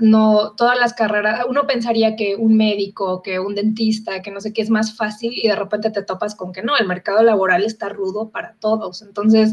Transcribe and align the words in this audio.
no 0.00 0.52
todas 0.56 0.78
las 0.78 0.94
carreras, 0.94 1.44
uno 1.46 1.66
pensaría 1.66 2.16
que 2.16 2.36
un 2.36 2.56
médico, 2.56 3.20
que 3.20 3.38
un 3.38 3.54
dentista, 3.54 4.22
que 4.22 4.30
no 4.30 4.40
sé 4.40 4.54
qué 4.54 4.62
es 4.62 4.70
más 4.70 4.96
fácil 4.96 5.32
y 5.34 5.48
de 5.48 5.56
repente 5.56 5.90
te 5.90 6.02
topas 6.02 6.34
con 6.34 6.52
que 6.52 6.62
no, 6.62 6.76
el 6.78 6.86
mercado 6.86 7.22
laboral 7.22 7.64
está 7.64 7.90
rudo 7.90 8.30
para 8.30 8.54
todos. 8.60 9.02
Entonces, 9.02 9.52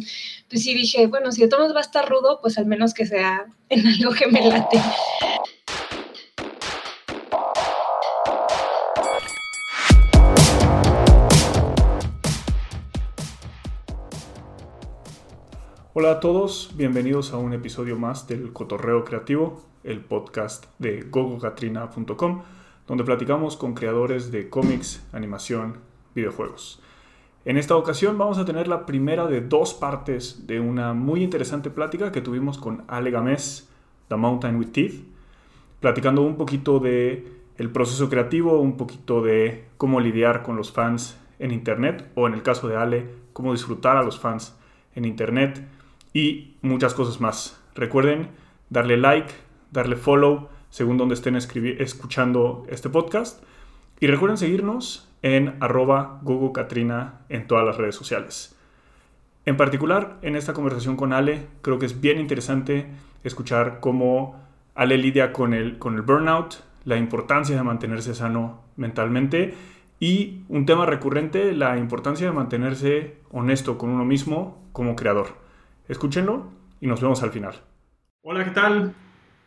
pues 0.50 0.64
sí 0.64 0.74
dije, 0.74 1.08
bueno, 1.08 1.34
si 1.34 1.42
de 1.42 1.50
todos 1.50 1.74
va 1.76 1.80
a 1.80 1.82
estar 1.82 2.08
rudo, 2.08 2.40
pues 2.42 2.58
al 2.58 2.66
menos 2.66 2.94
que 2.94 3.06
sea 3.06 3.46
en 3.70 3.86
algo 3.86 4.12
que 4.14 4.28
me 4.28 4.48
late. 4.48 4.80
Hola 15.94 16.12
a 16.12 16.20
todos, 16.22 16.72
bienvenidos 16.78 17.34
a 17.34 17.38
un 17.38 17.52
episodio 17.52 17.98
más 17.98 18.26
del 18.26 18.54
Cotorreo 18.54 19.04
Creativo, 19.04 19.62
el 19.84 20.00
podcast 20.00 20.64
de 20.80 21.02
gogocatrina.com, 21.02 22.44
donde 22.88 23.04
platicamos 23.04 23.58
con 23.58 23.74
creadores 23.74 24.32
de 24.32 24.50
cómics, 24.50 25.06
animación, 25.12 25.80
videojuegos. 26.16 26.82
En 27.44 27.58
esta 27.58 27.76
ocasión 27.76 28.18
vamos 28.18 28.38
a 28.38 28.46
tener 28.46 28.70
la 28.70 28.86
primera 28.86 29.28
de 29.28 29.42
dos 29.42 29.74
partes 29.74 30.48
de 30.48 30.62
una 30.62 30.94
muy 30.94 31.24
interesante 31.24 31.70
plática 31.70 32.14
que 32.14 32.22
tuvimos 32.22 32.58
con 32.58 32.86
Ale 32.88 33.12
Gamés, 33.12 33.68
The 34.08 34.16
Mountain 34.16 34.56
with 34.56 34.72
Teeth, 34.72 35.04
platicando 35.82 36.22
un 36.22 36.38
poquito 36.38 36.80
de 36.80 37.28
el 37.58 37.70
proceso 37.70 38.10
creativo, 38.10 38.62
un 38.62 38.78
poquito 38.78 39.22
de 39.22 39.66
cómo 39.76 40.00
lidiar 40.00 40.42
con 40.42 40.56
los 40.56 40.72
fans 40.72 41.20
en 41.38 41.52
internet 41.52 42.10
o 42.16 42.28
en 42.28 42.34
el 42.34 42.44
caso 42.44 42.70
de 42.70 42.78
Ale, 42.78 43.10
cómo 43.34 43.52
disfrutar 43.52 43.98
a 43.98 44.04
los 44.04 44.18
fans 44.18 44.56
en 44.96 45.04
internet 45.04 45.62
y 46.14 46.56
muchas 46.62 46.94
cosas 46.94 47.22
más. 47.22 47.62
Recuerden 47.76 48.30
darle 48.70 48.98
like, 48.98 49.34
darle 49.72 49.96
follow 49.96 50.50
según 50.70 50.98
donde 50.98 51.16
estén 51.16 51.36
escuchando 51.36 52.66
este 52.70 52.90
podcast. 52.90 53.44
Y 54.00 54.08
recuerden 54.08 54.38
seguirnos 54.38 55.08
en 55.22 55.56
arroba 55.60 56.22
Catrina 56.54 57.22
en 57.30 57.46
todas 57.46 57.66
las 57.66 57.78
redes 57.78 57.96
sociales. 57.96 58.58
En 59.46 59.58
particular, 59.58 60.18
en 60.22 60.36
esta 60.36 60.54
conversación 60.54 60.96
con 60.96 61.14
Ale, 61.14 61.48
creo 61.62 61.78
que 61.78 61.86
es 61.86 62.02
bien 62.02 62.20
interesante 62.20 62.88
escuchar 63.24 63.80
cómo 63.80 64.40
Ale 64.74 64.98
lidia 64.98 65.34
con 65.34 65.54
el, 65.54 65.78
con 65.78 65.96
el 65.96 66.02
burnout, 66.02 66.64
la 66.86 66.98
importancia 66.98 67.56
de 67.56 67.64
mantenerse 67.64 68.16
sano 68.16 68.62
mentalmente 68.76 69.54
y 70.00 70.44
un 70.50 70.66
tema 70.66 70.86
recurrente, 70.86 71.54
la 71.54 71.78
importancia 71.78 72.26
de 72.28 72.34
mantenerse 72.34 73.18
honesto 73.30 73.78
con 73.78 73.90
uno 73.90 74.06
mismo 74.06 74.58
como 74.72 74.96
creador. 74.96 75.42
Escúchenlo 75.92 76.50
y 76.80 76.88
nos 76.88 77.02
vemos 77.02 77.22
al 77.22 77.32
final. 77.32 77.54
Hola, 78.22 78.46
¿qué 78.46 78.52
tal? 78.52 78.94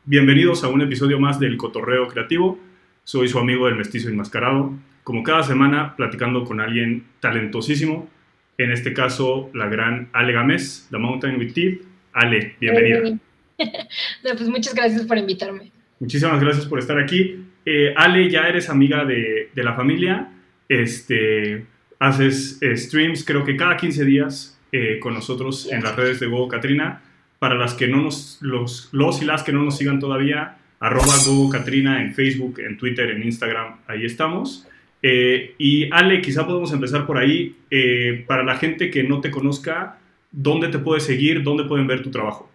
Bienvenidos 0.04 0.62
a 0.62 0.68
un 0.68 0.82
episodio 0.82 1.18
más 1.18 1.40
del 1.40 1.56
Cotorreo 1.56 2.06
Creativo. 2.06 2.58
Soy 3.02 3.28
su 3.28 3.38
amigo 3.38 3.64
del 3.64 3.76
mestizo 3.76 4.10
enmascarado. 4.10 4.74
Como 5.04 5.22
cada 5.22 5.42
semana, 5.42 5.96
platicando 5.96 6.44
con 6.44 6.60
alguien 6.60 7.06
talentosísimo. 7.20 8.10
En 8.58 8.72
este 8.72 8.92
caso, 8.92 9.48
la 9.54 9.68
gran 9.68 10.10
Ale 10.12 10.34
Gámez, 10.34 10.86
The 10.90 10.98
Mountain 10.98 11.38
with 11.38 11.54
Teeth. 11.54 11.80
Ale, 12.12 12.56
bienvenida. 12.60 13.18
pues 14.22 14.48
muchas 14.50 14.74
gracias 14.74 15.06
por 15.06 15.16
invitarme. 15.16 15.72
Muchísimas 15.98 16.38
gracias 16.42 16.66
por 16.66 16.78
estar 16.78 16.98
aquí. 16.98 17.42
Eh, 17.64 17.94
Ale, 17.96 18.28
ya 18.28 18.42
eres 18.42 18.68
amiga 18.68 19.06
de, 19.06 19.48
de, 19.54 19.64
la 19.64 19.72
familia. 19.72 20.28
Este, 20.68 21.64
haces 21.98 22.58
eh, 22.60 22.76
streams, 22.76 23.24
creo 23.24 23.44
que 23.44 23.56
cada 23.56 23.78
15 23.78 24.04
días 24.04 24.53
eh, 24.77 24.98
con 24.98 25.14
nosotros 25.14 25.70
en 25.70 25.84
las 25.84 25.94
redes 25.94 26.19
de 26.19 26.27
Gogo 26.27 26.48
Catrina. 26.48 27.00
Para 27.39 27.55
las 27.55 27.75
que 27.75 27.86
no 27.86 28.03
nos, 28.03 28.39
los, 28.41 28.89
los 28.91 29.22
y 29.22 29.25
las 29.25 29.44
que 29.44 29.53
no 29.53 29.62
nos 29.62 29.78
sigan 29.78 30.00
todavía, 30.00 30.56
arroba 30.80 31.14
Gogo 31.25 31.48
Catrina 31.48 32.03
en 32.03 32.12
Facebook, 32.12 32.58
en 32.58 32.77
Twitter, 32.77 33.08
en 33.11 33.22
Instagram, 33.22 33.77
ahí 33.86 34.05
estamos. 34.05 34.67
Eh, 35.00 35.55
y 35.58 35.89
Ale, 35.92 36.20
quizá 36.20 36.45
podemos 36.45 36.72
empezar 36.72 37.06
por 37.06 37.19
ahí. 37.19 37.55
Eh, 37.70 38.25
para 38.27 38.42
la 38.42 38.56
gente 38.56 38.90
que 38.90 39.05
no 39.05 39.20
te 39.20 39.30
conozca, 39.30 40.01
¿dónde 40.33 40.67
te 40.67 40.80
puede 40.80 41.01
seguir? 41.01 41.45
¿Dónde 41.45 41.63
pueden 41.63 41.86
ver 41.86 42.02
tu 42.02 42.11
trabajo? 42.11 42.51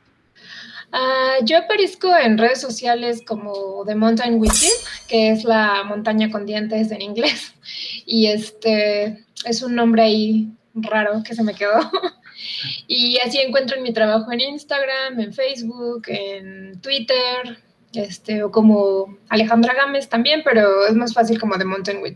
Ah, 0.91 1.37
yo 1.45 1.57
aparezco 1.57 2.13
en 2.17 2.37
redes 2.37 2.59
sociales 2.59 3.21
como 3.25 3.85
The 3.85 3.95
Mountain 3.95 4.41
Within, 4.41 4.71
que 5.07 5.29
es 5.29 5.45
la 5.45 5.85
montaña 5.85 6.29
con 6.29 6.45
dientes 6.45 6.91
en 6.91 7.01
inglés. 7.01 7.55
Y 8.05 8.27
este 8.27 9.23
es 9.45 9.63
un 9.63 9.75
nombre 9.75 10.01
ahí 10.01 10.51
raro 10.83 11.23
que 11.23 11.35
se 11.35 11.43
me 11.43 11.53
quedó. 11.53 11.79
y 12.87 13.17
así 13.25 13.39
encuentro 13.39 13.77
en 13.77 13.83
mi 13.83 13.93
trabajo 13.93 14.31
en 14.31 14.41
Instagram, 14.41 15.19
en 15.19 15.33
Facebook, 15.33 16.03
en 16.07 16.79
Twitter, 16.81 17.57
este, 17.93 18.43
o 18.43 18.51
como 18.51 19.17
Alejandra 19.29 19.73
Gámez 19.73 20.09
también, 20.09 20.41
pero 20.43 20.85
es 20.87 20.95
más 20.95 21.13
fácil 21.13 21.39
como 21.39 21.57
de 21.57 21.65
Mountain 21.65 22.01
with 22.01 22.15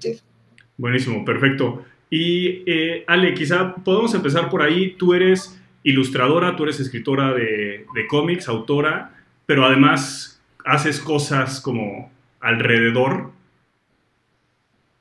Buenísimo, 0.77 1.23
perfecto. 1.25 1.85
Y 2.09 2.63
eh, 2.67 3.03
Ale, 3.07 3.33
quizá 3.33 3.75
podemos 3.75 4.13
empezar 4.13 4.49
por 4.49 4.61
ahí. 4.61 4.95
Tú 4.97 5.13
eres 5.13 5.59
ilustradora, 5.83 6.55
tú 6.55 6.63
eres 6.63 6.79
escritora 6.79 7.33
de, 7.33 7.85
de 7.93 8.07
cómics, 8.07 8.47
autora, 8.47 9.13
pero 9.45 9.65
además 9.65 10.41
haces 10.65 10.99
cosas 10.99 11.59
como 11.59 12.11
alrededor. 12.39 13.31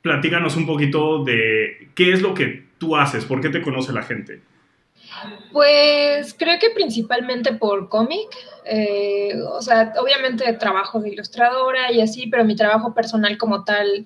Platícanos 0.01 0.55
un 0.55 0.65
poquito 0.65 1.23
de 1.23 1.89
qué 1.95 2.11
es 2.11 2.21
lo 2.21 2.33
que 2.33 2.65
tú 2.83 2.95
haces? 2.95 3.25
¿Por 3.25 3.41
qué 3.41 3.49
te 3.49 3.61
conoce 3.61 3.93
la 3.93 4.03
gente? 4.03 4.41
Pues 5.51 6.33
creo 6.33 6.59
que 6.59 6.69
principalmente 6.71 7.53
por 7.53 7.87
cómic. 7.87 8.29
Eh, 8.65 9.33
o 9.49 9.61
sea, 9.61 9.93
obviamente 9.99 10.51
trabajo 10.53 10.99
de 10.99 11.11
ilustradora 11.11 11.91
y 11.91 12.01
así, 12.01 12.27
pero 12.27 12.43
mi 12.43 12.55
trabajo 12.55 12.93
personal 12.93 13.37
como 13.37 13.63
tal, 13.63 14.05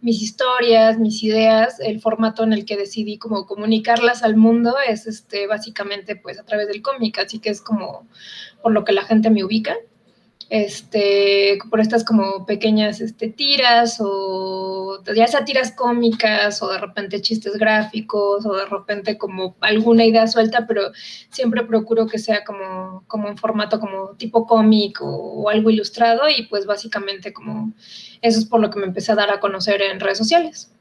mis 0.00 0.22
historias, 0.22 0.98
mis 0.98 1.22
ideas, 1.22 1.80
el 1.80 2.00
formato 2.00 2.42
en 2.42 2.52
el 2.52 2.64
que 2.64 2.76
decidí 2.76 3.18
como 3.18 3.46
comunicarlas 3.46 4.22
al 4.22 4.36
mundo 4.36 4.76
es 4.86 5.06
este 5.06 5.46
básicamente 5.46 6.16
pues 6.16 6.38
a 6.38 6.44
través 6.44 6.68
del 6.68 6.82
cómic, 6.82 7.18
así 7.18 7.38
que 7.38 7.50
es 7.50 7.60
como 7.60 8.06
por 8.62 8.72
lo 8.72 8.84
que 8.84 8.92
la 8.92 9.04
gente 9.04 9.30
me 9.30 9.44
ubica 9.44 9.76
este, 10.50 11.58
por 11.68 11.80
estas 11.80 12.04
como 12.04 12.46
pequeñas 12.46 13.02
este, 13.02 13.28
tiras 13.28 13.98
o 14.00 14.98
ya 15.14 15.26
sea 15.26 15.44
tiras 15.44 15.72
cómicas 15.72 16.62
o 16.62 16.70
de 16.70 16.78
repente 16.78 17.20
chistes 17.20 17.58
gráficos 17.58 18.46
o 18.46 18.56
de 18.56 18.64
repente 18.64 19.18
como 19.18 19.56
alguna 19.60 20.06
idea 20.06 20.26
suelta, 20.26 20.66
pero 20.66 20.82
siempre 21.30 21.64
procuro 21.64 22.06
que 22.06 22.18
sea 22.18 22.44
como, 22.44 23.04
como 23.06 23.28
en 23.28 23.36
formato 23.36 23.78
como 23.78 24.16
tipo 24.16 24.46
cómic 24.46 24.98
o, 25.02 25.48
algo 25.50 25.70
ilustrado 25.70 26.22
y 26.28 26.46
pues 26.46 26.66
básicamente 26.66 27.32
como 27.32 27.72
eso 28.20 28.38
es 28.38 28.44
por 28.44 28.60
lo 28.60 28.70
que 28.70 28.78
me 28.78 28.86
empecé 28.86 29.12
a 29.12 29.16
dar 29.16 29.30
a 29.30 29.40
conocer 29.40 29.80
en 29.82 30.00
redes 30.00 30.18
sociales. 30.18 30.72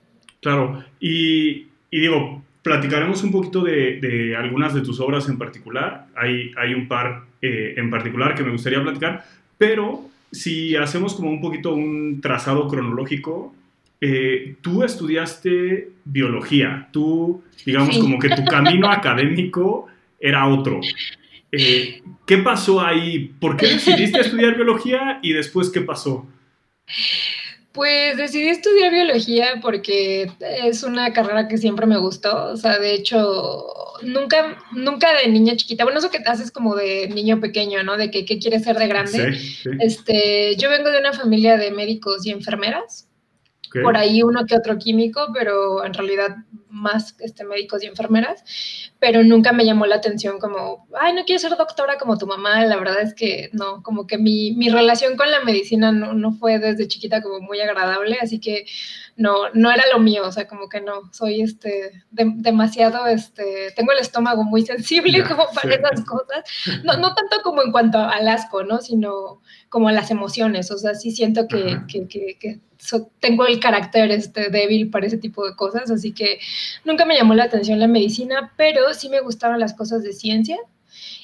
Claro, 0.41 0.83
y, 1.00 1.67
digo, 1.91 2.44
platicaremos 2.63 3.23
un 3.23 3.31
poquito 3.31 3.61
de, 3.63 4.35
algunas 4.38 4.73
de 4.73 4.81
tus 4.81 5.00
obras 5.00 5.29
en 5.29 5.38
particular. 5.38 6.07
Hay, 6.16 6.51
hay 6.57 6.73
un 6.73 6.88
par 6.88 7.27
eh, 7.41 7.75
en 7.77 7.89
particular 7.89 8.35
que 8.35 8.44
me 8.44 8.51
gustaría 8.51 8.81
platicar, 8.81 9.23
pero 9.57 10.09
si 10.31 10.75
hacemos 10.75 11.16
como 11.16 11.29
un 11.29 11.41
poquito 11.41 11.73
un 11.73 12.22
trazado 12.22 12.68
cronológico, 12.68 13.56
eh, 14.00 14.56
tú 14.62 14.84
estudiaste 14.84 15.90
biología, 16.06 16.90
tú, 16.91 17.44
digamos, 17.66 17.97
como 17.97 18.19
que 18.19 18.29
tu 18.29 18.45
camino 18.45 18.88
académico 18.91 19.88
era 20.19 20.47
otro. 20.47 20.81
Eh, 21.51 22.01
¿Qué 22.25 22.38
pasó 22.40 22.81
ahí? 22.81 23.34
¿Por 23.40 23.57
qué 23.57 23.68
decidiste 23.68 24.19
estudiar 24.19 24.56
biología 24.56 25.19
y 25.22 25.34
después 25.34 25.69
qué 25.69 25.81
pasó? 25.81 26.28
Pues 27.77 28.17
decidí 28.17 28.47
estudiar 28.49 28.91
biología 28.91 29.59
porque 29.61 30.31
es 30.39 30.81
una 30.81 31.13
carrera 31.13 31.47
que 31.47 31.59
siempre 31.59 31.85
me 31.85 31.97
gustó. 31.97 32.45
O 32.47 32.57
sea, 32.57 32.79
de 32.79 32.91
hecho, 32.95 33.67
nunca, 34.01 34.57
nunca 34.71 35.09
de 35.13 35.29
niña 35.29 35.55
chiquita, 35.55 35.83
bueno, 35.83 35.99
eso 35.99 36.09
que 36.09 36.17
haces 36.25 36.49
como 36.49 36.75
de 36.75 37.07
niño 37.09 37.39
pequeño, 37.39 37.83
¿no? 37.83 37.95
De 37.95 38.09
que 38.09 38.25
qué 38.25 38.39
quieres 38.39 38.63
ser 38.63 38.79
de 38.79 38.88
grande. 38.88 39.38
Este, 39.79 40.55
yo 40.55 40.71
vengo 40.71 40.89
de 40.89 40.97
una 40.97 41.13
familia 41.13 41.55
de 41.57 41.69
médicos 41.69 42.25
y 42.25 42.31
enfermeras 42.31 43.06
por 43.83 43.97
ahí 43.97 44.24
uno 44.24 44.45
que 44.45 44.56
otro 44.56 44.77
químico, 44.77 45.27
pero 45.33 45.85
en 45.85 45.94
realidad 45.94 46.38
más 46.69 47.15
este, 47.19 47.44
médicos 47.44 47.83
y 47.83 47.88
enfermeras, 47.88 48.44
pero 49.00 49.24
nunca 49.24 49.51
me 49.51 49.65
llamó 49.65 49.85
la 49.85 49.95
atención 49.95 50.39
como, 50.39 50.88
ay, 51.00 51.13
no 51.13 51.24
quiero 51.25 51.39
ser 51.39 51.57
doctora 51.57 51.97
como 51.97 52.18
tu 52.18 52.27
mamá, 52.27 52.65
la 52.65 52.77
verdad 52.77 53.01
es 53.01 53.13
que 53.13 53.50
no, 53.53 53.81
como 53.83 54.07
que 54.07 54.18
mi, 54.18 54.53
mi 54.53 54.69
relación 54.69 55.18
con 55.18 55.29
la 55.31 55.41
medicina 55.41 55.91
no, 55.91 56.13
no, 56.13 56.31
fue 56.33 56.59
desde 56.59 56.88
chiquita 56.88 57.21
como 57.21 57.39
muy 57.39 57.59
agradable, 57.59 58.18
así 58.21 58.39
que 58.39 58.65
no, 59.15 59.50
no 59.53 59.71
era 59.71 59.83
lo 59.91 60.00
mío, 60.00 60.24
o 60.25 60.31
sea, 60.31 60.47
como 60.47 60.69
que 60.69 60.81
no, 60.81 61.12
soy 61.12 61.41
este, 61.41 62.03
demasiado, 62.12 63.07
este, 63.07 63.71
tengo 63.75 63.91
el 63.91 64.00
estómago 64.00 64.44
muy 64.44 64.65
sensible 64.65 65.24
como 65.27 65.45
para 65.53 65.75
esas 65.75 66.06
cosas, 66.06 66.44
no, 66.83 66.97
no 66.97 67.15
tanto 67.15 67.41
como 67.44 67.63
en 67.63 67.71
cuanto 67.71 68.00
al 68.00 68.27
asco, 68.27 68.63
¿no? 68.63 68.79
Sino 68.79 69.41
como 69.69 69.89
a 69.89 69.91
las 69.91 70.12
emociones, 70.12 70.71
o 70.71 70.77
sea, 70.77 70.95
sí 70.95 71.12
siento 71.12 71.47
que, 71.47 71.79
que, 71.88 72.07
que, 72.07 72.59
tengo 73.19 73.45
el 73.45 73.59
carácter 73.59 74.12
este, 74.12 74.50
débil 74.50 74.89
para 74.89 75.07
ese 75.07 75.18
tipo 75.18 75.45
de 75.45 75.56
cosas, 75.56 75.89
así 75.91 76.13
que 76.13 76.39
nunca 76.85 77.06
me 77.06 77.15
llamó 77.15 77.33
la 77.33 77.45
atención 77.45 77.79
la 77.79 77.88
medicina, 77.88 78.53
pero 78.57 78.94
sí 78.94 79.09
me 79.09 79.21
gustaban 79.21 79.59
las 79.59 79.74
cosas 79.74 80.03
de 80.03 80.13
ciencia. 80.13 80.57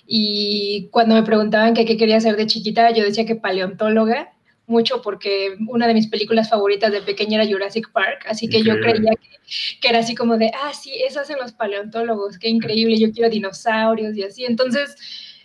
Y 0.05 0.89
cuando 0.91 1.15
me 1.15 1.23
preguntaban 1.23 1.73
qué 1.73 1.85
quería 1.85 2.17
hacer 2.17 2.35
de 2.35 2.47
chiquita, 2.47 2.91
yo 2.91 3.03
decía 3.03 3.25
que 3.25 3.35
paleontóloga, 3.35 4.33
mucho 4.65 5.01
porque 5.01 5.55
una 5.67 5.87
de 5.87 5.93
mis 5.93 6.07
películas 6.07 6.49
favoritas 6.49 6.91
de 6.91 7.01
pequeña 7.01 7.41
era 7.41 7.51
Jurassic 7.51 7.91
Park, 7.91 8.25
así 8.27 8.47
que 8.47 8.63
yo 8.63 8.79
creía 8.79 9.11
que, 9.81 9.87
era 9.87 9.99
así 9.99 10.15
como 10.15 10.37
de, 10.37 10.51
ah, 10.53 10.73
sí, 10.73 10.91
eso 11.05 11.19
hacen 11.19 11.37
los 11.39 11.51
paleontólogos, 11.51 12.37
qué 12.37 12.49
increíble, 12.49 12.97
yo 12.97 13.11
quiero 13.11 13.29
dinosaurios 13.29 14.15
y 14.15 14.23
así. 14.23 14.45
Entonces, 14.45 14.95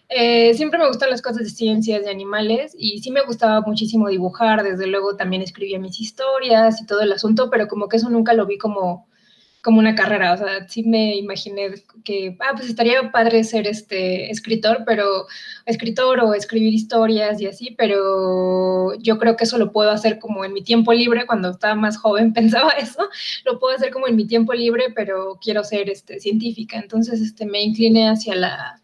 eh, 0.08 0.54
siempre 0.54 0.78
me 0.78 0.88
gustan 0.88 1.10
las 1.10 1.22
cosas 1.22 1.44
de 1.44 1.50
ciencias, 1.50 2.04
de 2.04 2.10
animales, 2.10 2.74
y 2.78 3.00
sí 3.00 3.10
me 3.10 3.22
gustaba 3.22 3.60
muchísimo 3.60 4.08
dibujar, 4.08 4.62
desde 4.62 4.86
luego 4.86 5.16
también 5.16 5.42
escribía 5.42 5.78
mis 5.78 6.00
historias 6.00 6.80
y 6.80 6.86
todo 6.86 7.00
el 7.02 7.12
asunto, 7.12 7.50
pero 7.50 7.68
como 7.68 7.88
que 7.88 7.98
eso 7.98 8.10
nunca 8.10 8.32
lo 8.34 8.46
vi 8.46 8.58
como 8.58 9.08
como 9.62 9.80
una 9.80 9.94
carrera, 9.94 10.32
o 10.34 10.36
sea, 10.38 10.68
sí 10.68 10.82
me 10.84 11.16
imaginé 11.16 11.74
que, 12.04 12.36
ah, 12.40 12.52
pues 12.56 12.68
estaría 12.68 13.10
padre 13.10 13.42
ser 13.44 13.66
este 13.66 14.30
escritor, 14.30 14.84
pero 14.86 15.26
escritor 15.66 16.20
o 16.20 16.32
escribir 16.32 16.72
historias 16.72 17.40
y 17.40 17.46
así, 17.46 17.74
pero 17.76 18.94
yo 18.94 19.18
creo 19.18 19.36
que 19.36 19.44
eso 19.44 19.58
lo 19.58 19.72
puedo 19.72 19.90
hacer 19.90 20.18
como 20.20 20.44
en 20.44 20.52
mi 20.52 20.62
tiempo 20.62 20.92
libre, 20.92 21.26
cuando 21.26 21.50
estaba 21.50 21.74
más 21.74 21.98
joven 21.98 22.32
pensaba 22.34 22.70
eso, 22.70 23.08
lo 23.44 23.58
puedo 23.58 23.76
hacer 23.76 23.90
como 23.92 24.06
en 24.06 24.16
mi 24.16 24.26
tiempo 24.26 24.54
libre, 24.54 24.84
pero 24.94 25.38
quiero 25.42 25.64
ser 25.64 25.90
este, 25.90 26.20
científica, 26.20 26.78
entonces 26.78 27.20
este, 27.20 27.44
me 27.44 27.60
incliné 27.62 28.08
hacia 28.08 28.36
la, 28.36 28.77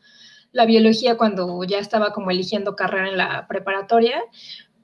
la 0.55 0.65
biología 0.67 1.17
cuando 1.17 1.63
ya 1.65 1.79
estaba 1.79 2.13
como 2.13 2.31
eligiendo 2.31 2.77
carrera 2.77 3.09
en 3.09 3.19
la 3.19 3.47
preparatoria, 3.49 4.23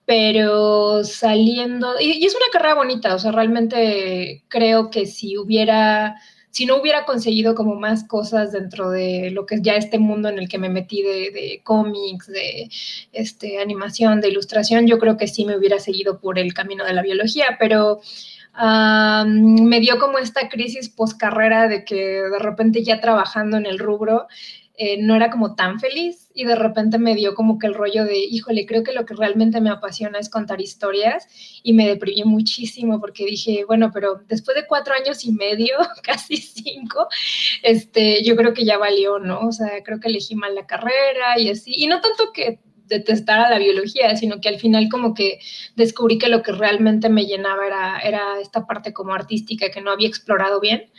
pero 0.04 1.04
saliendo, 1.04 1.94
y, 2.00 2.26
es 2.26 2.34
una 2.34 2.46
carrera 2.52 2.74
bonita, 2.74 3.14
o 3.14 3.18
sea, 3.20 3.30
realmente 3.30 4.42
creo 4.48 4.90
que 4.90 5.06
si 5.06 5.38
hubiera, 5.38 6.16
si 6.50 6.66
no 6.66 6.80
hubiera 6.80 7.04
conseguido 7.04 7.54
como 7.54 7.76
más 7.76 8.02
cosas 8.02 8.50
dentro 8.50 8.90
de 8.90 9.30
lo 9.30 9.46
que 9.46 9.54
es 9.54 9.62
ya 9.62 9.76
este 9.76 10.00
mundo 10.00 10.28
en 10.28 10.40
el 10.40 10.48
que 10.48 10.58
me 10.58 10.68
metí 10.68 11.02
de, 11.02 11.60
cómics, 11.62 12.26
de 12.26 12.68
este, 13.12 13.60
animación, 13.60 14.20
de 14.20 14.30
ilustración, 14.30 14.88
yo 14.88 14.98
creo 14.98 15.16
que 15.16 15.28
sí 15.28 15.44
me 15.44 15.56
hubiera 15.56 15.78
seguido 15.78 16.18
por 16.18 16.40
el 16.40 16.52
camino 16.52 16.84
de 16.84 16.94
la 16.94 17.02
biología, 17.02 17.56
pero... 17.58 18.00
me 19.24 19.78
dio 19.78 20.00
como 20.00 20.18
esta 20.18 20.48
crisis 20.48 20.88
post 20.88 21.16
carrera 21.16 21.68
de 21.68 21.84
que 21.84 21.94
de 21.94 22.38
repente 22.40 22.82
ya 22.82 23.00
trabajando 23.00 23.56
en 23.56 23.64
el 23.64 23.78
rubro 23.78 24.26
eh, 24.82 24.96
no 24.96 25.14
era 25.14 25.28
como 25.28 25.56
tan 25.56 25.78
feliz 25.78 26.30
y 26.32 26.46
de 26.46 26.56
repente 26.56 26.96
me 26.96 27.14
dio 27.14 27.34
como 27.34 27.58
que 27.58 27.66
el 27.66 27.74
rollo 27.74 28.06
de, 28.06 28.16
híjole, 28.16 28.64
creo 28.64 28.82
que 28.82 28.94
lo 28.94 29.04
que 29.04 29.12
realmente 29.12 29.60
me 29.60 29.68
apasiona 29.68 30.18
es 30.18 30.30
contar 30.30 30.62
historias 30.62 31.28
y 31.62 31.74
me 31.74 31.86
deprimí 31.86 32.24
muchísimo 32.24 32.98
porque 32.98 33.26
dije, 33.26 33.66
bueno, 33.66 33.90
pero 33.92 34.22
después 34.26 34.56
de 34.56 34.66
cuatro 34.66 34.94
años 34.94 35.22
y 35.26 35.32
medio, 35.32 35.76
casi 36.02 36.38
cinco, 36.38 37.08
este, 37.62 38.24
yo 38.24 38.36
creo 38.36 38.54
que 38.54 38.64
ya 38.64 38.78
valió, 38.78 39.18
¿no? 39.18 39.48
O 39.48 39.52
sea, 39.52 39.82
creo 39.84 40.00
que 40.00 40.08
elegí 40.08 40.34
mal 40.34 40.54
la 40.54 40.66
carrera 40.66 41.38
y 41.38 41.50
así, 41.50 41.74
y 41.76 41.86
no 41.86 42.00
tanto 42.00 42.32
que 42.32 42.60
detestara 42.86 43.50
la 43.50 43.58
biología, 43.58 44.16
sino 44.16 44.40
que 44.40 44.48
al 44.48 44.58
final 44.58 44.88
como 44.90 45.12
que 45.12 45.40
descubrí 45.76 46.16
que 46.16 46.30
lo 46.30 46.42
que 46.42 46.52
realmente 46.52 47.10
me 47.10 47.26
llenaba 47.26 47.66
era, 47.66 47.98
era 48.00 48.40
esta 48.40 48.66
parte 48.66 48.94
como 48.94 49.12
artística 49.12 49.70
que 49.70 49.82
no 49.82 49.90
había 49.90 50.08
explorado 50.08 50.58
bien 50.58 50.90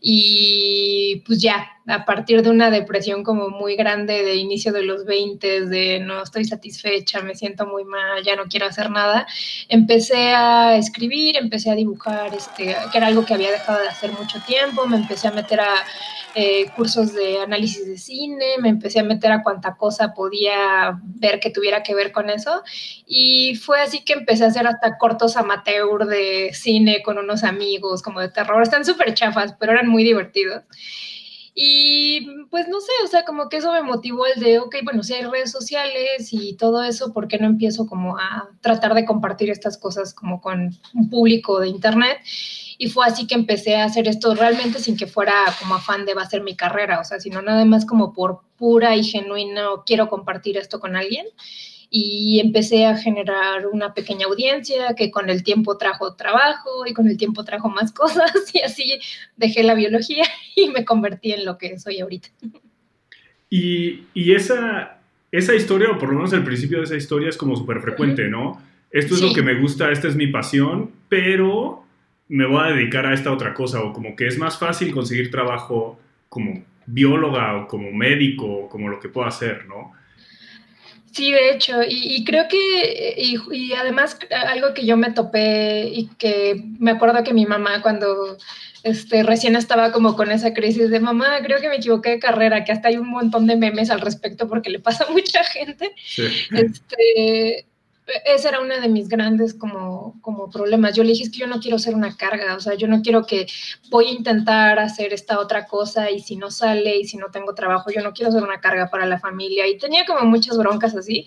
y 0.00 1.22
pues 1.26 1.42
ya, 1.42 1.68
a 1.90 2.04
partir 2.04 2.42
de 2.42 2.50
una 2.50 2.70
depresión 2.70 3.24
como 3.24 3.50
muy 3.50 3.76
grande 3.76 4.22
de 4.22 4.36
inicio 4.36 4.72
de 4.72 4.82
los 4.82 5.04
20, 5.04 5.66
de 5.66 6.00
no 6.00 6.22
estoy 6.22 6.44
satisfecha, 6.44 7.20
me 7.20 7.34
siento 7.34 7.66
muy 7.66 7.84
mal, 7.84 8.22
ya 8.24 8.36
no 8.36 8.44
quiero 8.44 8.66
hacer 8.66 8.90
nada, 8.90 9.26
empecé 9.68 10.32
a 10.32 10.76
escribir, 10.76 11.36
empecé 11.36 11.70
a 11.70 11.74
dibujar, 11.74 12.34
este, 12.34 12.76
que 12.90 12.98
era 12.98 13.08
algo 13.08 13.24
que 13.24 13.34
había 13.34 13.50
dejado 13.50 13.80
de 13.80 13.88
hacer 13.88 14.12
mucho 14.12 14.40
tiempo, 14.46 14.86
me 14.86 14.96
empecé 14.96 15.28
a 15.28 15.32
meter 15.32 15.60
a 15.60 15.74
eh, 16.36 16.70
cursos 16.76 17.12
de 17.12 17.40
análisis 17.40 17.86
de 17.86 17.98
cine, 17.98 18.46
me 18.60 18.68
empecé 18.68 19.00
a 19.00 19.04
meter 19.04 19.32
a 19.32 19.42
cuanta 19.42 19.74
cosa 19.74 20.14
podía 20.14 21.00
ver 21.02 21.40
que 21.40 21.50
tuviera 21.50 21.82
que 21.82 21.94
ver 21.94 22.12
con 22.12 22.30
eso. 22.30 22.62
Y 23.06 23.56
fue 23.56 23.80
así 23.80 24.04
que 24.04 24.12
empecé 24.12 24.44
a 24.44 24.48
hacer 24.48 24.66
hasta 24.66 24.96
cortos 24.96 25.36
amateur 25.36 26.06
de 26.06 26.50
cine 26.52 27.02
con 27.02 27.18
unos 27.18 27.42
amigos, 27.42 28.02
como 28.02 28.20
de 28.20 28.28
terror. 28.28 28.62
Están 28.62 28.84
súper 28.84 29.12
chafas, 29.14 29.54
pero 29.58 29.72
eran 29.72 29.88
muy 29.88 30.04
divertidos. 30.04 30.62
Y 31.54 32.26
pues 32.50 32.68
no 32.68 32.80
sé, 32.80 32.92
o 33.04 33.06
sea, 33.08 33.24
como 33.24 33.48
que 33.48 33.56
eso 33.56 33.72
me 33.72 33.82
motivó 33.82 34.26
el 34.26 34.40
de, 34.40 34.58
ok, 34.60 34.76
bueno, 34.84 35.02
si 35.02 35.14
hay 35.14 35.24
redes 35.24 35.50
sociales 35.50 36.28
y 36.32 36.54
todo 36.56 36.82
eso, 36.82 37.12
¿por 37.12 37.28
qué 37.28 37.38
no 37.38 37.46
empiezo 37.46 37.86
como 37.86 38.16
a 38.18 38.50
tratar 38.60 38.94
de 38.94 39.04
compartir 39.04 39.50
estas 39.50 39.76
cosas 39.76 40.14
como 40.14 40.40
con 40.40 40.70
un 40.94 41.10
público 41.10 41.60
de 41.60 41.68
internet? 41.68 42.18
Y 42.78 42.88
fue 42.88 43.06
así 43.06 43.26
que 43.26 43.34
empecé 43.34 43.76
a 43.76 43.84
hacer 43.84 44.08
esto 44.08 44.34
realmente 44.34 44.78
sin 44.78 44.96
que 44.96 45.06
fuera 45.06 45.34
como 45.58 45.74
afán 45.74 46.06
de 46.06 46.14
va 46.14 46.22
a 46.22 46.30
ser 46.30 46.42
mi 46.42 46.56
carrera, 46.56 47.00
o 47.00 47.04
sea, 47.04 47.20
sino 47.20 47.42
nada 47.42 47.64
más 47.64 47.84
como 47.84 48.12
por 48.12 48.40
pura 48.56 48.96
y 48.96 49.04
genuina, 49.04 49.66
quiero 49.84 50.08
compartir 50.08 50.56
esto 50.56 50.80
con 50.80 50.96
alguien. 50.96 51.26
Y 51.92 52.38
empecé 52.38 52.86
a 52.86 52.96
generar 52.96 53.66
una 53.66 53.92
pequeña 53.94 54.26
audiencia 54.26 54.94
que 54.96 55.10
con 55.10 55.28
el 55.28 55.42
tiempo 55.42 55.76
trajo 55.76 56.14
trabajo 56.14 56.86
y 56.86 56.94
con 56.94 57.08
el 57.08 57.16
tiempo 57.16 57.44
trajo 57.44 57.68
más 57.68 57.92
cosas 57.94 58.32
y 58.54 58.60
así 58.60 59.00
dejé 59.36 59.64
la 59.64 59.74
biología 59.74 60.24
y 60.56 60.68
me 60.68 60.84
convertí 60.84 61.32
en 61.32 61.44
lo 61.44 61.58
que 61.58 61.78
soy 61.78 62.00
ahorita. 62.00 62.28
Y, 63.50 64.04
y 64.14 64.32
esa, 64.32 65.00
esa 65.32 65.54
historia, 65.54 65.90
o 65.90 65.98
por 65.98 66.10
lo 66.10 66.16
menos 66.16 66.32
el 66.32 66.44
principio 66.44 66.78
de 66.78 66.84
esa 66.84 66.96
historia, 66.96 67.28
es 67.28 67.36
como 67.36 67.56
súper 67.56 67.80
frecuente, 67.80 68.28
¿no? 68.28 68.62
Esto 68.90 69.14
es 69.14 69.22
lo 69.22 69.32
que 69.32 69.42
me 69.42 69.54
gusta, 69.60 69.90
esta 69.90 70.08
es 70.08 70.16
mi 70.16 70.26
pasión, 70.26 70.90
pero 71.08 71.84
me 72.28 72.46
voy 72.46 72.60
a 72.64 72.72
dedicar 72.72 73.06
a 73.06 73.14
esta 73.14 73.32
otra 73.32 73.54
cosa, 73.54 73.82
o 73.82 73.92
como 73.92 74.16
que 74.16 74.26
es 74.26 74.38
más 74.38 74.58
fácil 74.58 74.92
conseguir 74.92 75.30
trabajo 75.30 75.98
como 76.28 76.64
bióloga 76.86 77.56
o 77.56 77.68
como 77.68 77.92
médico, 77.92 78.46
o 78.46 78.68
como 78.68 78.88
lo 78.88 78.98
que 78.98 79.08
pueda 79.08 79.28
hacer, 79.28 79.66
¿no? 79.66 79.92
Sí, 81.12 81.32
de 81.32 81.50
hecho, 81.50 81.80
y, 81.86 82.24
creo 82.24 82.46
que, 82.48 83.14
y, 83.16 83.72
además 83.72 84.16
algo 84.30 84.74
que 84.74 84.86
yo 84.86 84.96
me 84.96 85.10
topé 85.10 85.88
y 85.92 86.06
que 86.18 86.62
me 86.78 86.92
acuerdo 86.92 87.24
que 87.24 87.34
mi 87.34 87.46
mamá 87.46 87.82
cuando 87.82 88.38
este, 88.84 89.24
recién 89.24 89.56
estaba 89.56 89.90
como 89.90 90.14
con 90.14 90.30
esa 90.30 90.54
crisis 90.54 90.88
de 90.88 91.00
mamá, 91.00 91.40
creo 91.42 91.60
que 91.60 91.68
me 91.68 91.76
equivoqué 91.76 92.10
de 92.10 92.18
carrera, 92.20 92.64
que 92.64 92.72
hasta 92.72 92.88
hay 92.88 92.96
un 92.96 93.10
montón 93.10 93.46
de 93.46 93.56
memes 93.56 93.90
al 93.90 94.00
respecto 94.00 94.48
porque 94.48 94.70
le 94.70 94.78
pasa 94.78 95.04
a 95.04 95.10
mucha 95.10 95.42
gente. 95.44 95.92
Sí. 95.96 96.28
Este, 96.52 97.66
ese 98.24 98.48
era 98.48 98.60
uno 98.60 98.78
de 98.80 98.88
mis 98.88 99.08
grandes 99.08 99.54
como, 99.54 100.20
como 100.20 100.50
problemas. 100.50 100.94
Yo 100.94 101.02
le 101.02 101.10
dije, 101.10 101.24
es 101.24 101.30
que 101.30 101.38
yo 101.38 101.46
no 101.46 101.60
quiero 101.60 101.78
ser 101.78 101.94
una 101.94 102.16
carga, 102.16 102.54
o 102.54 102.60
sea, 102.60 102.74
yo 102.74 102.88
no 102.88 103.02
quiero 103.02 103.26
que 103.26 103.46
voy 103.90 104.06
a 104.06 104.12
intentar 104.12 104.78
hacer 104.78 105.12
esta 105.12 105.38
otra 105.40 105.66
cosa 105.66 106.10
y 106.10 106.20
si 106.20 106.36
no 106.36 106.50
sale 106.50 106.96
y 106.98 107.04
si 107.04 107.16
no 107.16 107.30
tengo 107.30 107.54
trabajo, 107.54 107.90
yo 107.90 108.02
no 108.02 108.12
quiero 108.12 108.32
ser 108.32 108.42
una 108.42 108.60
carga 108.60 108.90
para 108.90 109.06
la 109.06 109.18
familia. 109.18 109.66
Y 109.66 109.78
tenía 109.78 110.04
como 110.04 110.22
muchas 110.22 110.56
broncas 110.58 110.94
así. 110.94 111.26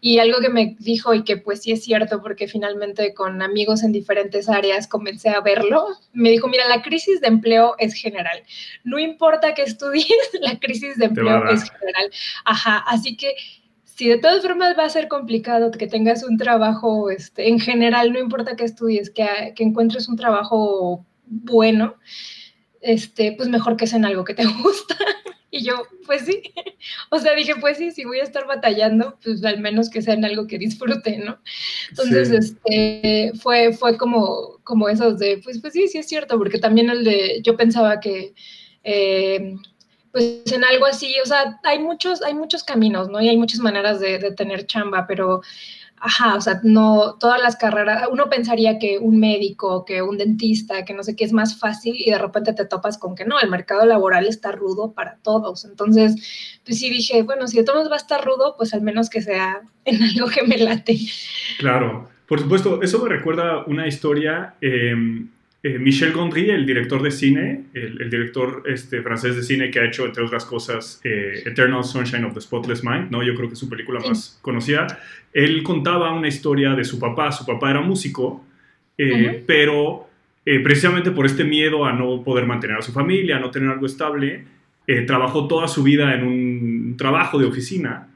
Y 0.00 0.20
algo 0.20 0.38
que 0.40 0.48
me 0.48 0.76
dijo 0.78 1.12
y 1.12 1.24
que 1.24 1.38
pues 1.38 1.62
sí 1.62 1.72
es 1.72 1.82
cierto, 1.82 2.22
porque 2.22 2.46
finalmente 2.46 3.14
con 3.14 3.42
amigos 3.42 3.82
en 3.82 3.90
diferentes 3.90 4.48
áreas 4.48 4.86
comencé 4.86 5.30
a 5.30 5.40
verlo, 5.40 5.86
me 6.12 6.30
dijo, 6.30 6.46
mira, 6.46 6.68
la 6.68 6.82
crisis 6.82 7.20
de 7.20 7.26
empleo 7.26 7.74
es 7.78 7.94
general. 7.94 8.42
No 8.84 9.00
importa 9.00 9.54
que 9.54 9.62
estudies, 9.62 10.06
la 10.40 10.58
crisis 10.60 10.96
de 10.98 11.06
empleo 11.06 11.48
es 11.48 11.68
general. 11.68 12.10
Ajá, 12.44 12.78
así 12.86 13.16
que 13.16 13.34
si 13.98 14.08
de 14.08 14.18
todas 14.18 14.42
formas 14.42 14.78
va 14.78 14.84
a 14.84 14.90
ser 14.90 15.08
complicado 15.08 15.72
que 15.72 15.88
tengas 15.88 16.22
un 16.22 16.36
trabajo, 16.36 17.10
este, 17.10 17.48
en 17.48 17.58
general, 17.58 18.12
no 18.12 18.20
importa 18.20 18.54
que 18.54 18.62
estudies, 18.62 19.10
que, 19.10 19.26
que 19.56 19.64
encuentres 19.64 20.08
un 20.08 20.14
trabajo 20.14 21.04
bueno, 21.26 21.96
este, 22.80 23.32
pues 23.32 23.48
mejor 23.48 23.76
que 23.76 23.88
sea 23.88 23.98
en 23.98 24.04
algo 24.04 24.24
que 24.24 24.34
te 24.34 24.46
gusta. 24.62 24.96
Y 25.50 25.64
yo, 25.64 25.82
pues 26.06 26.26
sí. 26.26 26.40
O 27.10 27.18
sea, 27.18 27.34
dije, 27.34 27.56
pues 27.60 27.78
sí, 27.78 27.90
si 27.90 28.04
voy 28.04 28.20
a 28.20 28.22
estar 28.22 28.46
batallando, 28.46 29.18
pues 29.20 29.44
al 29.44 29.58
menos 29.58 29.90
que 29.90 30.00
sea 30.00 30.14
en 30.14 30.24
algo 30.24 30.46
que 30.46 30.58
disfrute, 30.58 31.18
¿no? 31.18 31.40
Entonces, 31.90 32.30
este, 32.30 33.32
fue, 33.42 33.72
fue 33.72 33.98
como, 33.98 34.60
como 34.62 34.88
esos 34.88 35.18
de, 35.18 35.38
pues, 35.42 35.60
pues 35.60 35.72
sí, 35.72 35.88
sí 35.88 35.98
es 35.98 36.06
cierto, 36.06 36.38
porque 36.38 36.58
también 36.58 36.88
el 36.88 37.02
de, 37.02 37.40
yo 37.42 37.56
pensaba 37.56 37.98
que, 37.98 38.32
eh, 38.84 39.56
pues 40.12 40.52
en 40.52 40.64
algo 40.64 40.86
así, 40.86 41.14
o 41.22 41.26
sea, 41.26 41.58
hay 41.64 41.78
muchos, 41.78 42.22
hay 42.22 42.34
muchos 42.34 42.64
caminos, 42.64 43.08
¿no? 43.08 43.20
Y 43.20 43.28
hay 43.28 43.36
muchas 43.36 43.60
maneras 43.60 44.00
de, 44.00 44.18
tener 44.32 44.66
chamba, 44.66 45.06
pero, 45.06 45.42
ajá, 45.98 46.36
o 46.36 46.40
sea, 46.40 46.60
no, 46.62 47.16
todas 47.18 47.40
las 47.42 47.56
carreras, 47.56 48.08
uno 48.10 48.28
pensaría 48.28 48.78
que 48.78 48.98
un 48.98 49.18
médico, 49.20 49.84
que 49.84 50.02
un 50.02 50.18
dentista, 50.18 50.84
que 50.84 50.94
no 50.94 51.02
sé 51.02 51.16
qué 51.16 51.24
es 51.24 51.32
más 51.32 51.58
fácil 51.58 51.94
y 51.98 52.10
de 52.10 52.18
repente 52.18 52.52
te 52.52 52.64
topas 52.64 52.98
con 52.98 53.14
que 53.14 53.24
no, 53.24 53.38
el 53.40 53.50
mercado 53.50 53.84
laboral 53.86 54.26
está 54.26 54.52
rudo 54.52 54.92
para 54.92 55.16
todos. 55.22 55.64
Entonces, 55.64 56.60
pues 56.64 56.78
sí 56.78 56.90
dije, 56.90 57.22
bueno, 57.22 57.46
si 57.46 57.58
de 57.58 57.64
todos 57.64 57.90
va 57.90 57.94
a 57.94 57.98
estar 57.98 58.24
rudo, 58.24 58.54
pues 58.56 58.74
al 58.74 58.82
menos 58.82 59.10
que 59.10 59.22
sea 59.22 59.60
en 59.84 60.02
algo 60.02 60.28
que 60.28 60.42
me 60.42 60.58
late. 60.58 60.98
Claro, 61.58 62.08
por 62.26 62.40
supuesto, 62.40 62.82
eso 62.82 63.02
me 63.02 63.08
recuerda 63.08 63.64
una 63.66 63.86
historia. 63.86 64.54
Eh, 64.60 64.94
eh, 65.62 65.78
Michel 65.78 66.12
Gondry, 66.12 66.50
el 66.50 66.64
director 66.66 67.02
de 67.02 67.10
cine, 67.10 67.64
el, 67.74 68.08
director 68.10 68.62
este, 68.66 69.02
francés 69.02 69.34
de 69.34 69.42
cine 69.42 69.70
que 69.70 69.80
ha 69.80 69.84
hecho, 69.84 70.06
entre 70.06 70.22
otras 70.22 70.44
cosas, 70.44 71.00
eh, 71.02 71.42
Eternal 71.44 71.82
Sunshine 71.82 72.24
of 72.24 72.34
the 72.34 72.40
Spotless 72.40 72.84
Mind, 72.84 73.10
¿no? 73.10 73.22
yo 73.24 73.34
creo 73.34 73.48
que 73.48 73.54
es 73.54 73.58
su 73.58 73.68
película 73.68 74.00
más 74.00 74.38
conocida, 74.40 74.86
él 75.32 75.62
contaba 75.62 76.12
una 76.12 76.28
historia 76.28 76.74
de 76.74 76.84
su 76.84 76.98
papá. 76.98 77.32
Su 77.32 77.44
papá 77.44 77.70
era 77.70 77.80
músico, 77.80 78.44
eh, 78.96 79.42
pero 79.46 80.08
precisamente 80.44 81.10
por 81.10 81.26
este 81.26 81.44
miedo 81.44 81.84
a 81.84 81.92
no 81.92 82.24
poder 82.24 82.46
mantener 82.46 82.78
a 82.78 82.82
su 82.82 82.90
familia, 82.90 83.36
a 83.36 83.40
no 83.40 83.50
tener 83.50 83.68
algo 83.68 83.84
estable, 83.84 84.44
trabajó 85.06 85.46
toda 85.46 85.68
su 85.68 85.82
vida 85.82 86.14
en 86.14 86.24
un 86.24 86.96
trabajo 86.96 87.38
de 87.38 87.44
oficina, 87.44 88.08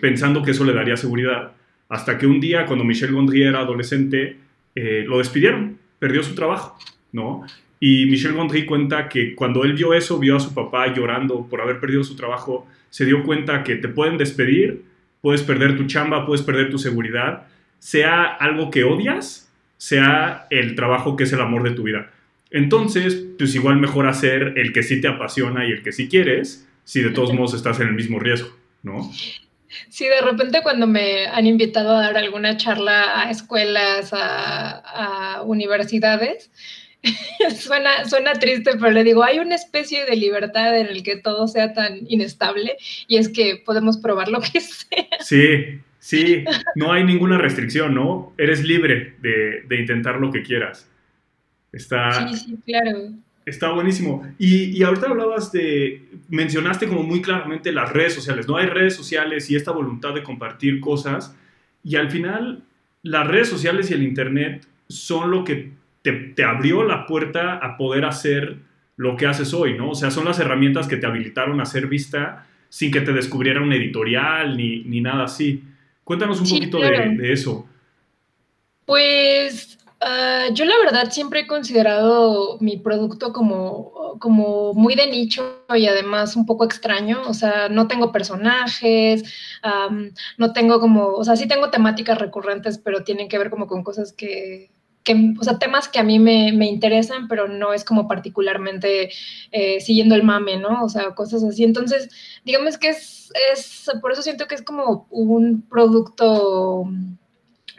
pensando 0.00 0.44
que 0.44 0.52
eso 0.52 0.64
le 0.64 0.72
daría 0.72 0.96
seguridad. 0.96 1.52
Hasta 1.88 2.16
que 2.16 2.28
un 2.28 2.38
día, 2.38 2.66
cuando 2.66 2.84
Michel 2.84 3.10
Gondry 3.12 3.42
era 3.42 3.60
adolescente, 3.60 4.36
eh, 4.74 5.04
lo 5.06 5.18
despidieron, 5.18 5.78
perdió 6.04 6.22
su 6.22 6.34
trabajo, 6.34 6.78
¿no? 7.12 7.46
Y 7.80 8.04
Michel 8.04 8.34
Gondry 8.34 8.66
cuenta 8.66 9.08
que 9.08 9.34
cuando 9.34 9.64
él 9.64 9.72
vio 9.72 9.94
eso, 9.94 10.18
vio 10.18 10.36
a 10.36 10.40
su 10.40 10.52
papá 10.52 10.92
llorando 10.92 11.46
por 11.48 11.62
haber 11.62 11.80
perdido 11.80 12.04
su 12.04 12.14
trabajo, 12.14 12.68
se 12.90 13.06
dio 13.06 13.22
cuenta 13.22 13.64
que 13.64 13.76
te 13.76 13.88
pueden 13.88 14.18
despedir, 14.18 14.84
puedes 15.22 15.42
perder 15.42 15.78
tu 15.78 15.86
chamba, 15.86 16.26
puedes 16.26 16.44
perder 16.44 16.68
tu 16.68 16.76
seguridad, 16.76 17.46
sea 17.78 18.24
algo 18.26 18.70
que 18.70 18.84
odias, 18.84 19.50
sea 19.78 20.46
el 20.50 20.74
trabajo 20.74 21.16
que 21.16 21.24
es 21.24 21.32
el 21.32 21.40
amor 21.40 21.62
de 21.62 21.70
tu 21.70 21.84
vida. 21.84 22.10
Entonces, 22.50 23.24
pues 23.38 23.54
igual 23.54 23.80
mejor 23.80 24.06
hacer 24.06 24.58
el 24.58 24.74
que 24.74 24.82
sí 24.82 25.00
te 25.00 25.08
apasiona 25.08 25.66
y 25.66 25.72
el 25.72 25.82
que 25.82 25.92
sí 25.92 26.06
quieres, 26.06 26.68
si 26.84 27.00
de 27.00 27.12
todos 27.12 27.32
modos 27.32 27.54
estás 27.54 27.80
en 27.80 27.88
el 27.88 27.94
mismo 27.94 28.18
riesgo, 28.18 28.50
¿no? 28.82 29.10
Sí, 29.88 30.06
de 30.06 30.20
repente 30.20 30.60
cuando 30.62 30.86
me 30.86 31.26
han 31.26 31.46
invitado 31.46 31.96
a 31.96 32.02
dar 32.02 32.16
alguna 32.16 32.56
charla 32.56 33.20
a 33.20 33.30
escuelas, 33.30 34.10
a, 34.12 35.42
universidades, 35.44 36.50
suena, 37.56 38.04
suena 38.06 38.32
triste, 38.34 38.72
pero 38.80 38.90
le 38.90 39.04
digo, 39.04 39.22
hay 39.22 39.38
una 39.38 39.54
especie 39.54 40.04
de 40.04 40.16
libertad 40.16 40.78
en 40.78 40.86
el 40.86 41.02
que 41.02 41.16
todo 41.16 41.48
sea 41.48 41.72
tan 41.72 42.00
inestable 42.08 42.76
y 43.08 43.18
es 43.18 43.28
que 43.28 43.62
podemos 43.64 43.98
probar 43.98 44.28
lo 44.28 44.40
que 44.40 44.60
sea. 44.60 45.06
Sí, 45.20 45.80
sí, 45.98 46.44
no 46.74 46.92
hay 46.92 47.04
ninguna 47.04 47.38
restricción, 47.38 47.94
¿no? 47.94 48.32
Eres 48.38 48.64
libre 48.64 49.16
de, 49.20 49.62
de 49.68 49.80
intentar 49.80 50.16
lo 50.16 50.30
que 50.30 50.42
quieras. 50.42 50.88
Está, 51.72 52.28
sí, 52.28 52.36
sí, 52.36 52.56
claro. 52.64 53.12
Está 53.46 53.70
buenísimo. 53.70 54.26
Y, 54.38 54.76
y, 54.76 54.82
ahorita 54.82 55.08
hablabas 55.08 55.52
de, 55.52 56.02
mencionaste 56.28 56.88
como 56.88 57.02
muy 57.02 57.20
claramente 57.20 57.72
las 57.72 57.92
redes 57.92 58.14
sociales, 58.14 58.48
¿no? 58.48 58.56
Hay 58.56 58.66
redes 58.66 58.96
sociales 58.96 59.50
y 59.50 59.56
esta 59.56 59.70
voluntad 59.70 60.14
de 60.14 60.22
compartir 60.22 60.80
cosas. 60.80 61.36
Y 61.82 61.96
al 61.96 62.10
final, 62.10 62.62
las 63.02 63.26
redes 63.26 63.48
sociales 63.48 63.90
y 63.90 63.94
el 63.94 64.02
Internet 64.02 64.66
son 64.88 65.30
lo 65.30 65.44
que 65.44 65.72
te, 66.02 66.12
te 66.12 66.44
abrió 66.44 66.84
la 66.84 67.06
puerta 67.06 67.54
a 67.54 67.76
poder 67.76 68.04
hacer 68.06 68.56
lo 68.96 69.16
que 69.16 69.26
haces 69.26 69.52
hoy, 69.52 69.76
¿no? 69.76 69.90
O 69.90 69.94
sea, 69.94 70.10
son 70.10 70.24
las 70.24 70.38
herramientas 70.38 70.86
que 70.86 70.96
te 70.96 71.06
habilitaron 71.06 71.60
a 71.60 71.66
ser 71.66 71.86
vista 71.86 72.46
sin 72.68 72.90
que 72.90 73.00
te 73.00 73.12
descubriera 73.12 73.60
un 73.60 73.72
editorial 73.72 74.56
ni, 74.56 74.84
ni 74.84 75.00
nada 75.00 75.24
así. 75.24 75.62
Cuéntanos 76.02 76.40
un 76.40 76.48
poquito 76.48 76.78
de, 76.78 77.16
de, 77.16 77.32
eso. 77.32 77.68
Pues 78.84 79.78
Uh, 80.04 80.52
yo 80.52 80.66
la 80.66 80.76
verdad 80.84 81.10
siempre 81.10 81.40
he 81.40 81.46
considerado 81.46 82.58
mi 82.60 82.76
producto 82.76 83.32
como, 83.32 84.18
como 84.20 84.74
muy 84.74 84.94
de 84.96 85.06
nicho 85.06 85.64
y 85.74 85.86
además 85.86 86.36
un 86.36 86.44
poco 86.44 86.64
extraño. 86.64 87.22
O 87.26 87.32
sea, 87.32 87.70
no 87.70 87.88
tengo 87.88 88.12
personajes, 88.12 89.22
no 90.36 90.52
tengo 90.52 90.78
como, 90.78 91.06
o 91.08 91.24
sea, 91.24 91.36
sí 91.36 91.48
tengo 91.48 91.70
temáticas 91.70 92.18
recurrentes, 92.18 92.76
pero 92.78 93.02
tienen 93.02 93.28
que 93.28 93.38
ver 93.38 93.48
como 93.48 93.66
con 93.66 93.82
cosas 93.82 94.12
que, 94.12 94.70
que 95.04 95.32
o 95.40 95.44
sea, 95.44 95.58
temas 95.58 95.88
que 95.88 96.00
a 96.00 96.04
mí 96.04 96.18
me, 96.18 96.52
me, 96.52 96.66
interesan, 96.66 97.26
pero 97.26 97.48
no 97.48 97.72
es 97.72 97.82
como 97.82 98.06
particularmente 98.06 99.10
eh, 99.52 99.80
siguiendo 99.80 100.14
el 100.16 100.22
mame, 100.22 100.58
¿no? 100.58 100.84
O 100.84 100.88
sea, 100.90 101.14
cosas 101.14 101.42
así. 101.44 101.64
Entonces, 101.64 102.10
digamos 102.44 102.76
que 102.76 102.88
es, 102.90 103.32
es, 103.52 103.90
por 104.02 104.12
eso 104.12 104.20
siento 104.22 104.46
que 104.48 104.54
es 104.54 104.62
como 104.62 105.06
un 105.10 105.62
producto 105.62 106.84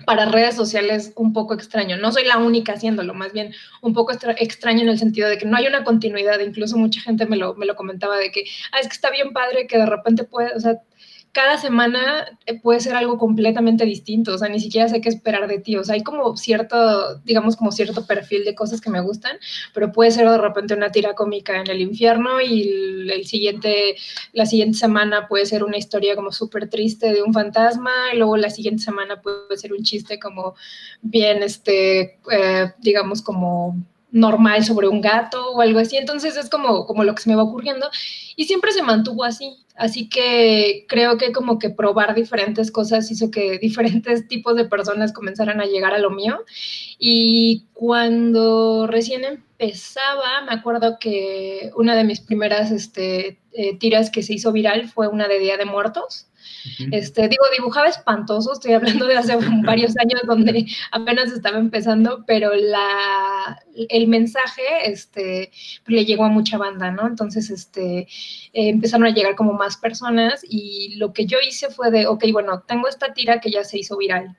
para 0.06 0.26
redes 0.26 0.56
sociales 0.56 1.14
un 1.16 1.34
poco 1.34 1.54
extraño. 1.54 1.98
No 1.98 2.12
soy 2.12 2.26
la 2.26 2.38
única 2.38 2.74
haciéndolo, 2.74 3.14
más 3.14 3.32
bien 3.34 3.54
un 3.82 3.94
poco 3.94 4.12
extraño 4.12 4.82
en 4.82 4.90
el 4.90 5.00
sentido 5.00 5.30
de 5.30 5.38
que 5.38 5.46
no 5.46 5.56
hay 5.56 5.68
una 5.68 5.84
continuidad. 5.84 6.40
Incluso 6.40 6.78
mucha 6.78 7.02
gente 7.02 7.26
me 7.26 7.38
lo, 7.38 7.56
me 7.56 7.66
lo 7.66 7.76
comentaba 7.76 8.18
de 8.18 8.32
que, 8.32 8.46
ah, 8.72 8.80
es 8.80 8.88
que 8.88 8.94
está 8.94 9.10
bien 9.12 9.32
padre 9.32 9.68
que 9.68 9.78
de 9.78 9.86
repente 9.86 10.24
puede, 10.24 10.54
o 10.54 10.60
sea, 10.60 10.82
cada 11.36 11.58
semana 11.58 12.26
eh, 12.46 12.58
puede 12.62 12.80
ser 12.80 12.96
algo 12.96 13.18
completamente 13.18 13.84
distinto, 13.84 14.34
o 14.34 14.38
sea, 14.38 14.48
ni 14.48 14.62
siquiera 14.62 14.88
sé 14.88 15.02
qué 15.02 15.10
esperar 15.10 15.50
de 15.50 15.60
ti, 15.60 15.76
o 15.76 15.84
sea, 15.84 15.96
hay 15.96 16.02
como 16.02 16.38
cierto, 16.38 17.18
digamos, 17.26 17.58
como 17.58 17.74
cierto 17.74 18.08
perfil 18.08 18.46
de 18.46 18.56
cosas 18.56 18.80
que 18.80 18.90
me 18.90 19.02
gustan, 19.02 19.38
pero 19.74 19.92
puede 19.92 20.12
ser 20.12 20.30
de 20.30 20.38
repente 20.38 20.74
una 20.76 20.94
tira 20.94 21.14
cómica 21.14 21.60
en 21.60 21.70
el 21.70 21.82
infierno 21.82 22.40
y 22.40 23.10
el, 23.12 23.26
siguiente, 23.26 23.98
la 24.32 24.46
siguiente 24.46 24.78
semana 24.78 25.28
puede 25.28 25.46
ser 25.46 25.66
una 25.66 25.78
historia 25.78 26.16
como 26.16 26.32
súper 26.32 26.70
triste 26.70 27.12
de 27.12 27.22
un 27.22 27.34
fantasma 27.34 27.92
y 28.14 28.18
luego 28.18 28.38
la 28.38 28.50
siguiente 28.50 28.84
semana 28.84 29.22
puede 29.22 29.58
ser 29.58 29.74
un 29.74 29.84
chiste 29.84 30.18
como 30.18 30.56
bien, 31.02 31.44
este, 31.44 32.18
eh, 32.32 32.72
digamos, 32.80 33.22
como 33.22 33.76
normal 34.16 34.64
sobre 34.64 34.88
un 34.88 35.02
gato 35.02 35.52
o 35.52 35.62
algo 35.62 35.80
así. 35.80 35.98
Entonces 35.98 36.38
es 36.38 36.50
como, 36.50 36.86
como 36.86 37.04
lo 37.04 37.14
que 37.14 37.22
se 37.22 37.30
me 37.30 37.36
va 37.36 37.44
ocurriendo 37.44 37.90
y 38.36 38.46
siempre 38.46 38.72
se 38.72 38.82
mantuvo 38.82 39.26
así. 39.26 39.58
Así 39.76 40.08
que 40.08 40.86
creo 40.88 41.18
que 41.18 41.34
como 41.34 41.60
que 41.60 41.70
probar 41.70 42.16
diferentes 42.16 42.72
cosas 42.72 43.12
hizo 43.12 43.30
que 43.30 43.60
diferentes 43.62 44.28
tipos 44.30 44.56
de 44.56 44.66
personas 44.66 45.12
comenzaran 45.12 45.60
a 45.60 45.66
llegar 45.66 45.94
a 45.94 46.00
lo 46.00 46.12
mío. 46.12 46.40
Y 46.98 47.66
cuando 47.74 48.88
recién 48.88 49.26
empezaba, 49.26 50.44
me 50.48 50.54
acuerdo 50.54 50.98
que 50.98 51.72
una 51.76 51.94
de 51.94 52.06
mis 52.06 52.22
primeras 52.22 52.72
este, 52.72 53.42
eh, 53.52 53.78
tiras 53.78 54.10
que 54.10 54.24
se 54.24 54.34
hizo 54.34 54.54
viral 54.54 54.88
fue 54.88 55.10
una 55.10 55.28
de 55.28 55.40
Día 55.40 55.58
de 55.58 55.66
Muertos. 55.66 56.28
Este, 56.92 57.28
digo, 57.28 57.44
dibujaba 57.56 57.88
espantoso, 57.88 58.54
estoy 58.54 58.74
hablando 58.74 59.06
de 59.06 59.18
hace 59.18 59.36
varios 59.64 59.98
años 59.98 60.22
donde 60.26 60.66
apenas 60.92 61.32
estaba 61.32 61.58
empezando, 61.58 62.24
pero 62.26 62.54
la, 62.54 63.62
el 63.90 64.08
mensaje 64.08 64.62
este, 64.86 65.52
le 65.88 66.06
llegó 66.06 66.26
a 66.26 66.30
mucha 66.30 66.58
banda, 66.58 66.92
¿no? 66.92 67.08
Entonces, 67.08 67.50
este, 67.50 68.00
eh, 68.00 68.08
empezaron 68.54 69.08
a 69.08 69.14
llegar 69.14 69.36
como 69.36 69.54
más 69.54 69.78
personas 69.78 70.42
y 70.48 70.96
lo 70.96 71.14
que 71.14 71.26
yo 71.26 71.38
hice 71.48 71.70
fue 71.70 71.92
de, 71.92 72.08
ok, 72.08 72.26
bueno, 72.32 72.64
tengo 72.68 72.88
esta 72.88 73.14
tira 73.14 73.40
que 73.40 73.52
ya 73.52 73.64
se 73.64 73.80
hizo 73.80 73.98
viral 73.98 74.36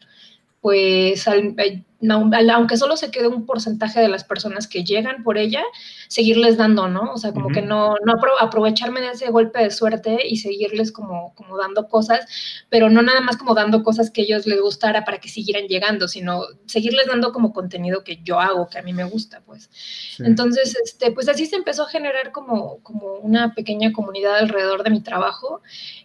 pues 0.67 1.29
eh, 1.29 1.85
aunque 2.01 2.77
solo 2.77 2.97
se 2.97 3.11
quede 3.11 3.29
un 3.29 3.47
porcentaje 3.47 4.01
de 4.01 4.09
las 4.09 4.25
personas 4.25 4.67
que 4.67 4.85
llegan 4.85 5.23
por 5.23 5.39
ella, 5.39 5.63
seguirles 6.09 6.57
dando, 6.57 6.89
¿no? 6.89 7.13
O 7.13 7.17
sea, 7.17 7.33
como 7.33 7.49
que 7.49 7.63
no, 7.63 7.95
no 8.05 8.15
aprovecharme 8.41 9.01
de 9.01 9.11
ese 9.11 9.31
golpe 9.31 9.63
de 9.63 9.71
suerte 9.71 10.19
y 10.29 10.37
seguirles 10.37 10.93
como, 10.93 11.35
como 11.35 11.57
dando 11.57 11.89
cosas, 11.89 12.27
pero 12.69 12.91
no 12.91 13.03
nada 13.03 13.21
más 13.21 13.37
como 13.37 13.55
dando 13.55 13.83
cosas 13.83 14.11
que 14.11 14.23
a 14.23 14.25
ellos 14.25 14.47
les 14.47 14.61
gustara 14.61 15.05
para 15.05 15.19
que 15.19 15.29
siguieran 15.29 15.69
llegando, 15.69 16.07
sino 16.07 16.43
seguirles 16.67 17.07
dando 17.07 17.33
como 17.33 17.53
contenido 17.53 18.05
que 18.05 18.21
yo 18.23 18.41
hago, 18.41 18.69
que 18.69 18.79
a 18.79 18.83
mí 18.83 18.93
me 18.93 19.05
gusta, 19.05 19.43
pues. 19.47 19.71
Entonces, 20.19 20.77
este, 20.85 21.11
pues 21.13 21.29
así 21.29 21.47
se 21.47 21.57
empezó 21.57 21.85
a 21.85 21.89
generar 21.89 22.33
como, 22.33 22.79
como 22.83 23.15
una 23.15 23.55
pequeña 23.55 23.93
comunidad 23.93 24.37
alrededor 24.37 24.83
de 24.83 24.91
mi 24.91 25.01
trabajo, 25.01 25.63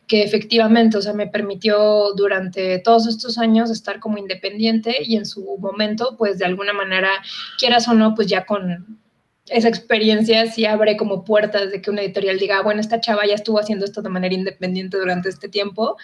que 0.08 0.24
efectivamente, 0.24 0.98
o 0.98 1.02
sea, 1.02 1.14
me 1.14 1.28
permitió 1.28 2.14
durante 2.16 2.80
todos 2.80 3.08
estos 3.08 3.38
años 3.38 3.70
estar 3.70 4.00
como 4.00 4.18
independiente 4.18 4.98
y 5.04 5.16
en 5.16 5.26
su 5.26 5.58
momento 5.58 5.82
pues 6.18 6.38
de 6.38 6.46
alguna 6.46 6.74
manera, 6.74 7.10
quieras 7.58 7.88
o 7.88 7.94
no, 7.94 8.16
pues 8.16 8.28
ya 8.28 8.46
con 8.46 9.00
esa 9.48 9.68
experiencia 9.68 10.50
sí 10.50 10.66
abre 10.66 10.98
como 10.98 11.26
puertas 11.26 11.72
de 11.72 11.82
que 11.82 11.90
una 11.90 12.02
editorial 12.02 12.40
diga, 12.40 12.60
ah, 12.60 12.62
bueno, 12.62 12.80
esta 12.82 13.02
chava 13.02 13.26
ya 13.26 13.36
estuvo 13.36 13.60
haciendo 13.60 13.86
esto 13.86 14.02
de 14.02 14.10
manera 14.10 14.34
independiente 14.34 14.98
durante 14.98 15.30
este 15.30 15.50
tiempo, 15.50 15.98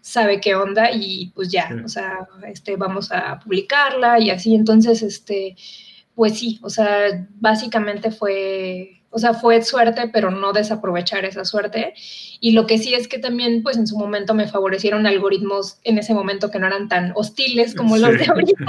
sabe 0.00 0.40
qué 0.40 0.54
onda 0.54 0.90
y 0.92 1.32
pues 1.34 1.50
ya, 1.50 1.68
o 1.84 1.88
sea, 1.88 2.28
este, 2.46 2.76
vamos 2.76 3.10
a 3.10 3.40
publicarla 3.40 4.20
y 4.20 4.30
así. 4.30 4.54
Entonces, 4.54 5.02
este, 5.02 5.56
pues 6.14 6.38
sí, 6.38 6.60
o 6.62 6.70
sea, 6.70 7.26
básicamente 7.40 8.10
fue 8.10 8.95
o 9.10 9.18
sea, 9.18 9.34
fue 9.34 9.62
suerte, 9.62 10.10
pero 10.12 10.30
no 10.30 10.52
desaprovechar 10.52 11.24
esa 11.24 11.44
suerte. 11.44 11.94
Y 12.40 12.52
lo 12.52 12.66
que 12.66 12.78
sí 12.78 12.94
es 12.94 13.08
que 13.08 13.18
también, 13.18 13.62
pues 13.62 13.76
en 13.76 13.86
su 13.86 13.96
momento 13.96 14.34
me 14.34 14.46
favorecieron 14.46 15.06
algoritmos 15.06 15.78
en 15.84 15.98
ese 15.98 16.14
momento 16.14 16.50
que 16.50 16.58
no 16.58 16.66
eran 16.66 16.88
tan 16.88 17.12
hostiles 17.14 17.74
como 17.74 17.96
los 17.96 18.18
de 18.18 18.26
ahorita. 18.26 18.64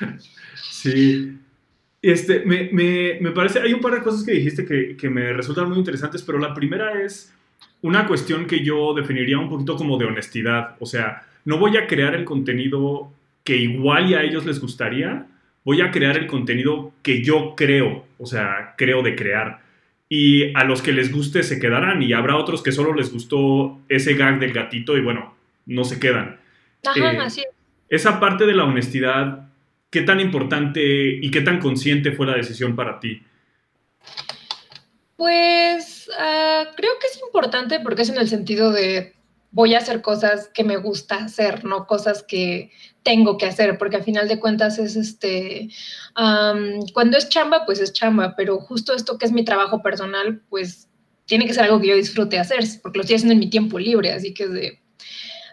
sí. 0.70 1.38
Este, 2.02 2.40
me, 2.44 2.68
me, 2.72 3.18
me, 3.20 3.30
parece, 3.32 3.60
hay 3.60 3.72
un 3.72 3.80
par 3.80 3.94
de 3.94 4.02
cosas 4.02 4.24
que 4.24 4.32
dijiste 4.32 4.64
que, 4.64 4.96
que 4.96 5.10
me 5.10 5.32
resultan 5.32 5.68
muy 5.68 5.78
interesantes, 5.78 6.22
pero 6.22 6.38
la 6.38 6.54
primera 6.54 7.02
es 7.02 7.32
una 7.82 8.06
cuestión 8.06 8.46
que 8.46 8.64
yo 8.64 8.94
definiría 8.94 9.38
un 9.38 9.48
poquito 9.48 9.76
como 9.76 9.98
de 9.98 10.06
honestidad. 10.06 10.76
O 10.80 10.86
sea, 10.86 11.22
no 11.44 11.58
voy 11.58 11.76
a 11.76 11.86
crear 11.86 12.14
el 12.14 12.24
contenido 12.24 13.12
que 13.44 13.56
igual 13.56 14.10
y 14.10 14.14
a 14.14 14.22
ellos 14.22 14.44
les 14.44 14.60
gustaría, 14.60 15.26
voy 15.64 15.80
a 15.80 15.90
crear 15.90 16.16
el 16.16 16.26
contenido 16.26 16.92
que 17.02 17.22
yo 17.22 17.54
creo, 17.56 18.04
o 18.18 18.26
sea, 18.26 18.74
creo 18.76 19.02
de 19.02 19.14
crear 19.14 19.65
y 20.08 20.56
a 20.56 20.64
los 20.64 20.82
que 20.82 20.92
les 20.92 21.12
guste 21.12 21.42
se 21.42 21.58
quedarán 21.58 22.02
y 22.02 22.12
habrá 22.12 22.36
otros 22.36 22.62
que 22.62 22.72
solo 22.72 22.94
les 22.94 23.12
gustó 23.12 23.80
ese 23.88 24.14
gag 24.14 24.38
del 24.38 24.52
gatito 24.52 24.96
y 24.96 25.00
bueno, 25.00 25.34
no 25.66 25.84
se 25.84 25.98
quedan. 25.98 26.38
Ajá, 26.84 27.12
eh, 27.12 27.18
así 27.18 27.44
Esa 27.88 28.20
parte 28.20 28.46
de 28.46 28.54
la 28.54 28.64
honestidad, 28.64 29.48
¿qué 29.90 30.02
tan 30.02 30.20
importante 30.20 30.80
y 31.20 31.30
qué 31.30 31.40
tan 31.40 31.58
consciente 31.58 32.12
fue 32.12 32.26
la 32.26 32.36
decisión 32.36 32.76
para 32.76 33.00
ti? 33.00 33.22
Pues 35.16 36.08
ah, 36.18 36.64
creo 36.76 36.92
que 37.00 37.06
es 37.08 37.20
importante 37.20 37.80
porque 37.80 38.02
es 38.02 38.10
en 38.10 38.18
el 38.18 38.28
sentido 38.28 38.70
de 38.70 39.14
voy 39.50 39.74
a 39.74 39.78
hacer 39.78 40.02
cosas 40.02 40.48
que 40.48 40.64
me 40.64 40.76
gusta 40.76 41.16
hacer, 41.16 41.64
no 41.64 41.86
cosas 41.86 42.22
que 42.22 42.70
tengo 43.02 43.38
que 43.38 43.46
hacer, 43.46 43.78
porque 43.78 43.96
al 43.96 44.04
final 44.04 44.28
de 44.28 44.40
cuentas 44.40 44.78
es 44.78 44.96
este, 44.96 45.70
cuando 46.14 47.16
es 47.16 47.28
chamba, 47.28 47.64
pues 47.64 47.80
es 47.80 47.92
chamba, 47.92 48.34
pero 48.36 48.58
justo 48.60 48.94
esto 48.94 49.18
que 49.18 49.26
es 49.26 49.32
mi 49.32 49.44
trabajo 49.44 49.82
personal, 49.82 50.42
pues 50.50 50.88
tiene 51.24 51.46
que 51.46 51.54
ser 51.54 51.64
algo 51.64 51.80
que 51.80 51.88
yo 51.88 51.96
disfrute 51.96 52.38
hacer, 52.38 52.64
porque 52.82 52.98
lo 52.98 53.02
estoy 53.02 53.16
haciendo 53.16 53.34
en 53.34 53.40
mi 53.40 53.50
tiempo 53.50 53.78
libre, 53.78 54.12
así 54.12 54.34
que 54.34 54.46
de, 54.46 54.80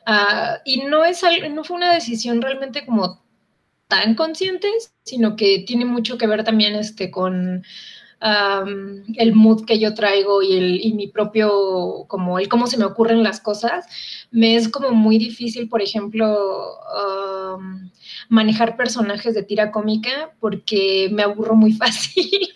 Ah, 0.05 0.61
y 0.65 0.81
no, 0.81 1.05
es 1.05 1.21
no 1.51 1.63
fue 1.63 1.77
una 1.77 1.93
decisión 1.93 2.41
realmente 2.41 2.85
como 2.85 3.23
tan 3.87 4.15
consciente, 4.15 4.67
sino 5.03 5.35
que 5.35 5.63
tiene 5.65 5.85
mucho 5.85 6.17
que 6.17 6.27
ver 6.27 6.43
también 6.43 6.75
este, 6.75 7.11
con 7.11 7.63
el 8.23 9.33
mood 9.33 9.65
que 9.65 9.79
yo 9.79 9.93
traigo 9.93 10.41
y, 10.41 10.53
el, 10.53 10.85
y 10.85 10.93
mi 10.93 11.07
propio, 11.07 12.05
como 12.07 12.39
el 12.39 12.47
cómo 12.47 12.67
se 12.67 12.77
me 12.77 12.85
ocurren 12.85 13.23
las 13.23 13.41
cosas. 13.41 13.85
Me 14.31 14.55
es 14.55 14.69
como 14.69 14.91
muy 14.91 15.17
difícil, 15.17 15.67
por 15.67 15.81
ejemplo, 15.81 16.77
manejar 18.29 18.77
personajes 18.77 19.35
de 19.35 19.43
tira 19.43 19.71
cómica 19.71 20.31
porque 20.39 21.09
me 21.11 21.23
aburro 21.23 21.55
muy 21.55 21.73
fácil. 21.83 22.49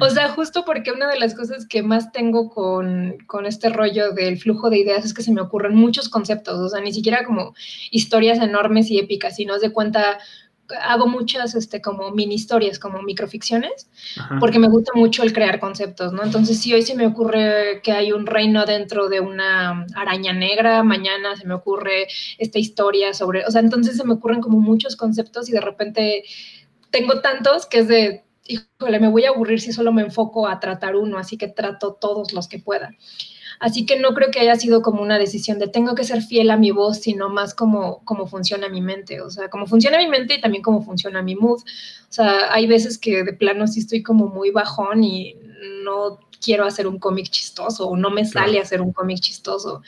O 0.00 0.10
sea, 0.10 0.30
justo 0.30 0.64
porque 0.64 0.90
una 0.90 1.08
de 1.08 1.18
las 1.18 1.34
cosas 1.36 1.64
que 1.64 1.82
más 1.82 2.10
tengo 2.10 2.50
con, 2.50 3.18
con, 3.28 3.46
este 3.46 3.68
rollo 3.68 4.10
del 4.10 4.36
flujo 4.36 4.68
de 4.68 4.78
ideas 4.78 5.04
es 5.04 5.14
que 5.14 5.22
se 5.22 5.30
me 5.30 5.40
ocurren 5.40 5.76
muchos 5.76 6.08
conceptos, 6.08 6.58
o 6.58 6.68
sea, 6.68 6.80
ni 6.80 6.92
siquiera 6.92 7.24
como 7.24 7.54
historias 7.92 8.40
enormes 8.40 8.90
y 8.90 8.98
épicas, 8.98 9.36
sino 9.36 9.56
de 9.60 9.72
cuenta 9.72 10.18
hago 10.82 11.06
muchas 11.06 11.54
este, 11.54 11.80
como 11.80 12.10
mini 12.10 12.34
historias, 12.34 12.78
como 12.78 13.02
microficciones, 13.02 13.88
porque 14.38 14.58
me 14.58 14.68
gusta 14.68 14.92
mucho 14.94 15.22
el 15.22 15.32
crear 15.32 15.60
conceptos, 15.60 16.12
¿no? 16.12 16.22
Entonces, 16.22 16.60
si 16.60 16.72
hoy 16.72 16.82
se 16.82 16.94
me 16.94 17.06
ocurre 17.06 17.80
que 17.82 17.92
hay 17.92 18.12
un 18.12 18.26
reino 18.26 18.64
dentro 18.66 19.08
de 19.08 19.20
una 19.20 19.86
araña 19.94 20.32
negra, 20.32 20.82
mañana 20.82 21.36
se 21.36 21.46
me 21.46 21.54
ocurre 21.54 22.06
esta 22.38 22.58
historia 22.58 23.14
sobre, 23.14 23.44
o 23.46 23.50
sea, 23.50 23.60
entonces 23.60 23.96
se 23.96 24.04
me 24.04 24.14
ocurren 24.14 24.40
como 24.40 24.60
muchos 24.60 24.96
conceptos 24.96 25.48
y 25.48 25.52
de 25.52 25.60
repente 25.60 26.24
tengo 26.90 27.20
tantos 27.20 27.66
que 27.66 27.78
es 27.80 27.88
de, 27.88 28.24
híjole, 28.46 29.00
me 29.00 29.08
voy 29.08 29.24
a 29.24 29.30
aburrir 29.30 29.60
si 29.60 29.72
solo 29.72 29.92
me 29.92 30.02
enfoco 30.02 30.48
a 30.48 30.60
tratar 30.60 30.96
uno, 30.96 31.18
así 31.18 31.36
que 31.36 31.48
trato 31.48 31.94
todos 32.00 32.32
los 32.32 32.48
que 32.48 32.58
pueda. 32.58 32.90
Así 33.60 33.84
que 33.84 34.00
no 34.00 34.14
creo 34.14 34.30
que 34.30 34.40
haya 34.40 34.56
sido 34.56 34.80
como 34.80 35.02
una 35.02 35.18
decisión 35.18 35.58
de 35.58 35.68
tengo 35.68 35.94
que 35.94 36.02
ser 36.02 36.22
fiel 36.22 36.50
a 36.50 36.56
mi 36.56 36.70
voz, 36.70 37.00
sino 37.00 37.28
más 37.28 37.54
como 37.54 38.02
cómo 38.04 38.26
funciona 38.26 38.70
mi 38.70 38.80
mente, 38.80 39.20
o 39.20 39.28
sea, 39.28 39.50
cómo 39.50 39.66
funciona 39.66 39.98
mi 39.98 40.08
mente 40.08 40.34
y 40.34 40.40
también 40.40 40.62
cómo 40.62 40.82
funciona 40.82 41.20
mi 41.20 41.36
mood. 41.36 41.60
O 41.60 42.12
sea, 42.12 42.52
hay 42.54 42.66
veces 42.66 42.96
que 42.96 43.22
de 43.22 43.34
plano 43.34 43.66
sí 43.66 43.80
estoy 43.80 44.02
como 44.02 44.28
muy 44.28 44.50
bajón 44.50 45.04
y 45.04 45.36
no 45.82 46.18
quiero 46.40 46.64
hacer 46.64 46.86
un 46.86 46.98
cómic 46.98 47.28
chistoso 47.28 47.86
o 47.88 47.96
no 47.96 48.10
me 48.10 48.24
sale 48.24 48.58
hacer 48.58 48.80
un 48.80 48.92
cómic 48.92 49.20
chistoso. 49.20 49.82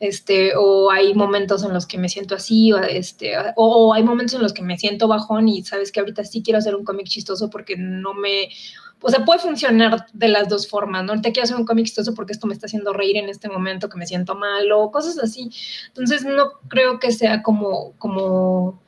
Este, 0.00 0.52
o 0.56 0.90
hay 0.90 1.14
momentos 1.14 1.62
en 1.64 1.72
los 1.72 1.86
que 1.86 1.98
me 1.98 2.08
siento 2.08 2.34
así, 2.34 2.72
o, 2.72 2.78
este, 2.78 3.34
o, 3.56 3.92
hay 3.92 4.02
momentos 4.02 4.34
en 4.34 4.42
los 4.42 4.52
que 4.52 4.62
me 4.62 4.78
siento 4.78 5.08
bajón 5.08 5.48
y 5.48 5.62
sabes 5.62 5.92
que 5.92 6.00
ahorita 6.00 6.24
sí 6.24 6.42
quiero 6.42 6.58
hacer 6.58 6.74
un 6.74 6.84
cómic 6.84 7.06
chistoso 7.06 7.50
porque 7.50 7.76
no 7.76 8.14
me, 8.14 8.48
o 9.00 9.10
sea, 9.10 9.24
puede 9.24 9.38
funcionar 9.38 10.06
de 10.12 10.28
las 10.28 10.48
dos 10.48 10.68
formas, 10.68 11.04
¿no? 11.04 11.20
Te 11.20 11.32
quiero 11.32 11.44
hacer 11.44 11.56
un 11.56 11.66
cómic 11.66 11.86
chistoso 11.86 12.14
porque 12.14 12.32
esto 12.32 12.46
me 12.46 12.54
está 12.54 12.66
haciendo 12.66 12.92
reír 12.92 13.16
en 13.16 13.28
este 13.28 13.48
momento 13.48 13.88
que 13.88 13.98
me 13.98 14.06
siento 14.06 14.34
mal 14.34 14.70
o 14.72 14.90
cosas 14.90 15.18
así. 15.18 15.50
Entonces, 15.88 16.24
no 16.24 16.52
creo 16.68 16.98
que 16.98 17.12
sea 17.12 17.42
como, 17.42 17.92
como 17.98 18.80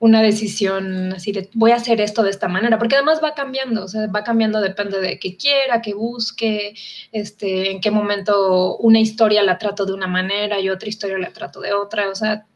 una 0.00 0.22
decisión 0.22 1.12
así 1.12 1.32
de 1.32 1.48
voy 1.54 1.72
a 1.72 1.76
hacer 1.76 2.00
esto 2.00 2.22
de 2.22 2.30
esta 2.30 2.48
manera, 2.48 2.78
porque 2.78 2.94
además 2.94 3.20
va 3.22 3.34
cambiando, 3.34 3.84
o 3.84 3.88
sea, 3.88 4.06
va 4.06 4.22
cambiando 4.22 4.60
depende 4.60 5.00
de 5.00 5.18
qué 5.18 5.36
quiera, 5.36 5.82
qué 5.82 5.94
busque, 5.94 6.74
este, 7.12 7.72
en 7.72 7.80
qué 7.80 7.90
momento 7.90 8.76
una 8.76 9.00
historia 9.00 9.42
la 9.42 9.58
trato 9.58 9.86
de 9.86 9.92
una 9.92 10.06
manera 10.06 10.60
y 10.60 10.70
otra 10.70 10.88
historia 10.88 11.18
la 11.18 11.32
trato 11.32 11.60
de 11.60 11.72
otra, 11.72 12.08
o 12.10 12.14
sea, 12.14 12.46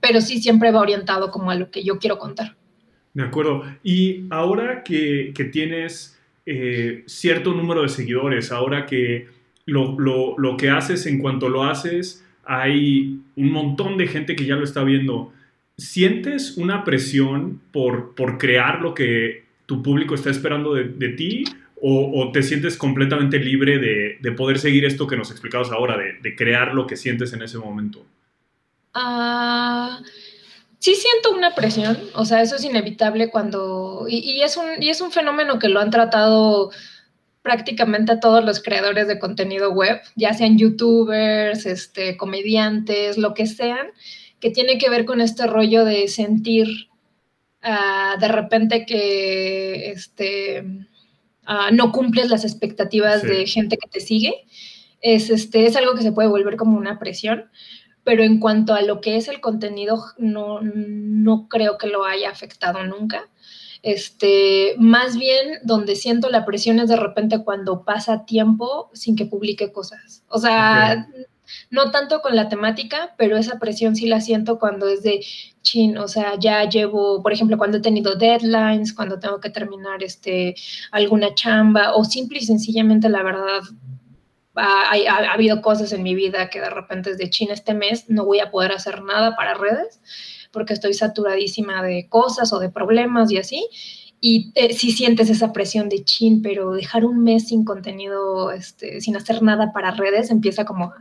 pero 0.00 0.20
sí 0.20 0.40
siempre 0.42 0.72
va 0.72 0.80
orientado 0.80 1.30
como 1.30 1.50
a 1.50 1.54
lo 1.54 1.70
que 1.70 1.84
yo 1.84 1.98
quiero 1.98 2.18
contar. 2.18 2.56
De 3.12 3.22
acuerdo. 3.22 3.62
Y 3.84 4.24
ahora 4.30 4.82
que, 4.82 5.32
que 5.36 5.44
tienes 5.44 6.18
eh, 6.46 7.04
cierto 7.06 7.52
número 7.52 7.82
de 7.82 7.88
seguidores, 7.88 8.50
ahora 8.50 8.86
que 8.86 9.28
lo, 9.66 9.98
lo, 9.98 10.36
lo 10.36 10.56
que 10.56 10.70
haces 10.70 11.06
en 11.06 11.20
cuanto 11.20 11.48
lo 11.48 11.62
haces, 11.62 12.24
hay 12.44 13.20
un 13.36 13.52
montón 13.52 13.96
de 13.96 14.08
gente 14.08 14.34
que 14.34 14.44
ya 14.44 14.56
lo 14.56 14.64
está 14.64 14.82
viendo 14.82 15.32
¿Sientes 15.76 16.56
una 16.56 16.84
presión 16.84 17.60
por, 17.72 18.14
por 18.14 18.38
crear 18.38 18.80
lo 18.80 18.94
que 18.94 19.44
tu 19.66 19.82
público 19.82 20.14
está 20.14 20.30
esperando 20.30 20.74
de, 20.74 21.08
ti? 21.10 21.44
O, 21.80 22.30
te 22.32 22.42
sientes 22.42 22.76
completamente 22.76 23.38
libre 23.38 23.78
de, 23.78 24.32
poder 24.32 24.58
seguir 24.58 24.84
esto 24.84 25.06
que 25.06 25.16
nos 25.16 25.30
explicabas 25.30 25.70
ahora, 25.70 25.98
de, 25.98 26.36
crear 26.36 26.74
lo 26.74 26.86
que 26.86 26.96
sientes 26.96 27.32
en 27.32 27.42
ese 27.42 27.58
momento? 27.58 28.06
Ah, 28.94 30.00
sí 30.78 30.94
siento 30.94 31.32
una 31.36 31.54
presión, 31.56 31.98
o 32.14 32.24
sea, 32.24 32.40
eso 32.40 32.54
es 32.54 32.64
inevitable 32.64 33.30
cuando... 33.30 34.06
Y, 34.08 34.42
es 34.42 34.56
un, 34.56 34.80
y 34.80 34.90
es 34.90 35.00
un 35.00 35.10
fenómeno 35.10 35.58
que 35.58 35.68
lo 35.68 35.80
han 35.80 35.90
tratado 35.90 36.70
prácticamente 37.42 38.12
a 38.12 38.20
todos 38.20 38.44
los 38.44 38.62
creadores 38.62 39.08
de 39.08 39.18
contenido 39.18 39.72
web, 39.72 40.00
ya 40.14 40.32
sean 40.32 40.56
youtubers, 40.56 41.66
este, 41.66 42.16
comediantes, 42.16 43.18
lo 43.18 43.34
que 43.34 43.46
sean 43.46 43.88
que 44.44 44.50
tiene 44.50 44.76
que 44.76 44.90
ver 44.90 45.06
con 45.06 45.22
este 45.22 45.46
rollo 45.46 45.86
de 45.86 46.06
sentir 46.06 46.68
uh, 47.64 48.20
de 48.20 48.28
repente 48.28 48.84
que 48.84 49.90
este, 49.90 50.60
uh, 51.48 51.72
no 51.74 51.92
cumples 51.92 52.28
las 52.28 52.44
expectativas 52.44 53.22
sí. 53.22 53.26
de 53.26 53.46
gente 53.46 53.78
que 53.78 53.88
te 53.88 54.00
sigue. 54.00 54.34
Es, 55.00 55.30
este, 55.30 55.64
es 55.64 55.76
algo 55.76 55.94
que 55.94 56.02
se 56.02 56.12
puede 56.12 56.28
volver 56.28 56.56
como 56.56 56.76
una 56.76 56.98
presión, 56.98 57.46
pero 58.02 58.22
en 58.22 58.38
cuanto 58.38 58.74
a 58.74 58.82
lo 58.82 59.00
que 59.00 59.16
es 59.16 59.28
el 59.28 59.40
contenido, 59.40 60.04
no, 60.18 60.60
no 60.60 61.48
creo 61.48 61.78
que 61.78 61.86
lo 61.86 62.04
haya 62.04 62.28
afectado 62.28 62.84
nunca. 62.84 63.30
Este, 63.80 64.74
más 64.76 65.16
bien 65.16 65.58
donde 65.62 65.96
siento 65.96 66.28
la 66.28 66.44
presión 66.44 66.80
es 66.80 66.90
de 66.90 66.96
repente 66.96 67.42
cuando 67.42 67.82
pasa 67.82 68.26
tiempo 68.26 68.90
sin 68.92 69.16
que 69.16 69.24
publique 69.24 69.72
cosas. 69.72 70.22
O 70.28 70.38
sea, 70.38 71.06
okay 71.08 71.24
no 71.70 71.90
tanto 71.90 72.20
con 72.20 72.36
la 72.36 72.48
temática, 72.48 73.14
pero 73.18 73.36
esa 73.36 73.58
presión 73.58 73.96
sí 73.96 74.06
la 74.06 74.20
siento 74.20 74.58
cuando 74.58 74.88
es 74.88 75.02
de 75.02 75.24
chin, 75.62 75.98
o 75.98 76.08
sea, 76.08 76.38
ya 76.38 76.68
llevo, 76.68 77.22
por 77.22 77.32
ejemplo, 77.32 77.58
cuando 77.58 77.78
he 77.78 77.82
tenido 77.82 78.14
deadlines, 78.16 78.92
cuando 78.92 79.18
tengo 79.18 79.40
que 79.40 79.50
terminar 79.50 80.02
este, 80.02 80.54
alguna 80.90 81.34
chamba, 81.34 81.94
o 81.94 82.04
simple 82.04 82.38
y 82.38 82.44
sencillamente 82.46 83.08
la 83.08 83.22
verdad, 83.22 83.62
ha, 84.56 84.92
ha, 84.92 85.16
ha 85.16 85.32
habido 85.32 85.62
cosas 85.62 85.92
en 85.92 86.02
mi 86.02 86.14
vida 86.14 86.48
que 86.50 86.60
de 86.60 86.70
repente 86.70 87.10
es 87.10 87.18
de 87.18 87.30
chin 87.30 87.50
este 87.50 87.74
mes, 87.74 88.08
no 88.08 88.24
voy 88.24 88.40
a 88.40 88.50
poder 88.50 88.72
hacer 88.72 89.02
nada 89.02 89.36
para 89.36 89.54
redes 89.54 90.00
porque 90.52 90.72
estoy 90.72 90.94
saturadísima 90.94 91.82
de 91.82 92.08
cosas 92.08 92.52
o 92.52 92.60
de 92.60 92.70
problemas 92.70 93.32
y 93.32 93.38
así 93.38 93.68
y 94.26 94.54
si 94.74 94.90
sientes 94.90 95.28
esa 95.28 95.52
presión 95.52 95.90
de 95.90 96.02
chin, 96.02 96.40
pero 96.40 96.72
dejar 96.72 97.04
un 97.04 97.22
mes 97.22 97.48
sin 97.48 97.62
contenido, 97.62 98.52
este, 98.52 99.02
sin 99.02 99.16
hacer 99.16 99.42
nada 99.42 99.70
para 99.74 99.90
redes, 99.90 100.30
empieza 100.30 100.64
como 100.64 100.94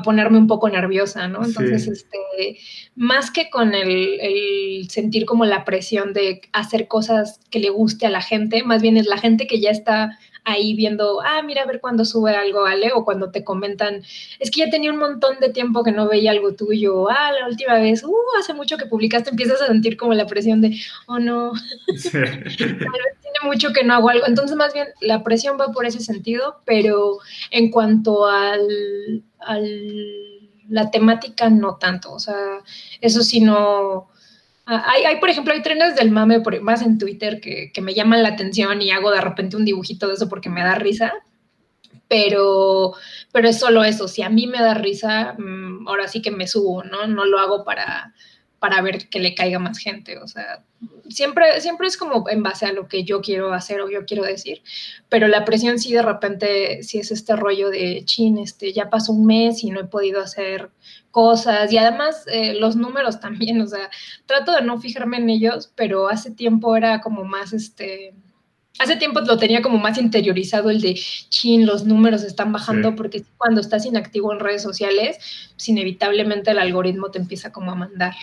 ponerme 0.00 0.38
un 0.38 0.46
poco 0.46 0.70
nerviosa, 0.70 1.28
¿no? 1.28 1.44
Entonces, 1.44 1.84
sí. 1.84 1.90
este, 1.92 2.58
más 2.96 3.30
que 3.30 3.50
con 3.50 3.74
el, 3.74 4.18
el, 4.20 4.88
sentir 4.88 5.26
como 5.26 5.44
la 5.44 5.66
presión 5.66 6.14
de 6.14 6.40
hacer 6.52 6.88
cosas 6.88 7.40
que 7.50 7.58
le 7.58 7.68
guste 7.68 8.06
a 8.06 8.10
la 8.10 8.22
gente, 8.22 8.62
más 8.62 8.80
bien 8.80 8.96
es 8.96 9.06
la 9.06 9.18
gente 9.18 9.46
que 9.46 9.60
ya 9.60 9.70
está 9.70 10.18
ahí 10.44 10.74
viendo, 10.74 11.20
ah, 11.22 11.42
mira 11.42 11.62
a 11.62 11.66
ver 11.66 11.80
cuando 11.80 12.04
sube 12.04 12.34
algo, 12.34 12.62
¿vale? 12.62 12.90
O 12.94 13.04
cuando 13.04 13.30
te 13.30 13.44
comentan, 13.44 14.02
es 14.38 14.50
que 14.50 14.60
ya 14.60 14.70
tenía 14.70 14.90
un 14.92 14.98
montón 14.98 15.38
de 15.40 15.50
tiempo 15.50 15.82
que 15.84 15.92
no 15.92 16.08
veía 16.08 16.30
algo 16.32 16.54
tuyo, 16.54 17.08
ah, 17.10 17.32
la 17.32 17.46
última 17.46 17.74
vez, 17.74 18.02
uh, 18.04 18.14
hace 18.38 18.54
mucho 18.54 18.76
que 18.76 18.86
publicaste, 18.86 19.30
empiezas 19.30 19.60
a 19.62 19.66
sentir 19.66 19.96
como 19.96 20.14
la 20.14 20.26
presión 20.26 20.60
de, 20.60 20.76
oh 21.06 21.18
no, 21.18 21.52
sí. 21.96 22.10
tiene 22.10 23.38
mucho 23.44 23.72
que 23.72 23.84
no 23.84 23.94
hago 23.94 24.08
algo. 24.08 24.26
Entonces, 24.26 24.56
más 24.56 24.74
bien, 24.74 24.88
la 25.00 25.22
presión 25.22 25.56
va 25.60 25.72
por 25.72 25.86
ese 25.86 26.00
sentido, 26.00 26.60
pero 26.64 27.18
en 27.50 27.70
cuanto 27.70 28.26
al 28.26 29.22
la 30.72 30.90
temática 30.90 31.50
no 31.50 31.76
tanto, 31.76 32.12
o 32.12 32.18
sea, 32.18 32.36
eso 33.00 33.22
sí 33.22 33.40
no... 33.40 34.08
Hay, 34.64 35.04
hay 35.04 35.16
por 35.16 35.28
ejemplo, 35.28 35.52
hay 35.52 35.62
trenes 35.62 35.96
del 35.96 36.10
mame 36.10 36.40
más 36.60 36.82
en 36.82 36.98
Twitter 36.98 37.40
que, 37.40 37.72
que 37.72 37.80
me 37.80 37.94
llaman 37.94 38.22
la 38.22 38.30
atención 38.30 38.80
y 38.80 38.90
hago 38.90 39.10
de 39.10 39.20
repente 39.20 39.56
un 39.56 39.64
dibujito 39.64 40.06
de 40.06 40.14
eso 40.14 40.28
porque 40.28 40.50
me 40.50 40.62
da 40.62 40.76
risa, 40.76 41.12
pero, 42.08 42.94
pero 43.32 43.48
es 43.48 43.58
solo 43.58 43.82
eso. 43.82 44.06
Si 44.06 44.22
a 44.22 44.28
mí 44.28 44.46
me 44.46 44.60
da 44.60 44.74
risa, 44.74 45.34
mmm, 45.36 45.88
ahora 45.88 46.06
sí 46.08 46.22
que 46.22 46.30
me 46.30 46.46
subo, 46.46 46.84
¿no? 46.84 47.06
No 47.06 47.24
lo 47.24 47.38
hago 47.38 47.64
para, 47.64 48.14
para 48.62 48.80
ver 48.80 49.08
que 49.08 49.18
le 49.18 49.34
caiga 49.34 49.58
más 49.58 49.78
gente. 49.78 50.18
O 50.18 50.28
sea, 50.28 50.62
siempre, 51.08 51.60
siempre 51.60 51.88
es 51.88 51.96
como 51.96 52.28
en 52.28 52.44
base 52.44 52.64
a 52.64 52.72
lo 52.72 52.86
que 52.86 53.02
yo 53.02 53.20
quiero 53.20 53.52
hacer 53.52 53.80
o 53.80 53.90
yo 53.90 54.06
quiero 54.06 54.22
decir, 54.22 54.62
pero 55.08 55.26
la 55.26 55.44
presión 55.44 55.80
sí 55.80 55.92
de 55.92 56.02
repente, 56.02 56.84
sí 56.84 57.00
es 57.00 57.10
este 57.10 57.34
rollo 57.34 57.70
de, 57.70 58.04
chin, 58.04 58.38
este, 58.38 58.72
ya 58.72 58.88
pasó 58.88 59.14
un 59.14 59.26
mes 59.26 59.64
y 59.64 59.70
no 59.70 59.80
he 59.80 59.84
podido 59.84 60.20
hacer 60.20 60.70
cosas 61.10 61.72
y 61.72 61.76
además 61.76 62.24
eh, 62.28 62.54
los 62.54 62.76
números 62.76 63.18
también, 63.26 63.60
o 63.60 63.66
sea, 63.66 63.90
trato 64.26 64.52
de 64.52 64.62
no 64.62 64.78
fijarme 64.80 65.16
en 65.16 65.28
ellos, 65.28 65.72
pero 65.74 66.08
hace 66.08 66.30
tiempo 66.30 66.76
era 66.76 67.00
como 67.00 67.24
más, 67.24 67.52
este, 67.52 68.14
hace 68.78 68.94
tiempo 68.94 69.22
lo 69.22 69.38
tenía 69.38 69.60
como 69.60 69.78
más 69.78 69.98
interiorizado 69.98 70.70
el 70.70 70.80
de, 70.80 70.94
chin, 71.30 71.66
los 71.66 71.84
números 71.84 72.22
están 72.22 72.52
bajando 72.52 72.90
sí. 72.90 72.94
porque 72.96 73.24
cuando 73.38 73.60
estás 73.60 73.86
inactivo 73.86 74.32
en 74.32 74.38
redes 74.38 74.62
sociales, 74.62 75.18
pues 75.56 75.68
inevitablemente 75.68 76.52
el 76.52 76.60
algoritmo 76.60 77.10
te 77.10 77.18
empieza 77.18 77.50
como 77.50 77.72
a 77.72 77.74
mandar 77.74 78.14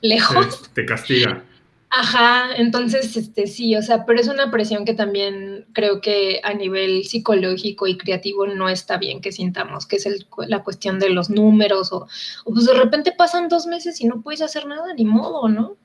lejos. 0.00 0.62
Te, 0.62 0.82
te 0.82 0.86
castiga. 0.86 1.42
Ajá, 1.90 2.54
entonces, 2.56 3.16
este, 3.16 3.46
sí, 3.46 3.76
o 3.76 3.80
sea, 3.80 4.04
pero 4.04 4.20
es 4.20 4.28
una 4.28 4.50
presión 4.50 4.84
que 4.84 4.92
también 4.92 5.66
creo 5.72 6.00
que 6.00 6.40
a 6.42 6.52
nivel 6.52 7.04
psicológico 7.04 7.86
y 7.86 7.96
creativo 7.96 8.46
no 8.46 8.68
está 8.68 8.98
bien 8.98 9.20
que 9.20 9.32
sintamos, 9.32 9.86
que 9.86 9.96
es 9.96 10.04
el, 10.04 10.26
la 10.48 10.62
cuestión 10.62 10.98
de 10.98 11.10
los 11.10 11.30
números 11.30 11.92
o, 11.92 12.06
o, 12.44 12.52
pues 12.52 12.66
de 12.66 12.74
repente 12.74 13.12
pasan 13.12 13.48
dos 13.48 13.66
meses 13.66 14.00
y 14.00 14.06
no 14.06 14.20
puedes 14.20 14.42
hacer 14.42 14.66
nada, 14.66 14.92
ni 14.94 15.04
modo, 15.04 15.48
¿no? 15.48 15.76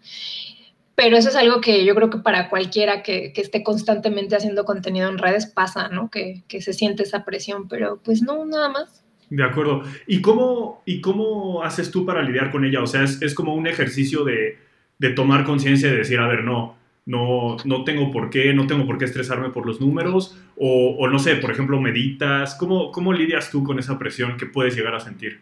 Pero 0.95 1.17
eso 1.17 1.30
es 1.30 1.36
algo 1.36 1.62
que 1.62 1.86
yo 1.86 1.95
creo 1.95 2.10
que 2.10 2.17
para 2.17 2.50
cualquiera 2.50 3.04
que, 3.04 3.32
que 3.32 3.41
esté 3.41 3.63
constantemente 3.63 4.36
haciendo 4.36 4.65
contenido 4.65 5.08
en 5.08 5.17
redes 5.17 5.45
pasa, 5.45 5.88
¿no? 5.88 6.10
Que, 6.10 6.43
que 6.47 6.62
se 6.62 6.74
siente 6.74 7.04
esa 7.04 7.24
presión, 7.24 7.67
pero 7.69 8.02
pues 8.04 8.21
no, 8.21 8.43
nada 8.45 8.69
más. 8.69 9.04
De 9.32 9.44
acuerdo. 9.44 9.82
¿Y 10.06 10.22
cómo, 10.22 10.84
y 10.86 11.02
cómo 11.02 11.63
haces 11.63 11.89
tú 11.89 12.06
para 12.06 12.22
lidiar 12.22 12.52
con 12.52 12.63
ella? 12.63 12.84
O 12.84 12.88
sea, 12.88 13.04
es, 13.04 13.20
es 13.24 13.34
como 13.34 13.56
un 13.56 13.65
ejercicio 13.65 14.24
de 14.24 14.60
de 15.02 15.10
tomar 15.10 15.46
conciencia 15.46 15.89
y 15.89 15.96
decir, 15.96 16.20
a 16.20 16.28
ver, 16.28 16.44
no, 16.44 16.78
no, 17.08 17.58
no 17.65 17.84
tengo 17.84 18.12
por 18.12 18.30
qué, 18.30 18.54
no 18.54 18.67
tengo 18.67 18.86
por 18.86 19.00
qué 19.00 19.06
estresarme 19.06 19.50
por 19.50 19.65
los 19.65 19.82
números, 19.82 20.38
o, 20.56 21.08
no 21.08 21.17
sé, 21.17 21.38
por 21.38 21.50
ejemplo, 21.50 21.82
meditas, 21.82 22.54
¿Cómo, 22.54 22.91
¿cómo 22.91 23.12
lidias 23.12 23.50
tú 23.50 23.63
con 23.63 23.80
esa 23.80 23.98
presión 23.98 24.38
que 24.38 24.46
puedes 24.46 24.76
llegar 24.76 24.94
a 24.94 25.00
sentir? 25.00 25.41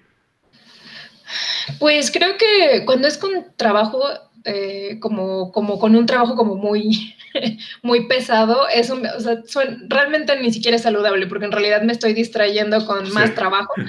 Pues 1.78 2.10
creo 2.10 2.38
que 2.38 2.86
cuando 2.86 3.10
es 3.10 3.18
con 3.18 3.32
trabajo, 3.58 4.02
eh, 4.46 4.98
como, 5.00 5.52
como 5.52 5.80
con 5.80 5.96
un 5.96 6.06
trabajo 6.06 6.36
como 6.36 6.56
muy, 6.56 7.16
muy 7.84 8.08
pesado, 8.08 8.68
eso 8.70 9.00
o 9.18 9.20
sea, 9.20 9.42
realmente 9.88 10.40
ni 10.40 10.52
siquiera 10.52 10.78
es 10.78 10.84
saludable, 10.84 11.28
porque 11.28 11.46
en 11.46 11.52
realidad 11.52 11.82
me 11.82 11.94
estoy 11.94 12.14
distrayendo 12.14 12.86
con 12.86 13.12
más 13.14 13.36
trabajo. 13.36 13.74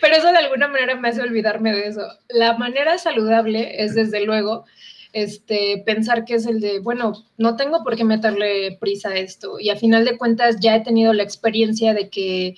Pero 0.00 0.16
eso 0.16 0.32
de 0.32 0.38
alguna 0.38 0.68
manera 0.68 0.96
me 0.96 1.08
hace 1.08 1.22
olvidarme 1.22 1.72
de 1.72 1.88
eso. 1.88 2.02
La 2.28 2.56
manera 2.56 2.98
saludable 2.98 3.82
es 3.84 3.94
desde 3.94 4.24
luego 4.24 4.64
este, 5.12 5.82
pensar 5.86 6.24
que 6.24 6.34
es 6.34 6.46
el 6.46 6.60
de, 6.60 6.80
bueno, 6.80 7.12
no 7.38 7.56
tengo 7.56 7.82
por 7.84 7.96
qué 7.96 8.04
meterle 8.04 8.76
prisa 8.80 9.10
a 9.10 9.16
esto. 9.16 9.58
Y 9.60 9.70
a 9.70 9.76
final 9.76 10.04
de 10.04 10.18
cuentas 10.18 10.56
ya 10.60 10.76
he 10.76 10.82
tenido 10.82 11.12
la 11.12 11.22
experiencia 11.22 11.94
de 11.94 12.10
que 12.10 12.54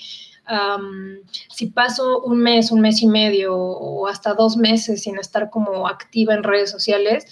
si 1.51 1.67
paso 1.67 2.23
un 2.23 2.39
mes, 2.39 2.71
un 2.71 2.81
mes 2.81 3.03
y 3.03 3.07
medio 3.07 3.55
o 3.57 4.07
hasta 4.07 4.35
dos 4.35 4.57
meses 4.57 5.03
sin 5.03 5.19
estar 5.19 5.51
como 5.51 5.89
activa 5.89 6.35
en 6.35 6.43
redes 6.43 6.71
sociales, 6.71 7.27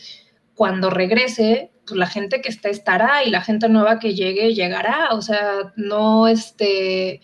cuando 0.54 0.90
regrese, 0.90 1.70
pues 1.86 1.98
la 1.98 2.06
gente 2.06 2.40
que 2.40 2.48
está 2.48 2.68
estará 2.68 3.24
y 3.24 3.30
la 3.30 3.42
gente 3.42 3.68
nueva 3.68 3.98
que 3.98 4.14
llegue 4.14 4.54
llegará. 4.54 5.10
O 5.12 5.22
sea, 5.22 5.72
no 5.76 6.28
este 6.28 7.20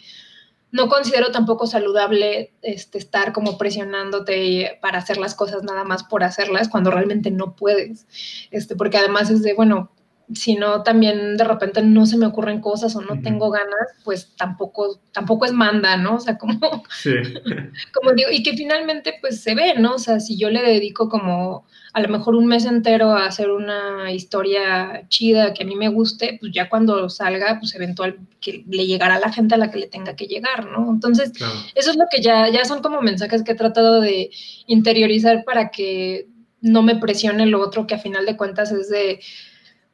no 0.73 0.89
considero 0.89 1.31
tampoco 1.31 1.67
saludable 1.67 2.55
este, 2.63 2.97
estar 2.97 3.35
como 3.35 3.59
presionándote 3.59 4.79
para 4.81 4.99
hacer 4.99 5.19
las 5.19 5.35
cosas 5.35 5.63
nada 5.63 5.85
más 5.85 6.03
por 6.03 6.25
hacerlas 6.25 6.71
cuando 6.71 6.91
realmente 6.91 7.31
no 7.31 7.55
puedes. 7.55 8.07
Este, 8.51 8.75
porque 8.75 8.97
además 8.97 9.31
es 9.31 9.43
de, 9.43 9.53
bueno, 9.53 9.93
si 10.35 10.55
no 10.55 10.83
también 10.83 11.37
de 11.37 11.45
repente 11.45 11.83
no 11.83 12.07
se 12.07 12.17
me 12.17 12.27
ocurren 12.27 12.61
cosas 12.61 12.95
o 12.97 13.01
no 13.01 13.21
tengo 13.23 13.51
ganas, 13.51 13.89
pues 14.05 14.35
tampoco, 14.37 15.01
tampoco 15.13 15.45
es 15.45 15.53
manda, 15.53 15.97
¿no? 15.97 16.17
O 16.17 16.21
sea, 16.21 16.39
como, 16.39 16.59
como 17.95 18.13
digo, 18.15 18.31
y 18.31 18.43
que 18.43 18.57
finalmente 18.57 19.15
pues 19.21 19.41
se 19.41 19.55
ve, 19.55 19.75
¿no? 19.79 19.95
O 19.95 19.99
sea, 19.99 20.21
si 20.21 20.37
yo 20.37 20.51
le 20.51 20.63
dedico 20.63 21.09
como 21.09 21.67
a 21.93 22.01
lo 22.01 22.09
mejor 22.09 22.35
un 22.35 22.47
mes 22.47 22.65
entero 22.65 23.11
a 23.11 23.27
hacer 23.27 23.51
una 23.51 24.11
historia 24.13 25.07
chida 25.09 25.53
que 25.53 25.65
a 25.65 25.67
mí 25.67 25.77
me 25.77 25.89
guste, 25.89 26.39
pues 26.41 26.53
ya 26.53 26.69
cuando 26.69 27.09
salga, 27.11 27.59
pues 27.59 27.75
eventual 27.75 28.19
que 28.41 28.65
le 28.69 28.87
llegará 28.87 29.17
a 29.17 29.21
la 29.21 29.33
gente 29.33 29.55
a 29.55 29.59
la 29.59 29.71
que 29.71 29.79
le 29.79 29.89
tenga 29.89 30.17
que 30.17 30.27
llegar, 30.27 30.67
¿no? 30.67 30.91
Entonces, 30.91 31.33
eso 31.75 31.91
es 31.91 31.97
lo 31.97 32.05
que 32.11 32.23
ya, 32.23 32.49
ya 32.49 32.65
son 32.65 32.81
como 32.81 33.03
mensajes 33.03 33.43
que 33.43 33.53
he 33.53 33.57
tratado 33.57 34.01
de 34.01 34.31
interiorizar 34.67 35.45
para 35.45 35.71
que 35.71 36.29
no 36.63 36.83
me 36.83 36.97
presione 36.97 37.45
lo 37.47 37.61
otro 37.61 37.87
que 37.87 37.95
a 37.95 37.99
final 37.99 38.25
de 38.25 38.37
cuentas 38.37 38.73
es 38.73 38.89
de 38.89 39.21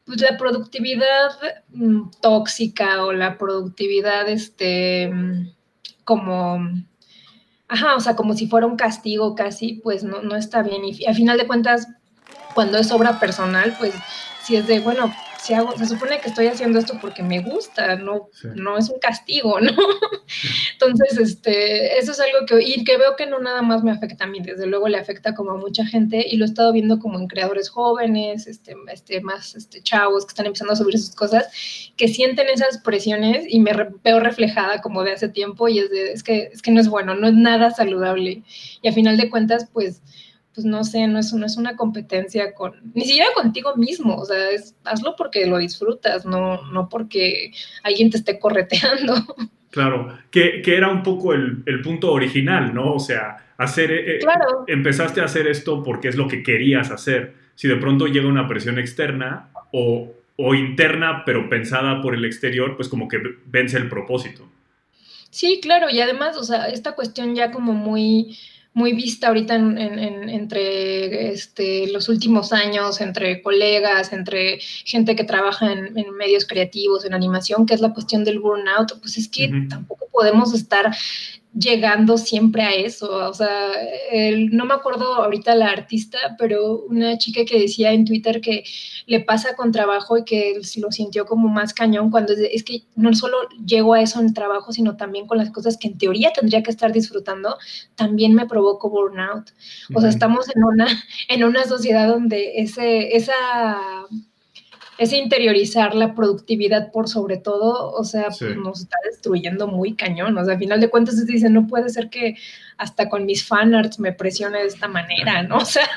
pues, 0.08 0.20
la 0.20 0.36
productividad 0.36 1.30
mm, 1.68 2.10
tóxica 2.20 3.04
o 3.04 3.12
la 3.12 3.38
productividad 3.38 4.28
este 4.28 5.12
como 6.04 6.58
ajá, 7.68 7.94
o 7.96 8.00
sea, 8.00 8.16
como 8.16 8.34
si 8.34 8.48
fuera 8.48 8.66
un 8.66 8.76
castigo 8.76 9.34
casi, 9.34 9.74
pues 9.74 10.02
no, 10.02 10.22
no 10.22 10.36
está 10.36 10.62
bien. 10.62 10.82
Y 10.84 11.06
a 11.06 11.14
final 11.14 11.38
de 11.38 11.46
cuentas, 11.46 11.86
cuando 12.54 12.78
es 12.78 12.90
obra 12.90 13.20
personal, 13.20 13.76
pues 13.78 13.94
si 14.42 14.56
es 14.56 14.66
de, 14.66 14.80
bueno, 14.80 15.14
si 15.38 15.54
hago, 15.54 15.76
se 15.76 15.86
supone 15.86 16.20
que 16.20 16.28
estoy 16.28 16.46
haciendo 16.46 16.78
esto 16.78 16.98
porque 17.00 17.22
me 17.22 17.40
gusta, 17.40 17.96
no, 17.96 18.28
no 18.54 18.76
es 18.76 18.90
un 18.90 18.98
castigo, 18.98 19.60
¿no? 19.60 19.72
Entonces, 20.72 21.18
este, 21.18 21.98
eso 21.98 22.12
es 22.12 22.20
algo 22.20 22.46
que, 22.46 22.62
y 22.62 22.84
que 22.84 22.96
veo 22.96 23.16
que 23.16 23.26
no 23.26 23.38
nada 23.38 23.62
más 23.62 23.82
me 23.82 23.90
afecta 23.90 24.24
a 24.24 24.26
mí, 24.26 24.40
desde 24.40 24.66
luego 24.66 24.88
le 24.88 24.98
afecta 24.98 25.34
como 25.34 25.52
a 25.52 25.56
mucha 25.56 25.86
gente 25.86 26.26
y 26.28 26.36
lo 26.36 26.44
he 26.44 26.48
estado 26.48 26.72
viendo 26.72 26.98
como 26.98 27.18
en 27.18 27.28
creadores 27.28 27.68
jóvenes, 27.68 28.46
este, 28.46 28.74
este, 28.92 29.20
más 29.20 29.54
este, 29.54 29.82
chavos 29.82 30.26
que 30.26 30.30
están 30.30 30.46
empezando 30.46 30.72
a 30.72 30.76
subir 30.76 30.98
sus 30.98 31.14
cosas, 31.14 31.48
que 31.96 32.08
sienten 32.08 32.48
esas 32.48 32.78
presiones 32.78 33.44
y 33.48 33.60
me 33.60 33.72
veo 34.02 34.20
reflejada 34.20 34.80
como 34.80 35.02
de 35.02 35.12
hace 35.12 35.28
tiempo 35.28 35.68
y 35.68 35.78
es, 35.78 35.90
de, 35.90 36.12
es, 36.12 36.22
que, 36.22 36.50
es 36.52 36.62
que 36.62 36.70
no 36.70 36.80
es 36.80 36.88
bueno, 36.88 37.14
no 37.14 37.28
es 37.28 37.34
nada 37.34 37.70
saludable. 37.70 38.42
Y 38.82 38.88
a 38.88 38.92
final 38.92 39.16
de 39.16 39.30
cuentas, 39.30 39.68
pues 39.72 40.02
pues 40.58 40.66
no 40.66 40.82
sé, 40.82 41.06
no 41.06 41.20
es, 41.20 41.32
no 41.32 41.46
es 41.46 41.56
una 41.56 41.76
competencia 41.76 42.52
con, 42.52 42.72
ni 42.92 43.04
siquiera 43.04 43.28
contigo 43.32 43.76
mismo, 43.76 44.16
o 44.16 44.24
sea, 44.24 44.50
es, 44.50 44.74
hazlo 44.82 45.14
porque 45.16 45.46
lo 45.46 45.56
disfrutas, 45.56 46.26
no, 46.26 46.68
no 46.72 46.88
porque 46.88 47.52
alguien 47.84 48.10
te 48.10 48.16
esté 48.16 48.40
correteando. 48.40 49.14
Claro, 49.70 50.18
que, 50.30 50.62
era 50.64 50.88
un 50.88 51.02
poco 51.02 51.34
el, 51.34 51.62
punto 51.84 52.10
original, 52.10 52.74
¿no? 52.74 52.94
O 52.94 52.98
sea, 52.98 53.52
hacer, 53.58 53.92
eh, 53.92 54.16
eh, 54.16 54.18
claro. 54.18 54.64
empezaste 54.66 55.20
a 55.20 55.26
hacer 55.26 55.46
esto 55.46 55.84
porque 55.84 56.08
es 56.08 56.16
lo 56.16 56.26
que 56.26 56.42
querías 56.42 56.90
hacer. 56.90 57.34
Si 57.54 57.68
de 57.68 57.76
pronto 57.76 58.06
llega 58.06 58.26
una 58.26 58.48
presión 58.48 58.78
externa 58.78 59.50
o, 59.70 60.10
o 60.36 60.54
interna, 60.54 61.22
pero 61.26 61.50
pensada 61.50 62.00
por 62.00 62.14
el 62.14 62.24
exterior, 62.24 62.76
pues 62.76 62.88
como 62.88 63.08
que 63.08 63.20
vence 63.44 63.76
el 63.76 63.90
propósito. 63.90 64.48
Sí, 65.30 65.60
claro, 65.62 65.90
y 65.90 66.00
además, 66.00 66.38
o 66.38 66.44
sea, 66.44 66.64
esta 66.68 66.92
cuestión 66.92 67.36
ya 67.36 67.50
como 67.50 67.74
muy 67.74 68.38
muy 68.78 68.92
vista 68.92 69.26
ahorita 69.26 69.56
entre 69.56 71.32
este, 71.32 71.90
los 71.90 72.08
últimos 72.08 72.52
años, 72.52 73.00
entre 73.00 73.42
colegas, 73.42 74.12
entre 74.12 74.60
gente 74.84 75.16
que 75.16 75.24
trabaja 75.24 75.72
en, 75.72 76.10
medios 76.16 76.46
creativos, 76.46 77.04
en 77.04 77.12
animación, 77.12 77.66
que 77.66 77.74
es 77.74 77.80
la 77.80 77.92
cuestión 77.92 78.22
del 78.22 78.38
burnout, 78.38 79.00
pues 79.00 79.18
es 79.18 79.26
que 79.28 79.50
tampoco 79.68 80.06
podemos 80.12 80.54
estar 80.54 80.94
llegando 81.52 82.18
siempre 82.18 82.62
a 82.62 82.74
eso. 82.74 83.28
O 83.28 83.34
sea, 83.34 83.72
no 84.50 84.64
me 84.64 84.74
acuerdo 84.74 85.14
ahorita 85.14 85.54
la 85.54 85.70
artista, 85.70 86.18
pero 86.38 86.80
una 86.88 87.16
chica 87.18 87.44
que 87.44 87.60
decía 87.60 87.92
en 87.92 88.04
Twitter 88.04 88.40
que 88.40 88.64
le 89.06 89.20
pasa 89.20 89.56
con 89.56 89.72
trabajo 89.72 90.18
y 90.18 90.24
que 90.24 90.60
lo 90.76 90.90
sintió 90.92 91.24
como 91.26 91.48
más 91.48 91.74
cañón 91.74 92.10
cuando 92.10 92.32
es, 92.32 92.62
que 92.62 92.82
no 92.96 93.14
solo 93.14 93.36
llego 93.64 93.94
a 93.94 94.02
eso 94.02 94.20
en 94.20 94.34
trabajo, 94.34 94.72
sino 94.72 94.96
también 94.96 95.26
con 95.26 95.38
las 95.38 95.50
cosas 95.50 95.76
que 95.76 95.88
en 95.88 95.98
teoría 95.98 96.32
tendría 96.32 96.62
que 96.62 96.70
estar 96.70 96.92
disfrutando, 96.92 97.56
también 97.94 98.34
me 98.34 98.46
provoco 98.46 98.90
burnout. 98.90 99.50
O 99.94 100.00
sea, 100.00 100.10
estamos 100.10 100.46
en 100.54 100.64
una, 100.64 100.86
en 101.28 101.44
una 101.44 101.64
sociedad 101.64 102.08
donde 102.08 102.60
ese, 102.60 103.16
esa 103.16 103.34
ese 104.98 105.16
interiorizar 105.16 105.94
la 105.94 106.12
productividad 106.14 106.90
por 106.90 107.08
sobre 107.08 107.36
todo, 107.36 107.92
o 107.92 108.02
sea, 108.02 108.26
pues 108.36 108.56
nos 108.56 108.80
está 108.80 108.96
destruyendo 109.08 109.68
muy 109.68 109.94
cañón. 109.94 110.36
O 110.36 110.44
sea, 110.44 110.54
al 110.54 110.58
final 110.58 110.80
de 110.80 110.90
cuentas 110.90 111.16
se 111.16 111.24
dice, 111.24 111.48
no 111.48 111.68
puede 111.68 111.88
ser 111.88 112.10
que 112.10 112.36
hasta 112.76 113.08
con 113.08 113.24
mis 113.24 113.46
fanarts 113.46 114.00
me 114.00 114.12
presione 114.12 114.58
de 114.58 114.66
esta 114.66 114.88
manera, 114.88 115.44
¿no? 115.44 115.58
O 115.58 115.64
sea, 115.64 115.88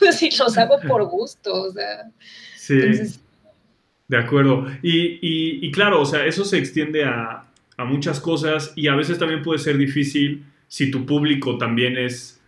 pues 0.00 0.18
sí, 0.18 0.30
los 0.36 0.58
hago 0.58 0.80
por 0.88 1.04
gusto, 1.04 1.52
o 1.54 1.72
sea. 1.72 2.10
Sí. 2.56 2.80
De 4.08 4.18
acuerdo. 4.18 4.66
Y, 4.82 5.70
claro, 5.70 6.00
o 6.00 6.04
sea, 6.04 6.26
eso 6.26 6.44
se 6.44 6.58
extiende 6.58 7.04
a, 7.04 7.44
muchas 7.78 8.20
cosas 8.20 8.72
y 8.76 8.86
a 8.86 8.94
veces 8.94 9.18
también 9.18 9.42
puede 9.42 9.58
ser 9.58 9.76
difícil 9.76 10.44
si 10.68 10.92
tu 10.92 11.04
público 11.04 11.58
también 11.58 11.98
es, 11.98 12.40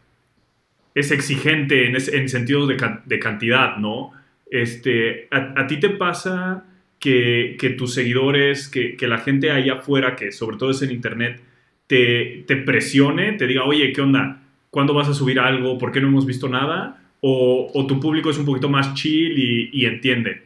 es 0.95 1.11
exigente 1.11 1.89
en, 1.89 1.97
en 1.97 2.29
sentido 2.29 2.69
de, 2.69 2.77
de 3.05 3.19
cantidad, 3.19 3.77
¿no? 3.79 4.13
Este, 4.51 5.29
a, 5.31 5.67
ti 5.67 5.81
te 5.81 5.91
pasa 5.91 6.65
que, 6.99 7.75
tus 7.77 7.95
seguidores, 7.95 8.69
que, 8.69 8.97
la 9.01 9.19
gente 9.19 9.51
allá 9.51 9.75
afuera, 9.75 10.17
que 10.17 10.33
sobre 10.33 10.57
todo 10.57 10.71
es 10.71 10.83
en 10.83 10.91
internet, 10.91 11.41
te, 11.87 12.45
presione, 12.65 13.33
te 13.33 13.47
diga, 13.47 13.65
oye, 13.65 13.93
¿qué 13.93 14.01
onda? 14.01 14.43
¿Cuándo 14.71 14.95
vas 14.95 15.09
a 15.09 15.15
subir 15.15 15.39
algo? 15.39 15.79
¿Por 15.79 15.93
qué 15.93 16.01
no 16.01 16.09
hemos 16.09 16.27
visto 16.27 16.49
nada? 16.49 17.01
¿O, 17.21 17.87
tu 17.89 18.01
público 18.01 18.31
es 18.31 18.39
un 18.39 18.45
poquito 18.45 18.69
más 18.69 18.95
chill 18.95 19.71
y, 19.73 19.87
entiende? 19.87 20.43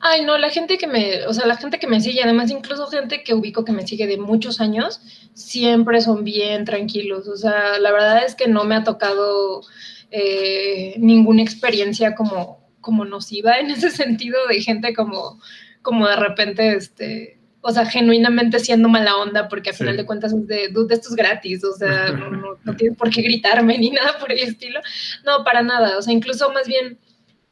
Ay, 0.00 0.24
no, 0.24 0.36
la 0.38 0.50
gente 0.50 0.76
que 0.76 0.86
me, 0.86 1.26
o 1.26 1.32
sea, 1.32 1.46
la 1.46 1.56
gente 1.56 1.78
que 1.78 1.86
me 1.86 2.00
sigue, 2.00 2.22
además 2.22 2.50
incluso 2.50 2.86
gente 2.86 3.22
que 3.24 3.34
ubico 3.34 3.64
que 3.64 3.72
me 3.72 3.86
sigue 3.86 4.06
de 4.06 4.18
muchos 4.18 4.60
años, 4.60 5.00
siempre 5.34 6.00
son 6.00 6.22
bien 6.24 6.64
tranquilos. 6.64 7.26
O 7.26 7.36
sea, 7.36 7.78
la 7.78 7.90
verdad 7.90 8.24
es 8.24 8.34
que 8.34 8.46
no 8.46 8.64
me 8.64 8.74
ha 8.74 8.84
tocado 8.84 9.62
eh, 10.10 10.94
ninguna 10.98 11.42
experiencia 11.42 12.14
como, 12.14 12.65
como 12.86 13.04
nociva 13.04 13.58
en 13.58 13.72
ese 13.72 13.90
sentido 14.02 14.38
de 14.46 14.62
gente 14.62 14.94
como, 14.94 15.40
como 15.82 16.06
de 16.06 16.14
repente, 16.14 16.74
este, 16.74 17.36
o 17.60 17.72
sea, 17.72 17.84
genuinamente 17.84 18.60
siendo 18.60 18.88
mala 18.88 19.16
onda, 19.16 19.48
porque 19.48 19.70
al 19.70 19.76
final 19.76 19.96
de 19.96 20.06
cuentas 20.06 20.32
es 20.32 20.46
de, 20.46 20.68
de 20.68 20.94
esto 20.94 21.08
es 21.08 21.16
gratis, 21.16 21.64
o 21.64 21.72
sea, 21.72 22.12
no, 22.12 22.56
no 22.62 22.76
tienes 22.76 22.96
por 22.96 23.10
qué 23.10 23.22
gritarme 23.22 23.76
ni 23.76 23.90
nada 23.98 24.18
por 24.18 24.30
el 24.30 24.38
estilo. 24.38 24.80
No, 25.24 25.42
para 25.44 25.62
nada, 25.62 25.98
o 25.98 26.02
sea, 26.02 26.12
incluso 26.12 26.50
más 26.52 26.68
bien 26.68 26.96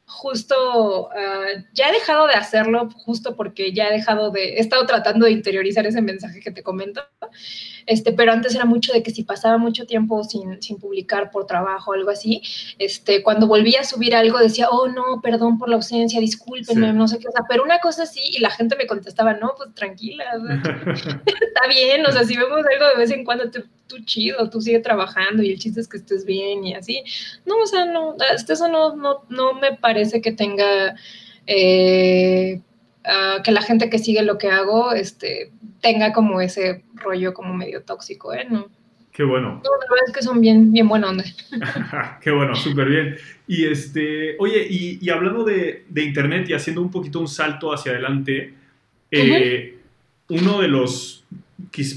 justo 0.07 1.07
uh, 1.07 1.63
ya 1.73 1.89
he 1.89 1.91
dejado 1.91 2.27
de 2.27 2.35
hacerlo 2.35 2.89
justo 2.91 3.35
porque 3.35 3.73
ya 3.73 3.87
he 3.87 3.93
dejado 3.93 4.29
de, 4.29 4.55
he 4.55 4.59
estado 4.59 4.85
tratando 4.85 5.25
de 5.25 5.31
interiorizar 5.31 5.85
ese 5.87 6.01
mensaje 6.01 6.39
que 6.41 6.51
te 6.51 6.61
comento, 6.61 7.01
este, 7.87 8.11
pero 8.13 8.31
antes 8.31 8.53
era 8.53 8.65
mucho 8.65 8.93
de 8.93 9.01
que 9.01 9.09
si 9.09 9.23
pasaba 9.23 9.57
mucho 9.57 9.87
tiempo 9.87 10.23
sin, 10.23 10.61
sin 10.61 10.77
publicar 10.77 11.31
por 11.31 11.47
trabajo 11.47 11.91
o 11.91 11.93
algo 11.95 12.11
así, 12.11 12.41
este, 12.77 13.23
cuando 13.23 13.47
volvía 13.47 13.81
a 13.81 13.83
subir 13.83 14.15
algo 14.15 14.37
decía, 14.37 14.69
oh 14.69 14.87
no, 14.87 15.21
perdón 15.23 15.57
por 15.57 15.69
la 15.69 15.75
ausencia, 15.75 16.19
discúlpenme, 16.19 16.91
sí. 16.91 16.93
no 16.93 17.07
sé 17.07 17.17
qué, 17.17 17.27
o 17.27 17.31
sea, 17.31 17.43
pero 17.49 17.63
una 17.63 17.79
cosa 17.79 18.03
así 18.03 18.21
y 18.21 18.39
la 18.39 18.51
gente 18.51 18.75
me 18.75 18.85
contestaba, 18.85 19.33
no, 19.33 19.53
pues 19.57 19.73
tranquila, 19.73 20.23
está 21.25 21.67
bien, 21.67 22.05
o 22.05 22.11
sea, 22.11 22.23
si 22.23 22.37
vemos 22.37 22.59
algo 22.59 22.87
de 22.89 22.97
vez 22.97 23.09
en 23.09 23.25
cuando, 23.25 23.49
tú, 23.49 23.63
tú 23.87 23.97
chido, 24.05 24.49
tú 24.49 24.61
sigue 24.61 24.79
trabajando 24.79 25.43
y 25.43 25.51
el 25.51 25.59
chiste 25.59 25.81
es 25.81 25.87
que 25.87 25.97
estés 25.97 26.25
bien 26.25 26.63
y 26.63 26.73
así. 26.73 27.03
No, 27.45 27.57
o 27.61 27.65
sea, 27.65 27.85
no, 27.85 28.15
eso 28.47 28.67
no, 28.67 28.95
no, 28.95 29.23
no 29.29 29.53
me 29.53 29.75
parece 29.75 30.21
que 30.21 30.31
tenga... 30.31 30.95
Eh, 31.47 32.61
uh, 33.05 33.43
que 33.43 33.51
la 33.51 33.61
gente 33.61 33.89
que 33.89 33.99
sigue 33.99 34.23
lo 34.23 34.39
que 34.39 34.49
hago 34.49 34.91
este, 34.93 35.51
tenga 35.81 36.11
como 36.11 36.41
ese 36.41 36.83
rollo 36.95 37.33
como 37.33 37.53
medio 37.53 37.83
tóxico, 37.83 38.33
¿eh? 38.33 38.47
No. 38.49 38.67
Qué 39.15 39.23
bueno. 39.23 39.61
No, 39.63 39.69
la 39.79 39.89
verdad 39.89 40.07
es 40.07 40.13
que 40.13 40.21
son 40.23 40.41
bien, 40.41 40.73
bien 40.73 40.89
buena 40.89 41.09
onda. 41.09 41.23
Qué 42.21 42.31
bueno, 42.31 42.53
súper 42.53 42.89
bien. 42.89 43.15
Y 43.47 43.65
este, 43.65 44.35
oye, 44.39 44.67
y, 44.69 44.99
y 45.01 45.09
hablando 45.09 45.45
de, 45.45 45.85
de, 45.87 46.03
Internet 46.03 46.49
y 46.49 46.53
haciendo 46.53 46.81
un 46.81 46.91
poquito 46.91 47.21
un 47.21 47.29
salto 47.29 47.73
hacia 47.73 47.93
adelante, 47.93 48.53
eh, 49.11 49.79
uh 50.27 50.33
-huh. 50.33 50.41
uno 50.41 50.59
de 50.59 50.67
los, 50.67 51.23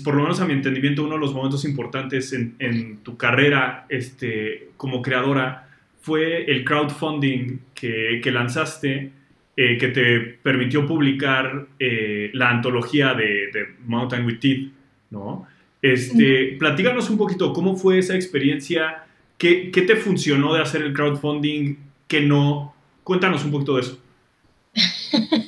por 0.04 0.14
lo 0.14 0.22
menos 0.22 0.40
a 0.40 0.46
mi 0.46 0.52
entendimiento, 0.52 1.02
uno 1.02 1.14
de 1.14 1.20
los 1.20 1.34
momentos 1.34 1.64
importantes 1.64 2.32
en, 2.32 2.54
en 2.58 2.98
tu 2.98 3.16
carrera 3.16 3.86
este, 3.88 4.70
como 4.76 5.02
creadora 5.02 5.68
fue 6.00 6.44
el 6.50 6.64
crowdfunding 6.64 7.58
que, 7.74 8.20
que 8.22 8.30
lanzaste 8.30 9.12
eh, 9.60 9.76
que 9.76 9.88
te 9.88 10.20
permitió 10.20 10.86
publicar 10.86 11.66
eh, 11.80 12.30
la 12.32 12.50
antología 12.50 13.12
de, 13.14 13.50
de, 13.52 13.66
Mountain 13.86 14.24
with 14.24 14.38
Teeth, 14.38 14.70
¿no? 15.10 15.48
Este. 15.82 16.56
Platícanos 16.60 17.10
un 17.10 17.18
poquito 17.18 17.52
cómo 17.52 17.74
fue 17.74 17.98
esa 17.98 18.14
experiencia, 18.14 19.04
qué, 19.36 19.72
qué, 19.72 19.82
te 19.82 19.96
funcionó 19.96 20.54
de 20.54 20.62
hacer 20.62 20.82
el 20.82 20.92
crowdfunding, 20.92 21.74
qué 22.06 22.20
no. 22.20 22.72
Cuéntanos 23.02 23.44
un 23.44 23.50
poquito 23.50 23.74
de 23.74 23.80
eso. 23.80 24.00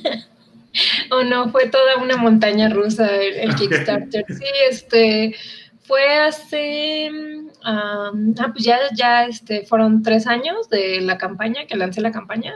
oh, 1.11 1.23
no, 1.23 1.49
fue 1.49 1.67
toda 1.69 1.97
una 1.97 2.17
montaña 2.17 2.69
rusa 2.69 3.07
el, 3.15 3.35
el 3.35 3.55
Kickstarter. 3.55 4.25
sí, 4.29 4.45
este, 4.69 5.35
fue 5.83 6.15
hace, 6.15 7.09
um, 7.11 8.33
ah, 8.39 8.49
pues 8.53 8.63
ya, 8.63 8.79
ya 8.95 9.25
este, 9.25 9.65
fueron 9.65 10.03
tres 10.03 10.25
años 10.25 10.69
de 10.69 11.01
la 11.01 11.17
campaña, 11.17 11.65
que 11.67 11.75
lancé 11.75 12.01
la 12.01 12.11
campaña. 12.11 12.53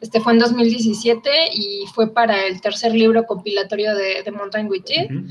Este 0.00 0.20
fue 0.20 0.34
en 0.34 0.38
2017 0.38 1.30
y 1.54 1.86
fue 1.94 2.12
para 2.12 2.46
el 2.46 2.60
tercer 2.60 2.92
libro 2.92 3.24
compilatorio 3.24 3.94
de, 3.96 4.22
de 4.22 4.30
Mountain. 4.30 4.66
Uh 4.66 4.70
-huh. 4.70 5.26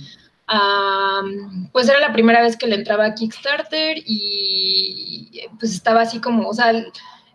um, 0.51 1.69
pues 1.71 1.87
era 1.87 1.99
la 1.99 2.11
primera 2.11 2.41
vez 2.41 2.57
que 2.57 2.67
le 2.67 2.75
entraba 2.75 3.05
a 3.05 3.13
Kickstarter 3.13 3.97
y 4.05 5.41
pues 5.59 5.73
estaba 5.73 6.01
así 6.01 6.19
como, 6.19 6.49
o 6.49 6.53
sea, 6.53 6.73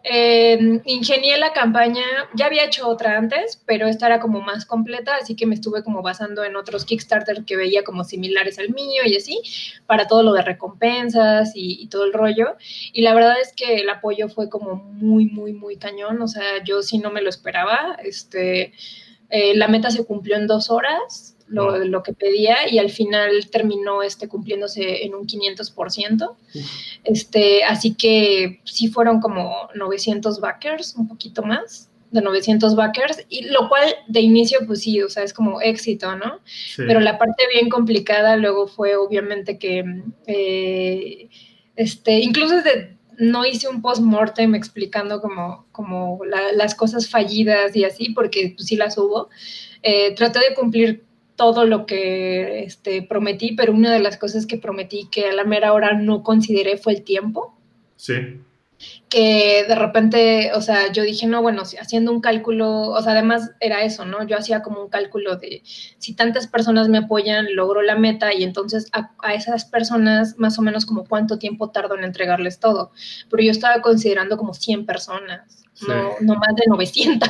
eh, 0.05 0.81
ingenié 0.85 1.39
la 1.39 1.53
campaña, 1.53 2.03
ya 2.35 2.47
había 2.47 2.65
hecho 2.65 2.89
otra 2.89 3.17
antes, 3.17 3.63
pero 3.67 3.87
esta 3.87 4.07
era 4.07 4.19
como 4.19 4.41
más 4.41 4.67
completa, 4.67 5.15
así 5.15 5.37
que 5.37 5.47
me 5.47 5.55
estuve 5.55 5.85
como 5.85 6.03
basando 6.03 6.43
en 6.45 6.57
otros 6.57 6.85
Kickstarter 6.85 7.45
que 7.45 7.57
veía 7.57 7.85
como 7.85 8.03
similares 8.03 8.59
al 8.59 8.71
mío 8.71 9.03
y 9.07 9.17
así, 9.17 9.41
para 9.87 10.09
todo 10.09 10.25
lo 10.25 10.33
de 10.33 10.43
recompensas 10.43 11.53
y, 11.55 11.87
todo 11.89 12.05
el 12.05 12.13
rollo. 12.13 12.57
Y 12.93 13.03
la 13.03 13.15
verdad 13.15 13.41
es 13.41 13.53
que 13.53 13.77
el 13.77 13.91
apoyo 13.91 14.29
fue 14.29 14.49
como 14.49 14.77
muy, 14.77 15.27
muy, 15.27 15.53
muy 15.53 15.77
cañón, 15.77 16.21
o 16.23 16.29
sea, 16.29 16.65
yo 16.65 16.83
sí 16.83 16.99
no 16.99 17.11
me 17.11 17.23
lo 17.23 17.29
esperaba. 17.29 17.97
Este, 18.03 18.73
eh, 19.31 19.57
la 19.57 19.69
meta 19.69 19.91
se 19.91 20.05
cumplió 20.05 20.37
en 20.37 20.47
dos 20.47 20.71
horas, 20.71 21.32
lo, 21.53 21.79
lo, 21.85 22.03
que 22.03 22.13
pedía 22.13 22.69
y 22.71 22.79
al 22.79 22.91
final 22.91 23.49
terminó 23.51 24.03
este, 24.03 24.27
cumpliéndose 24.27 25.05
en 25.05 25.15
un 25.15 25.27
500%. 25.27 26.35
Este, 27.05 27.63
así 27.65 27.95
que 27.95 28.61
sí 28.65 28.89
fueron 28.89 29.21
como 29.21 29.69
900 29.75 30.41
backers, 30.41 30.97
un 30.97 31.09
poquito 31.09 31.43
más 31.43 31.89
de 32.11 32.21
900 32.21 32.77
backers, 32.77 33.25
y 33.29 33.47
lo 33.47 33.69
cual 33.69 33.95
de 34.07 34.21
inicio, 34.21 34.61
pues 34.67 34.83
sí, 34.83 35.01
o 35.03 35.09
sea, 35.09 35.23
es 35.23 35.33
como 35.33 35.61
éxito, 35.63 36.15
¿no? 36.15 36.41
Sí. 36.45 36.83
Pero 36.87 37.01
la 37.01 37.19
parte 37.19 37.45
bien 37.53 37.71
complicada 37.71 38.37
luego 38.37 38.69
fue 38.69 38.97
obviamente 38.97 39.59
que, 39.59 39.83
eh, 40.27 41.29
este, 41.75 42.21
incluso 42.21 42.57
desde, 42.57 42.99
no 43.19 43.47
hice 43.47 43.69
un 43.69 43.81
post-mortem 43.81 44.55
explicando 44.55 45.21
como, 45.21 45.67
como 45.73 46.25
la, 46.25 46.53
las 46.53 46.75
cosas 46.75 47.09
fallidas 47.09 47.75
y 47.75 47.85
así, 47.85 48.11
porque 48.11 48.53
pues, 48.57 48.69
sí 48.69 48.77
las 48.77 48.99
hubo. 48.99 49.31
Eh, 49.83 50.15
traté 50.15 50.41
de 50.41 50.55
cumplir 50.55 51.05
todo 51.37 51.65
lo 51.65 51.87
que 51.87 52.65
este, 52.65 53.03
prometí, 53.03 53.55
pero 53.55 53.73
una 53.73 53.93
de 53.93 54.01
las 54.01 54.17
cosas 54.17 54.47
que 54.47 54.59
prometí 54.59 55.09
que 55.11 55.27
a 55.29 55.33
la 55.33 55.45
mera 55.45 55.73
hora 55.73 55.95
no 55.95 56.23
consideré 56.23 56.77
fue 56.77 56.95
el 56.95 57.03
tiempo. 57.03 57.57
Sí. 57.97 58.15
Que 59.09 59.65
de 59.69 59.75
repente, 59.77 60.51
o 60.55 60.61
sea, 60.61 60.91
yo 60.93 61.05
dije, 61.05 61.27
no, 61.27 61.41
bueno, 61.41 61.63
haciendo 61.63 62.11
un 62.11 62.21
cálculo, 62.21 62.89
o 62.89 63.01
sea, 63.01 63.13
además 63.13 63.53
era 63.61 63.85
eso, 63.85 64.05
¿no? 64.05 64.27
Yo 64.27 64.37
hacía 64.37 64.63
como 64.63 64.83
un 64.83 64.89
cálculo 64.89 65.37
de 65.37 65.63
si 65.65 66.15
tantas 66.15 66.49
personas 66.49 66.89
me 66.89 66.99
apoyan, 66.99 67.55
logro 67.55 67.83
la 67.83 67.97
meta 67.97 68.35
y 68.35 68.43
entonces 68.43 68.89
a, 68.93 69.13
a 69.23 69.35
esas 69.35 69.65
personas 69.67 70.37
más 70.39 70.59
o 70.59 70.63
menos 70.63 70.85
como 70.85 71.05
cuánto 71.05 71.39
tiempo 71.39 71.71
tardo 71.71 71.97
en 71.97 72.05
entregarles 72.05 72.59
todo. 72.59 72.91
Pero 73.31 73.43
yo 73.45 73.53
estaba 73.53 73.83
considerando 73.83 74.37
como 74.37 74.53
100 74.53 74.85
personas. 74.85 75.62
Sí. 75.83 75.93
No, 75.93 76.15
no, 76.21 76.35
más 76.37 76.55
de 76.55 76.65
900. 76.69 77.29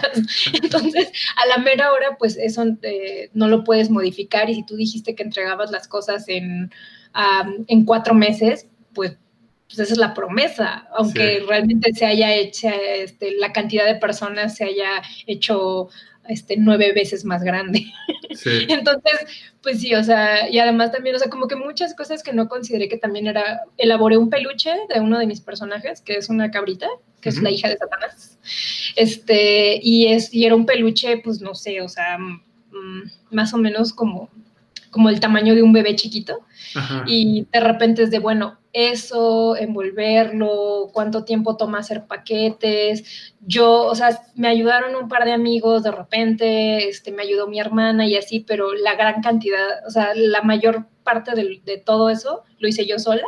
Entonces, 0.62 1.10
a 1.36 1.46
la 1.46 1.58
mera 1.58 1.92
hora, 1.92 2.16
pues 2.18 2.36
eso 2.36 2.64
eh, 2.82 3.30
no 3.32 3.48
lo 3.48 3.64
puedes 3.64 3.90
modificar 3.90 4.50
y 4.50 4.56
si 4.56 4.66
tú 4.66 4.76
dijiste 4.76 5.14
que 5.14 5.22
entregabas 5.22 5.70
las 5.70 5.88
cosas 5.88 6.28
en, 6.28 6.70
um, 7.14 7.64
en 7.66 7.84
cuatro 7.84 8.14
meses, 8.14 8.66
pues, 8.94 9.16
pues, 9.66 9.78
esa 9.78 9.94
es 9.94 9.98
la 9.98 10.12
promesa, 10.12 10.86
aunque 10.94 11.38
sí. 11.38 11.46
realmente 11.46 11.94
se 11.94 12.04
haya 12.04 12.34
hecho, 12.34 12.68
este, 12.68 13.36
la 13.38 13.52
cantidad 13.52 13.86
de 13.86 13.94
personas 13.94 14.54
se 14.56 14.64
haya 14.64 15.02
hecho 15.26 15.88
este, 16.28 16.56
nueve 16.58 16.92
veces 16.94 17.24
más 17.24 17.42
grande. 17.42 17.84
Sí. 18.34 18.66
Entonces, 18.70 19.12
pues 19.62 19.82
sí, 19.82 19.94
o 19.94 20.02
sea, 20.02 20.48
y 20.48 20.58
además 20.58 20.90
también, 20.90 21.14
o 21.14 21.18
sea, 21.18 21.28
como 21.28 21.48
que 21.48 21.54
muchas 21.54 21.94
cosas 21.94 22.22
que 22.22 22.32
no 22.32 22.48
consideré 22.48 22.88
que 22.88 22.96
también 22.96 23.26
era, 23.26 23.60
elaboré 23.76 24.16
un 24.16 24.30
peluche 24.30 24.70
de 24.88 25.00
uno 25.00 25.18
de 25.18 25.26
mis 25.26 25.42
personajes, 25.42 26.00
que 26.00 26.14
es 26.14 26.30
una 26.30 26.50
cabrita, 26.50 26.88
que 27.22 27.30
uh 27.30 27.32
-huh. 27.32 27.36
es 27.36 27.42
la 27.42 27.50
hija 27.50 27.68
de 27.70 27.78
Satanás, 27.78 28.38
este, 28.96 29.80
y, 29.82 30.08
es, 30.08 30.34
y 30.34 30.44
era 30.44 30.54
un 30.54 30.66
peluche, 30.66 31.16
pues 31.24 31.40
no 31.40 31.54
sé, 31.54 31.80
o 31.80 31.88
sea, 31.88 32.18
mmm, 32.18 33.02
más 33.30 33.54
o 33.54 33.56
menos 33.56 33.94
como, 33.94 34.28
como 34.90 35.08
el 35.08 35.20
tamaño 35.20 35.54
de 35.54 35.62
un 35.62 35.72
bebé 35.72 35.96
chiquito, 35.96 36.40
Ajá. 36.74 37.04
y 37.06 37.46
de 37.50 37.60
repente 37.60 38.02
es 38.02 38.10
de, 38.10 38.18
bueno, 38.18 38.58
eso, 38.72 39.54
envolverlo, 39.56 40.90
cuánto 40.92 41.24
tiempo 41.24 41.56
toma 41.56 41.80
hacer 41.80 42.06
paquetes. 42.06 43.32
Yo, 43.40 43.84
o 43.84 43.94
sea, 43.94 44.22
me 44.34 44.48
ayudaron 44.48 44.96
un 44.96 45.08
par 45.08 45.24
de 45.24 45.32
amigos 45.32 45.82
de 45.82 45.90
repente, 45.90 46.88
este, 46.88 47.12
me 47.12 47.22
ayudó 47.22 47.46
mi 47.48 47.60
hermana 47.60 48.06
y 48.06 48.16
así, 48.16 48.40
pero 48.40 48.72
la 48.72 48.94
gran 48.94 49.20
cantidad, 49.20 49.86
o 49.86 49.90
sea, 49.90 50.14
la 50.14 50.40
mayor 50.42 50.86
parte 51.04 51.34
de, 51.34 51.60
de 51.64 51.78
todo 51.78 52.08
eso 52.08 52.44
lo 52.58 52.68
hice 52.68 52.86
yo 52.86 52.98
sola. 52.98 53.24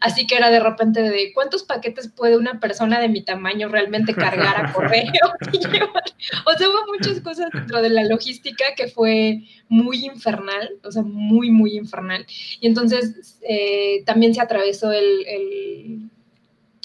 Así 0.00 0.26
que 0.26 0.36
era 0.36 0.50
de 0.50 0.60
repente 0.60 1.02
de 1.02 1.32
cuántos 1.34 1.62
paquetes 1.62 2.08
puede 2.08 2.36
una 2.36 2.58
persona 2.58 3.00
de 3.00 3.08
mi 3.08 3.22
tamaño 3.22 3.68
realmente 3.68 4.14
cargar 4.14 4.64
a 4.64 4.72
correo. 4.72 5.04
o 6.46 6.58
sea, 6.58 6.68
hubo 6.68 6.86
muchas 6.88 7.20
cosas 7.20 7.50
dentro 7.52 7.82
de 7.82 7.90
la 7.90 8.04
logística 8.04 8.64
que 8.76 8.88
fue 8.88 9.44
muy 9.68 10.06
infernal, 10.06 10.70
o 10.82 10.90
sea, 10.90 11.02
muy, 11.02 11.50
muy 11.50 11.76
infernal. 11.76 12.26
Y 12.60 12.66
entonces 12.66 13.38
eh, 13.42 14.02
también 14.06 14.34
se 14.34 14.40
atravesó 14.40 14.90
el, 14.90 15.26
el 15.26 16.10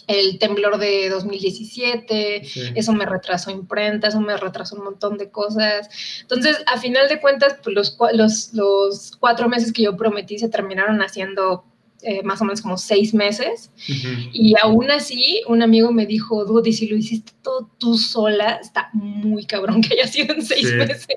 el 0.08 0.38
temblor 0.39 0.78
de 0.78 1.10
2017, 1.10 2.41
sí. 2.43 2.62
eso 2.75 2.93
me 2.93 3.06
retrasó 3.06 3.51
imprenta, 3.51 4.10
eso 4.10 4.19
me 4.21 4.38
retrasó 4.38 4.75
un 4.75 4.84
montón 4.84 5.17
de 5.17 5.30
cosas. 5.30 5.89
Entonces, 6.21 6.58
a 6.67 6.78
final 6.80 7.08
de 7.10 7.19
cuentas, 7.19 7.58
pues 7.63 7.75
los, 7.75 7.97
los, 8.13 8.54
los 8.54 9.15
cuatro 9.19 9.49
meses 9.49 9.73
que 9.73 9.84
yo 9.84 9.97
prometí 9.97 10.38
se 10.38 10.49
terminaron 10.49 11.01
haciendo 11.01 11.65
eh, 12.01 12.21
más 12.23 12.41
o 12.41 12.45
menos 12.45 12.62
como 12.62 12.77
seis 12.77 13.13
meses. 13.13 13.71
Uh 13.89 13.91
-huh. 13.91 14.29
Y 14.34 14.53
aún 14.62 14.91
así, 14.91 15.41
un 15.47 15.62
amigo 15.62 15.91
me 15.91 16.05
dijo, 16.05 16.45
Dudy, 16.45 16.73
si 16.73 16.88
lo 16.88 16.97
hiciste 16.97 17.31
todo 17.41 17.69
tú 17.77 17.97
sola, 17.97 18.60
está 18.62 18.89
muy 18.93 19.45
cabrón 19.45 19.81
que 19.81 19.93
haya 19.93 20.08
sido 20.08 20.34
en 20.34 20.45
seis 20.45 20.67
sí. 20.67 20.75
meses. 20.75 21.08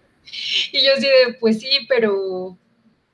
Y 0.72 0.84
yo 0.84 0.92
así 0.96 1.06
de, 1.06 1.34
pues 1.40 1.60
sí, 1.60 1.68
pero 1.88 2.58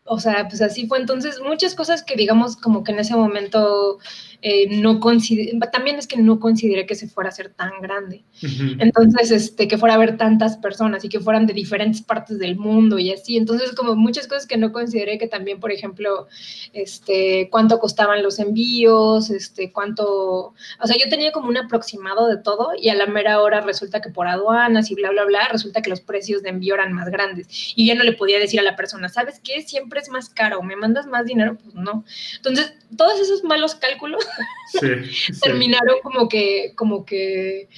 o 0.07 0.21
sea, 0.21 0.47
pues 0.49 0.61
así 0.61 0.87
fue. 0.87 0.99
Entonces, 0.99 1.41
muchas 1.41 1.75
cosas 1.75 2.03
que 2.03 2.15
digamos 2.15 2.57
como 2.57 2.85
que 2.85 2.93
en 2.93 2.99
ese 2.99 3.17
momento 3.17 3.99
eh, 4.43 4.67
no 4.79 5.01
consideré, 5.01 5.59
también 5.73 5.97
es 5.97 6.07
que 6.07 6.19
no 6.19 6.39
consideré 6.39 6.85
que 6.85 6.95
se 6.95 7.09
fuera 7.09 7.31
a 7.31 7.33
ser 7.33 7.49
tan 7.49 7.81
grande. 7.81 8.23
Entonces, 8.79 9.31
este, 9.31 9.67
que 9.67 9.79
fuera 9.79 9.95
a 9.95 9.97
haber 9.97 10.19
tantas 10.19 10.59
personas 10.59 11.05
y 11.05 11.09
que 11.09 11.21
fueran 11.21 11.47
de 11.47 11.55
diferentes 11.55 12.03
partes 12.03 12.39
del 12.39 12.57
mundo 12.57 12.99
y 12.99 13.13
así. 13.13 13.39
Entonces, 13.39 13.73
como 13.73 13.97
muchas 13.97 14.29
cosas 14.29 14.47
que 14.47 14.59
no 14.59 14.73
consideré 14.73 15.17
que 15.17 15.27
también, 15.27 15.61
por 15.61 15.73
ejemplo, 15.73 16.27
este, 16.75 17.49
cuánto 17.51 17.79
costaban 17.79 18.23
los 18.23 18.39
envíos, 18.39 19.31
este, 19.31 19.73
cuánto, 19.73 20.53
o 20.81 20.87
sea, 20.87 20.97
yo 21.03 21.09
tenía 21.09 21.33
como 21.33 21.49
un 21.49 21.57
aproximado 21.57 22.27
de 22.27 22.37
todo 22.37 22.73
y 22.79 22.91
a 22.91 22.95
la 22.95 23.07
mera 23.07 23.41
hora 23.41 23.63
resulta 23.63 24.03
que 24.03 24.11
por 24.11 24.29
aduanas 24.29 24.91
y 24.91 24.95
bla, 24.95 25.11
bla, 25.11 25.25
bla, 25.25 25.49
resulta 25.51 25.81
que 25.81 25.89
los 25.89 26.03
precios 26.03 26.43
de 26.43 26.51
envío 26.51 26.75
eran 26.75 26.93
más 26.93 27.09
grandes. 27.09 27.49
Y 27.75 27.87
ya 27.87 27.95
no 27.95 28.05
le 28.05 28.13
podía 28.13 28.39
decir 28.39 28.61
a 28.61 28.63
la 28.63 28.77
persona, 28.77 29.09
¿sabes 29.09 29.41
qué? 29.43 29.63
Siempre 29.63 29.94
es 29.99 30.09
más 30.09 30.29
caro, 30.29 30.63
¿me 30.63 30.77
mandas 30.77 31.07
más 31.07 31.27
dinero? 31.27 31.57
Pues 31.63 31.75
no. 31.75 32.05
Entonces, 32.37 32.75
todos 32.97 33.21
esos 33.21 33.45
malos 33.45 33.75
cálculos 33.75 34.25
terminaron 35.43 35.97
como 36.03 36.29
que, 36.29 36.73
como 36.77 37.05
que, 37.05 37.69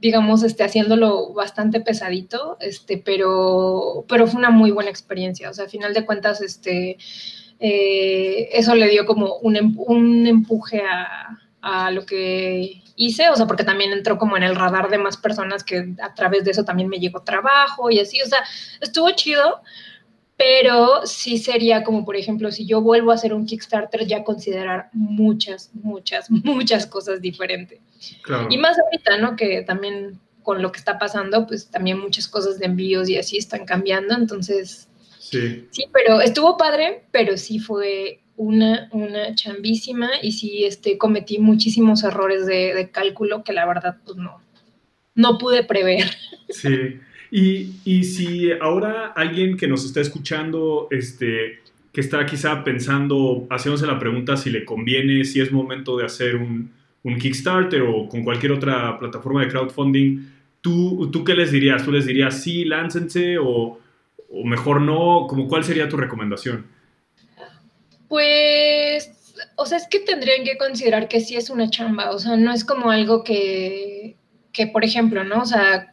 digamos, 0.00 0.42
este, 0.42 0.64
haciéndolo 0.64 1.32
bastante 1.32 1.80
pesadito, 1.80 2.56
este, 2.60 2.98
pero, 2.98 4.04
pero 4.08 4.26
fue 4.26 4.38
una 4.38 4.50
muy 4.50 4.70
buena 4.70 4.90
experiencia. 4.90 5.50
O 5.50 5.54
sea, 5.54 5.66
a 5.66 5.68
final 5.68 5.94
de 5.94 6.04
cuentas, 6.04 6.40
este, 6.40 6.98
eh, 7.60 8.48
eso 8.52 8.74
le 8.74 8.88
dio 8.88 9.06
como 9.06 9.36
un, 9.36 9.56
em, 9.56 9.74
un 9.78 10.26
empuje 10.26 10.82
a, 10.82 11.38
a 11.62 11.90
lo 11.90 12.04
que 12.04 12.82
hice, 12.96 13.28
o 13.30 13.36
sea, 13.36 13.46
porque 13.46 13.64
también 13.64 13.92
entró 13.92 14.18
como 14.18 14.36
en 14.36 14.42
el 14.42 14.54
radar 14.54 14.88
de 14.88 14.98
más 14.98 15.16
personas 15.16 15.64
que 15.64 15.94
a 16.00 16.14
través 16.14 16.44
de 16.44 16.52
eso 16.52 16.64
también 16.64 16.88
me 16.88 16.98
llegó 16.98 17.22
trabajo 17.22 17.90
y 17.90 17.98
así, 17.98 18.20
o 18.22 18.26
sea, 18.26 18.44
estuvo 18.80 19.10
chido, 19.12 19.62
pero 20.36 21.06
sí 21.06 21.38
sería 21.38 21.84
como, 21.84 22.04
por 22.04 22.16
ejemplo, 22.16 22.50
si 22.50 22.66
yo 22.66 22.80
vuelvo 22.80 23.12
a 23.12 23.14
hacer 23.14 23.32
un 23.32 23.46
Kickstarter, 23.46 24.06
ya 24.06 24.24
considerar 24.24 24.88
muchas, 24.92 25.70
muchas, 25.74 26.30
muchas 26.30 26.86
cosas 26.86 27.20
diferentes. 27.20 27.80
Y 28.50 28.58
más 28.58 28.76
ahorita, 28.78 29.18
¿no? 29.18 29.36
Que 29.36 29.62
también 29.62 30.18
con 30.42 30.60
lo 30.60 30.72
que 30.72 30.78
está 30.78 30.98
pasando, 30.98 31.46
pues 31.46 31.70
también 31.70 31.98
muchas 31.98 32.28
cosas 32.28 32.58
de 32.58 32.66
envíos 32.66 33.08
y 33.08 33.16
así 33.16 33.36
están 33.36 33.64
cambiando, 33.64 34.14
entonces... 34.14 34.88
Sí. 35.18 35.66
Sí, 35.70 35.86
pero 35.92 36.20
estuvo 36.20 36.58
padre, 36.58 37.04
pero 37.10 37.38
sí 37.38 37.58
fue 37.58 38.20
una, 38.36 38.90
una 38.92 39.34
chambísima 39.34 40.10
y 40.20 40.32
sí 40.32 40.64
este, 40.64 40.98
cometí 40.98 41.38
muchísimos 41.38 42.04
errores 42.04 42.44
de, 42.44 42.74
de 42.74 42.90
cálculo 42.90 43.42
que 43.42 43.54
la 43.54 43.64
verdad 43.66 43.96
pues 44.04 44.18
no, 44.18 44.42
no 45.14 45.38
pude 45.38 45.64
prever. 45.64 46.10
Sí. 46.50 47.00
Y, 47.36 48.04
si 48.04 48.52
ahora 48.52 49.12
alguien 49.16 49.56
que 49.56 49.66
nos 49.66 49.84
está 49.84 50.00
escuchando, 50.00 50.86
este, 50.92 51.58
que 51.92 52.00
está 52.00 52.24
quizá 52.26 52.62
pensando, 52.62 53.48
haciéndose 53.50 53.88
la 53.88 53.98
pregunta 53.98 54.36
si 54.36 54.50
le 54.50 54.64
conviene, 54.64 55.24
si 55.24 55.40
es 55.40 55.50
momento 55.50 55.96
de 55.96 56.04
hacer 56.04 56.36
un, 56.36 56.70
Kickstarter 57.02 57.82
o 57.82 58.08
con 58.08 58.22
cualquier 58.22 58.52
otra 58.52 58.96
plataforma 59.00 59.40
de 59.40 59.48
crowdfunding, 59.48 60.30
¿tú, 60.60 61.10
¿tú 61.10 61.24
qué 61.24 61.34
les 61.34 61.50
dirías? 61.50 61.84
¿Tú 61.84 61.90
les 61.90 62.06
dirías 62.06 62.40
sí, 62.40 62.64
láncense 62.64 63.36
o, 63.38 63.80
mejor 64.44 64.80
no? 64.80 65.26
¿Cómo, 65.28 65.48
¿Cuál 65.48 65.64
sería 65.64 65.88
tu 65.88 65.96
recomendación? 65.96 66.64
Pues, 68.08 69.10
o 69.56 69.66
sea, 69.66 69.78
es 69.78 69.88
que 69.88 69.98
tendrían 69.98 70.44
que 70.44 70.56
considerar 70.56 71.08
que 71.08 71.18
sí 71.18 71.34
es 71.34 71.50
una 71.50 71.68
chamba, 71.68 72.12
o 72.12 72.18
sea, 72.20 72.36
no 72.36 72.52
es 72.52 72.64
como 72.64 72.92
algo 72.92 73.24
que, 73.24 74.14
que, 74.54 74.68
por 74.68 74.84
ejemplo, 74.84 75.24
¿no? 75.24 75.42
O 75.42 75.44
sea, 75.44 75.90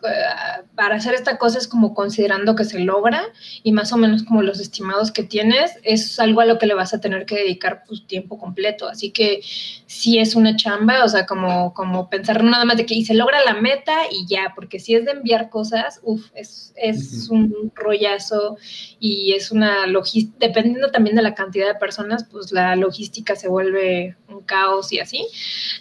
para 0.76 0.96
hacer 0.96 1.16
esta 1.16 1.38
cosa 1.38 1.58
es 1.58 1.68
como 1.68 1.96
considerando 1.96 2.56
que 2.56 2.64
se 2.64 2.80
logra 2.80 3.24
y 3.64 3.72
más 3.72 3.92
o 3.92 3.98
menos 3.98 4.24
como 4.24 4.44
los 4.44 4.60
estimados 4.60 5.12
que 5.12 5.24
tienes, 5.24 5.72
es 5.84 6.20
algo 6.20 6.42
a 6.42 6.46
lo 6.46 6.60
que 6.60 6.68
le 6.68 6.76
vas 6.76 6.94
a 6.94 7.02
tener 7.02 7.26
que 7.26 7.36
dedicar 7.36 7.84
pues 7.88 8.06
tiempo 8.06 8.38
completo. 8.38 8.88
Así 8.88 9.10
que 9.10 9.42
sí 9.88 10.20
es 10.20 10.36
una 10.36 10.56
chamba, 10.56 11.04
o 11.04 11.10
sea, 11.10 11.26
como, 11.26 11.74
como 11.74 12.08
pensar 12.08 12.44
nada 12.44 12.64
más 12.64 12.78
de 12.78 12.86
que 12.86 12.94
y 12.94 13.04
se 13.04 13.16
logra 13.16 13.44
la 13.44 13.56
meta 13.56 13.94
y 14.12 14.28
ya, 14.28 14.54
porque 14.56 14.80
si 14.80 14.94
es 14.94 15.06
de 15.06 15.12
enviar 15.12 15.50
cosas, 15.50 16.00
uff, 16.04 16.28
es, 16.36 16.72
es 16.76 17.30
un 17.30 17.72
rollazo 17.74 18.58
y 19.00 19.34
es 19.34 19.52
una 19.52 19.88
logística, 19.88 20.38
dependiendo 20.48 20.92
también 20.92 21.16
de 21.16 21.24
la 21.24 21.34
cantidad 21.34 21.68
de 21.68 21.80
personas, 21.80 22.26
pues 22.26 22.52
la 22.52 22.76
logística 22.76 23.36
se 23.36 23.48
vuelve 23.48 24.16
un 24.30 24.42
caos 24.42 24.94
y 24.94 25.00
así. 25.00 25.26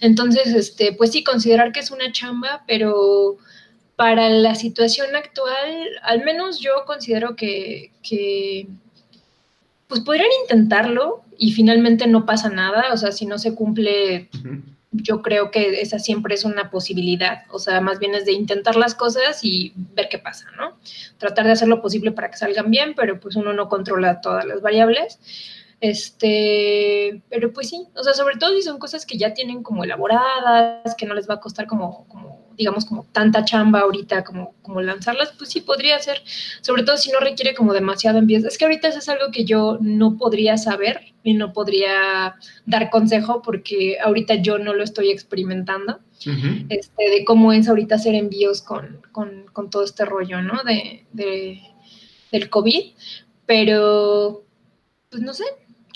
Entonces, 0.00 0.46
este, 0.54 0.92
pues 0.92 1.12
sí, 1.12 1.22
considerar 1.22 1.72
que 1.72 1.80
es 1.80 1.90
una 1.90 2.10
chamba, 2.10 2.64
pero 2.70 3.36
para 3.96 4.30
la 4.30 4.54
situación 4.54 5.16
actual, 5.16 5.88
al 6.02 6.24
menos 6.24 6.60
yo 6.60 6.84
considero 6.86 7.34
que, 7.34 7.90
pues 9.88 10.02
podrían 10.02 10.28
intentarlo 10.42 11.24
y 11.36 11.50
finalmente 11.50 12.06
no 12.06 12.26
pasa 12.26 12.48
nada, 12.48 12.92
o 12.92 12.96
sea, 12.96 13.10
si 13.10 13.26
no 13.26 13.40
se 13.40 13.56
cumple, 13.56 14.28
yo 14.92 15.20
creo 15.20 15.50
que 15.50 15.80
esa 15.80 15.98
siempre 15.98 16.36
es 16.36 16.44
una 16.44 16.70
posibilidad, 16.70 17.42
o 17.50 17.58
sea, 17.58 17.80
más 17.80 17.98
bien 17.98 18.14
es 18.14 18.24
de 18.24 18.34
intentar 18.34 18.76
las 18.76 18.94
cosas 18.94 19.40
y 19.42 19.72
ver 19.74 20.08
qué 20.08 20.20
pasa, 20.20 20.46
¿no? 20.56 20.78
Tratar 21.18 21.46
de 21.46 21.52
hacer 21.52 21.66
lo 21.66 21.82
posible 21.82 22.12
para 22.12 22.30
que 22.30 22.36
salgan 22.36 22.70
bien, 22.70 22.94
pero 22.94 23.18
pues 23.18 23.34
uno 23.34 23.52
no 23.52 23.68
controla 23.68 24.20
todas 24.20 24.44
las 24.44 24.62
variables. 24.62 25.18
Este, 25.80 27.22
pero 27.30 27.52
pues 27.52 27.70
sí, 27.70 27.88
o 27.96 28.04
sea, 28.04 28.12
sobre 28.12 28.36
todo 28.36 28.54
si 28.54 28.62
son 28.62 28.78
cosas 28.78 29.06
que 29.06 29.16
ya 29.16 29.34
tienen 29.34 29.62
como 29.62 29.82
elaboradas, 29.82 30.94
que 30.94 31.06
no 31.06 31.14
les 31.14 31.28
va 31.28 31.34
a 31.34 31.40
costar 31.40 31.66
como, 31.66 32.06
como 32.06 32.39
digamos, 32.56 32.84
como 32.84 33.04
tanta 33.12 33.44
chamba 33.44 33.80
ahorita 33.80 34.24
como, 34.24 34.54
como 34.62 34.80
lanzarlas, 34.80 35.32
pues 35.38 35.50
sí 35.50 35.60
podría 35.60 35.98
ser, 35.98 36.22
sobre 36.60 36.82
todo 36.82 36.96
si 36.96 37.10
no 37.10 37.20
requiere 37.20 37.54
como 37.54 37.72
demasiado 37.72 38.18
envío. 38.18 38.46
Es 38.46 38.58
que 38.58 38.64
ahorita 38.64 38.88
eso 38.88 38.98
es 38.98 39.08
algo 39.08 39.30
que 39.32 39.44
yo 39.44 39.78
no 39.80 40.16
podría 40.16 40.56
saber 40.56 41.00
y 41.22 41.34
no 41.34 41.52
podría 41.52 42.36
dar 42.66 42.90
consejo 42.90 43.42
porque 43.42 43.98
ahorita 44.02 44.36
yo 44.36 44.58
no 44.58 44.74
lo 44.74 44.82
estoy 44.82 45.10
experimentando, 45.10 46.00
este, 46.68 47.10
de 47.10 47.24
cómo 47.24 47.52
es 47.52 47.68
ahorita 47.68 47.94
hacer 47.94 48.14
envíos 48.14 48.60
con, 48.62 49.00
con, 49.12 49.46
con 49.52 49.70
todo 49.70 49.84
este 49.84 50.04
rollo, 50.04 50.42
¿no? 50.42 50.62
De, 50.64 51.06
de, 51.12 51.60
del 52.30 52.50
COVID, 52.50 52.92
pero, 53.46 54.44
pues 55.08 55.22
no 55.22 55.34
sé, 55.34 55.44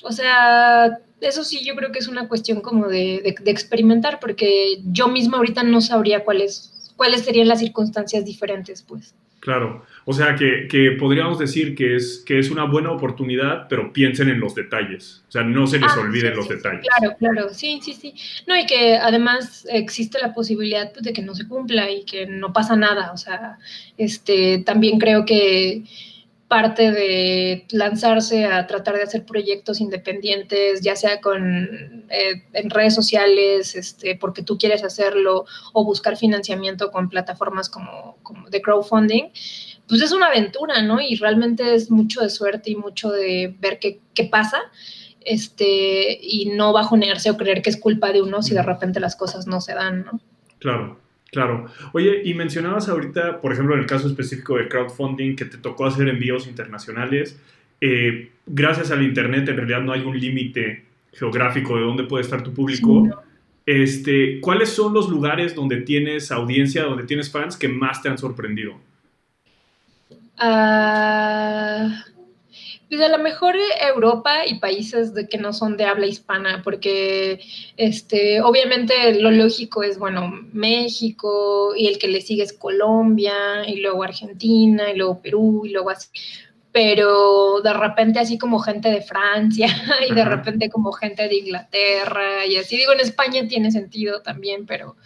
o 0.03 0.13
sea, 0.13 0.99
eso 1.29 1.45
sí 1.45 1.65
yo 1.65 1.75
creo 1.75 1.93
que 1.93 1.99
es 1.99 2.09
una 2.09 2.29
cuestión 2.29 2.61
como 2.61 2.89
de, 2.89 3.17
experimentar, 3.47 4.21
porque 4.21 4.81
yo 4.85 5.09
misma 5.09 5.39
ahorita 5.39 5.63
no 5.63 5.81
sabría 5.81 6.25
cuáles, 6.25 6.93
cuáles 6.97 7.23
serían 7.23 7.49
las 7.49 7.61
circunstancias 7.61 8.25
diferentes, 8.25 8.83
pues. 8.83 9.15
Claro, 9.41 9.85
o 10.07 10.15
sea 10.15 10.37
que, 10.37 10.97
podríamos 10.99 11.39
decir 11.39 11.75
que 11.75 11.97
es, 11.97 12.25
que 12.27 12.39
es 12.39 12.51
una 12.51 12.65
buena 12.65 12.91
oportunidad, 12.91 13.69
pero 13.69 13.93
piensen 13.93 14.31
en 14.31 14.41
los 14.41 14.55
detalles, 14.55 15.23
o 15.29 15.33
sea, 15.33 15.43
no 15.43 15.67
se 15.67 15.79
les 15.79 15.93
ah, 15.93 16.01
olviden 16.01 16.35
los 16.35 16.49
detalles. 16.49 16.81
Claro, 16.81 17.15
claro, 17.19 17.49
sí, 17.53 17.79
sí, 17.83 17.93
sí. 17.93 18.15
No, 18.47 18.59
y 18.59 18.65
que 18.65 18.97
además 18.97 19.67
existe 19.71 20.19
la 20.19 20.33
posibilidad 20.33 20.91
pues, 20.93 21.05
de 21.05 21.13
que 21.13 21.21
no 21.21 21.35
se 21.35 21.47
cumpla 21.47 21.91
y 21.91 22.07
que 22.07 22.25
no 22.25 22.55
pasa 22.55 22.75
nada, 22.75 23.13
o 23.13 23.19
sea, 23.19 23.59
este, 23.99 24.63
también 24.65 24.99
creo 24.99 25.27
que 25.27 25.83
parte 26.55 26.93
de 26.93 27.67
lanzarse 27.73 28.45
a 28.45 28.65
tratar 28.69 28.95
de 28.95 29.03
hacer 29.03 29.27
proyectos 29.27 29.81
independientes, 29.81 30.83
ya 30.83 30.95
sea 30.95 31.21
con 31.21 32.05
eh, 32.11 32.45
en 32.53 32.71
redes 32.71 32.95
sociales, 32.95 33.75
este, 33.75 34.15
porque 34.15 34.45
tú 34.45 34.57
quieres 34.57 34.85
hacerlo, 34.85 35.47
o 35.73 35.85
buscar 35.85 36.17
financiamiento 36.17 36.93
con 36.93 37.09
plataformas 37.09 37.69
como, 37.69 38.19
como 38.23 38.49
de 38.51 38.63
crowdfunding, 38.63 39.31
pues 39.89 40.01
es 40.01 40.13
una 40.13 40.27
aventura, 40.27 40.81
¿no? 40.81 41.01
Y 41.01 41.17
realmente 41.17 41.75
es 41.75 41.91
mucho 41.91 42.21
de 42.21 42.31
suerte 42.31 42.71
y 42.71 42.77
mucho 42.77 43.11
de 43.11 43.57
ver 43.59 43.81
qué, 43.81 43.99
qué 44.15 44.23
pasa 44.23 44.63
este, 45.23 46.21
y 46.23 46.53
no 46.55 46.73
bajonearse 46.73 47.33
o 47.33 47.37
creer 47.37 47.63
que 47.63 47.71
es 47.71 47.79
culpa 47.79 48.13
de 48.13 48.23
uno 48.23 48.43
si 48.43 48.55
de 48.55 48.63
repente 48.63 49.01
las 49.01 49.17
cosas 49.17 49.49
no 49.49 49.61
se 49.61 49.75
dan, 49.75 50.05
¿no? 50.05 50.21
Claro. 50.61 51.01
Claro. 51.35 51.67
Oye, 51.93 52.23
y 52.25 52.33
mencionabas 52.33 52.89
ahorita, 52.89 53.41
por 53.41 53.53
ejemplo, 53.53 53.75
en 53.75 53.81
el 53.81 53.87
caso 53.87 54.07
específico 54.07 54.57
de 54.57 54.69
crowdfunding, 54.69 55.35
que 55.35 55.45
te 55.45 55.59
tocó 55.59 55.87
hacer 55.87 56.09
envíos 56.09 56.47
internacionales. 56.47 57.37
Eh, 57.81 58.31
gracias 58.47 58.93
al 58.93 59.03
Internet, 59.03 59.49
en 59.49 59.57
realidad 59.57 59.81
no 59.83 59.93
hay 59.93 60.03
un 60.03 60.17
límite 60.17 60.85
geográfico 61.13 61.75
de 61.75 61.83
dónde 61.83 62.05
puede 62.05 62.23
estar 62.23 62.45
tu 62.45 62.55
público. 62.55 63.25
este, 63.67 64.41
¿Cuáles 64.41 64.69
son 64.69 64.95
los 64.95 65.09
lugares 65.09 65.57
donde 65.57 65.79
tienes 65.79 66.31
audiencia, 66.31 66.85
donde 66.85 67.03
tienes 67.03 67.33
fans 67.33 67.57
que 67.57 67.67
más 67.69 68.01
te 68.01 68.09
han 68.09 68.17
sorprendido? 68.17 68.79
Ah... 70.39 72.05
Pues 72.89 73.01
a 73.01 73.09
lo 73.09 73.19
mejor 73.19 73.57
Europa 73.81 74.47
y 74.47 74.59
países 74.59 75.15
de 75.15 75.27
que 75.29 75.39
no 75.39 75.53
son 75.53 75.77
de 75.77 75.85
habla 75.85 76.07
hispana, 76.07 76.61
porque 76.63 77.41
este, 77.77 78.41
obviamente 78.43 79.21
lo 79.21 79.31
lógico 79.31 79.83
es, 79.83 79.99
bueno, 79.99 80.31
México 80.53 81.75
y 81.77 81.89
el 81.89 81.99
que 81.99 82.09
le 82.09 82.21
sigue 82.21 82.43
es 82.43 82.53
Colombia 82.53 83.67
y 83.67 83.81
luego 83.81 84.03
Argentina 84.03 84.91
y 84.91 84.97
luego 84.97 85.21
Perú 85.21 85.63
y 85.65 85.71
luego 85.71 85.91
así. 85.91 86.09
Pero 86.73 87.61
de 87.63 87.73
repente 87.73 88.19
así 88.19 88.37
como 88.37 88.59
gente 88.59 88.91
de 88.91 89.01
Francia 89.01 89.69
y 90.09 90.13
de 90.15 90.25
repente 90.25 90.69
como 90.69 90.93
gente 90.93 91.27
de 91.29 91.37
Inglaterra 91.37 92.45
y 92.47 92.57
así 92.57 92.77
digo, 92.77 92.93
en 92.93 93.01
España 93.01 93.47
tiene 93.49 93.71
sentido 93.71 94.21
también, 94.23 94.67
pero 94.67 94.97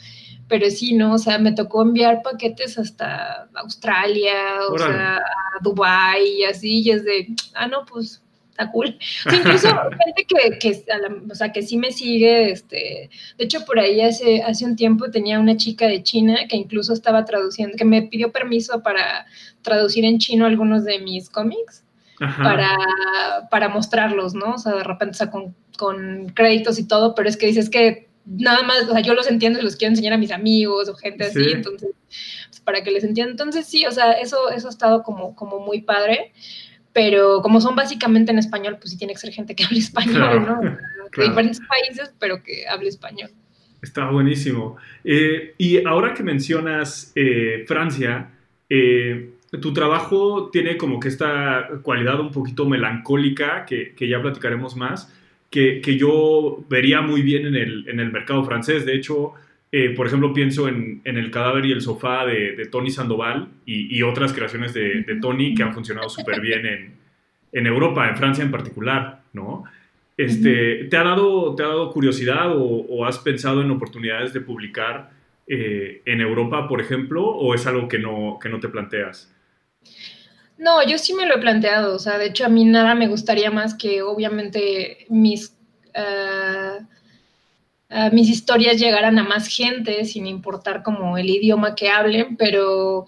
pero 0.48 0.70
sí, 0.70 0.94
¿no? 0.94 1.14
O 1.14 1.18
sea, 1.18 1.38
me 1.38 1.52
tocó 1.52 1.82
enviar 1.82 2.22
paquetes 2.22 2.78
hasta 2.78 3.48
Australia, 3.54 4.60
o 4.70 4.78
sea, 4.78 5.18
a 5.18 5.62
Dubái 5.62 6.40
y 6.40 6.44
así, 6.44 6.80
y 6.80 6.90
es 6.90 7.04
de, 7.04 7.28
ah, 7.54 7.66
no, 7.66 7.84
pues 7.84 8.22
está 8.50 8.70
cool. 8.72 8.98
incluso 9.32 9.68
gente 10.04 10.26
que, 10.26 10.58
que, 10.58 10.84
o 11.30 11.34
sea, 11.34 11.52
que 11.52 11.62
sí 11.62 11.76
me 11.76 11.92
sigue, 11.92 12.50
este, 12.50 13.10
de 13.36 13.44
hecho 13.44 13.64
por 13.64 13.78
ahí 13.78 14.00
hace, 14.00 14.42
hace 14.42 14.64
un 14.64 14.74
tiempo 14.74 15.10
tenía 15.10 15.38
una 15.38 15.56
chica 15.56 15.86
de 15.86 16.02
China 16.02 16.38
que 16.48 16.56
incluso 16.56 16.92
estaba 16.92 17.24
traduciendo, 17.24 17.76
que 17.76 17.84
me 17.84 18.02
pidió 18.02 18.32
permiso 18.32 18.82
para 18.82 19.26
traducir 19.62 20.04
en 20.04 20.18
chino 20.18 20.46
algunos 20.46 20.84
de 20.84 20.98
mis 20.98 21.30
cómics. 21.30 21.84
Para, 22.42 22.76
para 23.48 23.68
mostrarlos, 23.68 24.34
¿no? 24.34 24.54
O 24.54 24.58
sea, 24.58 24.74
de 24.74 24.82
repente, 24.82 25.12
o 25.12 25.14
sea, 25.14 25.30
con, 25.30 25.54
con 25.76 26.26
créditos 26.34 26.76
y 26.80 26.88
todo, 26.88 27.14
pero 27.14 27.28
es 27.28 27.36
que 27.36 27.46
dices 27.46 27.70
que 27.70 28.07
nada 28.28 28.62
más, 28.62 28.84
o 28.88 28.92
sea, 28.92 29.00
yo 29.00 29.14
los 29.14 29.28
entiendo 29.28 29.58
y 29.58 29.62
los 29.62 29.76
quiero 29.76 29.92
enseñar 29.92 30.12
a 30.12 30.18
mis 30.18 30.30
amigos 30.30 30.88
o 30.88 30.94
gente 30.94 31.24
así, 31.24 31.50
entonces, 31.50 31.90
pues, 32.48 32.60
para 32.60 32.82
que 32.82 32.90
les 32.90 33.04
entiendan. 33.04 33.32
Entonces, 33.32 33.66
sí, 33.66 33.86
o 33.86 33.90
sea, 33.90 34.12
eso, 34.12 34.50
eso 34.50 34.68
ha 34.68 34.70
estado 34.70 35.02
como, 35.02 35.34
como 35.34 35.60
muy 35.60 35.82
padre 35.82 36.32
pero 36.98 37.42
como 37.42 37.60
son 37.60 37.76
básicamente 37.76 38.32
en 38.32 38.38
español, 38.38 38.76
pues 38.80 38.90
sí 38.90 38.98
tiene 38.98 39.12
que 39.12 39.20
ser 39.20 39.32
gente 39.32 39.54
que 39.54 39.62
hable 39.66 39.78
español, 39.78 40.44
¿no? 40.44 40.60
De 40.60 41.28
diferentes 41.28 41.60
países, 41.68 42.12
pero 42.18 42.42
que 42.42 42.66
hable 42.66 42.88
español. 42.88 43.30
Está 43.80 44.10
buenísimo. 44.10 44.76
Eh, 45.04 45.54
y 45.58 45.86
ahora 45.86 46.12
que 46.12 46.24
mencionas 46.24 47.12
eh, 47.14 47.64
Francia, 47.68 48.32
eh, 48.68 49.30
tu 49.62 49.72
trabajo 49.72 50.50
tiene 50.50 50.76
como 50.76 50.98
que 50.98 51.06
esta 51.06 51.68
cualidad 51.82 52.18
un 52.18 52.32
poquito 52.32 52.66
melancólica, 52.66 53.64
que, 53.64 53.94
que 53.94 54.08
ya 54.08 54.20
platicaremos 54.20 54.74
más, 54.74 55.14
que, 55.50 55.80
que, 55.80 55.96
yo 55.96 56.64
vería 56.68 57.00
muy 57.00 57.22
bien 57.22 57.46
en 57.46 57.56
el, 57.56 57.88
en 57.88 58.00
el 58.00 58.12
mercado 58.12 58.44
francés. 58.44 58.84
De 58.84 58.94
hecho, 58.94 59.34
eh, 59.70 59.90
por 59.90 60.06
ejemplo, 60.06 60.32
pienso 60.32 60.66
en, 60.66 61.02
El 61.04 61.30
cadáver 61.30 61.66
y 61.66 61.72
el 61.72 61.82
sofá 61.82 62.24
de, 62.24 62.66
Tony 62.70 62.90
Sandoval 62.90 63.48
y, 63.66 64.02
otras 64.02 64.32
creaciones 64.32 64.72
de, 64.72 65.18
Tony 65.20 65.54
que 65.54 65.62
han 65.62 65.74
funcionado 65.74 66.08
súper 66.08 66.40
bien 66.40 66.66
en, 67.52 67.66
Europa, 67.66 68.08
en 68.08 68.16
Francia 68.16 68.44
en 68.44 68.50
particular, 68.50 69.22
¿no? 69.32 69.64
Este, 70.16 70.84
¿te, 70.84 70.96
ha 70.96 71.04
dado, 71.04 71.54
¿Te 71.54 71.62
ha 71.62 71.68
dado 71.68 71.92
curiosidad 71.92 72.52
o, 72.56 73.04
has 73.04 73.18
pensado 73.18 73.60
en 73.62 73.70
oportunidades 73.70 74.32
de 74.32 74.40
publicar 74.40 75.10
eh, 75.46 76.02
en 76.04 76.20
Europa, 76.20 76.66
por 76.66 76.80
ejemplo, 76.80 77.24
o 77.24 77.54
es 77.54 77.66
algo 77.66 77.88
que 77.88 77.98
no, 77.98 78.38
que 78.40 78.48
no 78.48 78.60
te 78.60 78.68
planteas? 78.68 79.34
No, 80.58 80.82
yo 80.86 80.98
sí 80.98 81.14
me 81.14 81.24
lo 81.26 81.36
he 81.36 81.40
planteado, 81.40 81.94
o 81.94 81.98
sea, 81.98 82.18
de 82.18 82.26
hecho 82.26 82.44
a 82.44 82.48
mí 82.48 82.64
nada 82.64 82.94
me 82.94 83.08
gustaría 83.08 83.50
más 83.50 83.74
que 83.74 84.02
obviamente 84.02 85.06
mis... 85.08 85.56
Ah, 85.94 86.78
Ah, 87.90 88.10
mis 88.10 88.28
historias 88.28 88.78
llegaran 88.78 89.18
a 89.18 89.24
más 89.24 89.48
gente 89.48 90.04
sin 90.04 90.26
importar 90.26 90.82
como 90.82 91.16
el 91.16 91.30
idioma 91.30 91.74
que 91.74 91.88
hablen, 91.88 92.36
pero 92.36 93.06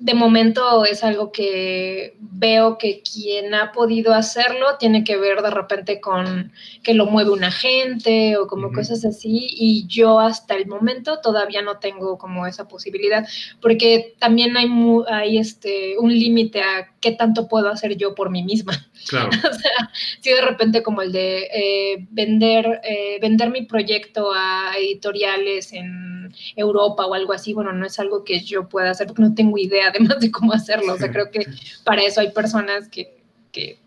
de 0.00 0.14
momento 0.14 0.86
es 0.86 1.04
algo 1.04 1.30
que 1.30 2.16
veo 2.18 2.78
que 2.78 3.02
quien 3.02 3.54
ha 3.54 3.70
podido 3.70 4.14
hacerlo 4.14 4.78
tiene 4.78 5.04
que 5.04 5.18
ver 5.18 5.42
de 5.42 5.50
repente 5.50 6.00
con 6.00 6.52
que 6.82 6.94
lo 6.94 7.04
mueve 7.04 7.30
una 7.30 7.50
gente 7.50 8.38
o 8.38 8.46
como 8.46 8.72
cosas 8.72 9.04
así 9.04 9.46
y 9.50 9.86
yo 9.86 10.18
hasta 10.18 10.54
el 10.54 10.66
momento 10.66 11.20
todavía 11.20 11.60
no 11.60 11.78
tengo 11.80 12.16
como 12.16 12.46
esa 12.46 12.66
posibilidad 12.66 13.28
porque 13.60 14.14
también 14.18 14.56
hay, 14.56 14.68
hay 15.12 15.36
este, 15.36 15.98
un 15.98 16.10
límite 16.10 16.62
a 16.62 16.94
qué 17.00 17.12
tanto 17.12 17.46
puedo 17.46 17.68
hacer 17.68 17.96
yo 17.96 18.14
por 18.14 18.30
mí 18.30 18.42
misma. 18.42 18.72
Claro. 19.08 19.28
o 19.50 19.54
sea, 19.54 19.90
si 20.20 20.30
de 20.30 20.40
repente 20.40 20.82
como 20.82 21.02
el 21.02 21.12
de 21.12 21.48
eh, 21.52 22.06
vender, 22.10 22.80
eh, 22.84 23.18
vender 23.20 23.50
mi 23.50 23.62
proyecto 23.62 24.32
a 24.34 24.72
editoriales 24.78 25.72
en 25.72 26.32
Europa 26.56 27.06
o 27.06 27.14
algo 27.14 27.32
así, 27.32 27.52
bueno, 27.52 27.72
no 27.72 27.86
es 27.86 27.98
algo 27.98 28.24
que 28.24 28.40
yo 28.40 28.68
pueda 28.68 28.90
hacer 28.90 29.06
porque 29.06 29.22
no 29.22 29.34
tengo 29.34 29.58
idea 29.58 29.89
además 29.90 30.20
de 30.20 30.30
cómo 30.30 30.52
hacerlo. 30.52 30.94
O 30.94 30.98
sea, 30.98 31.10
creo 31.10 31.30
que 31.30 31.46
para 31.84 32.02
eso 32.02 32.20
hay 32.20 32.30
personas 32.30 32.88
que, 32.88 33.18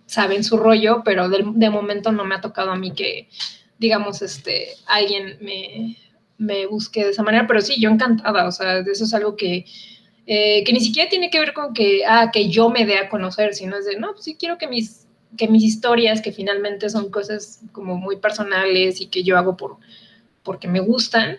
saben 0.05 0.43
su 0.43 0.57
rollo, 0.57 1.01
pero 1.03 1.29
de, 1.29 1.69
momento 1.69 2.11
no 2.11 2.25
me 2.25 2.35
ha 2.35 2.41
tocado 2.41 2.71
a 2.71 2.75
mí 2.75 2.93
que, 2.93 3.29
digamos, 3.79 4.21
este, 4.21 4.67
alguien 4.85 5.39
me, 6.37 6.67
busque 6.67 7.03
de 7.03 7.11
esa 7.11 7.23
manera, 7.23 7.47
pero 7.47 7.61
sí, 7.61 7.79
yo 7.79 7.89
encantada, 7.89 8.47
o 8.47 8.51
sea, 8.51 8.79
eso 8.79 9.05
es 9.05 9.13
algo 9.13 9.35
que, 9.35 9.65
eh, 10.27 10.63
que 10.65 10.73
ni 10.73 10.81
siquiera 10.81 11.09
tiene 11.09 11.29
que 11.31 11.39
ver 11.39 11.53
con 11.53 11.73
que, 11.73 12.03
ah, 12.05 12.29
que 12.31 12.49
yo 12.49 12.69
me 12.69 12.85
dé 12.85 12.97
a 12.97 13.09
conocer, 13.09 13.55
sino 13.55 13.77
es 13.77 13.85
de, 13.85 13.97
no, 13.97 14.11
pues 14.11 14.25
sí 14.25 14.35
quiero 14.37 14.57
que 14.57 14.67
mis, 14.67 15.07
que 15.37 15.47
mis 15.47 15.63
historias, 15.63 16.21
que 16.21 16.31
finalmente 16.31 16.89
son 16.89 17.09
cosas 17.09 17.61
como 17.71 17.95
muy 17.95 18.17
personales 18.17 19.01
y 19.01 19.07
que 19.07 19.23
yo 19.23 19.37
hago 19.37 19.57
por, 19.57 19.77
porque 20.43 20.67
me 20.67 20.79
gustan, 20.79 21.37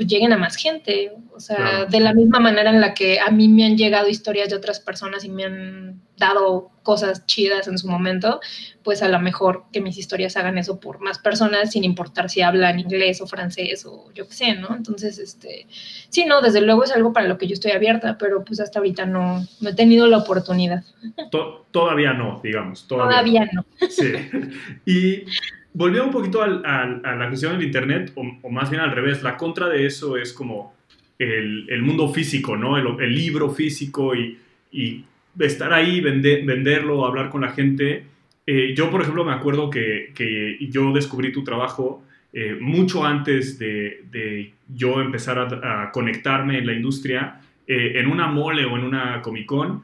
pues 0.00 0.08
lleguen 0.08 0.32
a 0.32 0.38
más 0.38 0.56
gente. 0.56 1.12
O 1.34 1.40
sea, 1.40 1.84
de 1.84 2.00
la 2.00 2.14
misma 2.14 2.40
manera 2.40 2.70
en 2.70 2.80
la 2.80 2.94
que 2.94 3.20
a 3.20 3.30
mí 3.30 3.48
me 3.48 3.66
han 3.66 3.76
llegado 3.76 4.08
historias 4.08 4.48
de 4.48 4.56
otras 4.56 4.80
personas 4.80 5.26
y 5.26 5.28
me 5.28 5.44
han 5.44 6.00
dado 6.16 6.70
cosas 6.82 7.26
chidas 7.26 7.68
en 7.68 7.76
su 7.76 7.86
momento, 7.86 8.40
pues 8.82 9.02
a 9.02 9.10
lo 9.10 9.20
mejor 9.20 9.64
que 9.70 9.82
mis 9.82 9.98
historias 9.98 10.38
hagan 10.38 10.56
eso 10.56 10.80
por 10.80 11.00
más 11.00 11.18
personas 11.18 11.72
sin 11.72 11.84
importar 11.84 12.30
si 12.30 12.40
hablan 12.40 12.80
inglés 12.80 13.20
o 13.20 13.26
francés 13.26 13.84
o 13.84 14.10
yo 14.14 14.26
qué 14.26 14.32
sé, 14.32 14.54
¿no? 14.54 14.74
Entonces, 14.74 15.18
este, 15.18 15.66
sí, 16.08 16.24
no, 16.24 16.40
desde 16.40 16.62
luego 16.62 16.84
es 16.84 16.92
algo 16.92 17.12
para 17.12 17.28
lo 17.28 17.36
que 17.36 17.46
yo 17.46 17.52
estoy 17.52 17.72
abierta, 17.72 18.16
pero 18.16 18.42
pues 18.42 18.58
hasta 18.60 18.78
ahorita 18.78 19.04
no, 19.04 19.44
no 19.60 19.68
he 19.68 19.74
tenido 19.74 20.06
la 20.06 20.16
oportunidad. 20.16 20.82
todavía 21.72 22.14
no, 22.14 22.40
digamos. 22.42 22.88
Todavía, 22.88 23.46
no. 23.52 23.66
Sí. 23.90 24.12
Y 24.86 25.24
volviendo 25.72 26.06
un 26.06 26.12
poquito 26.12 26.42
a 26.42 26.46
la 26.46 27.28
cuestión 27.28 27.52
del 27.52 27.62
Internet, 27.62 28.12
o, 28.14 28.50
más 28.50 28.70
bien 28.70 28.82
al 28.82 28.92
revés, 28.92 29.22
la 29.22 29.36
contra 29.36 29.68
de 29.68 29.86
eso 29.86 30.16
es 30.16 30.32
como 30.32 30.74
el, 31.18 31.82
mundo 31.82 32.08
físico, 32.08 32.56
¿no? 32.56 32.76
El, 32.76 33.14
libro 33.14 33.50
físico 33.50 34.14
y, 34.14 34.38
y, 34.72 35.04
estar 35.38 35.72
ahí, 35.72 36.00
venderlo, 36.00 37.06
hablar 37.06 37.30
con 37.30 37.42
la 37.42 37.50
gente. 37.50 38.04
Eh, 38.46 38.74
yo, 38.76 38.90
por 38.90 39.02
ejemplo, 39.02 39.24
me 39.24 39.32
acuerdo 39.32 39.70
que, 39.70 40.12
yo 40.70 40.92
descubrí 40.92 41.32
tu 41.32 41.44
trabajo 41.44 42.04
eh, 42.32 42.56
mucho 42.60 43.04
antes 43.04 43.58
de, 43.58 44.52
yo 44.68 45.00
empezar 45.00 45.38
a, 45.38 45.90
conectarme 45.92 46.58
en 46.58 46.66
la 46.66 46.72
industria, 46.72 47.40
eh, 47.66 47.92
en 47.96 48.06
una 48.08 48.26
mole 48.26 48.64
o 48.64 48.76
en 48.76 48.84
una 48.84 49.22
Comic 49.22 49.46
Con. 49.46 49.82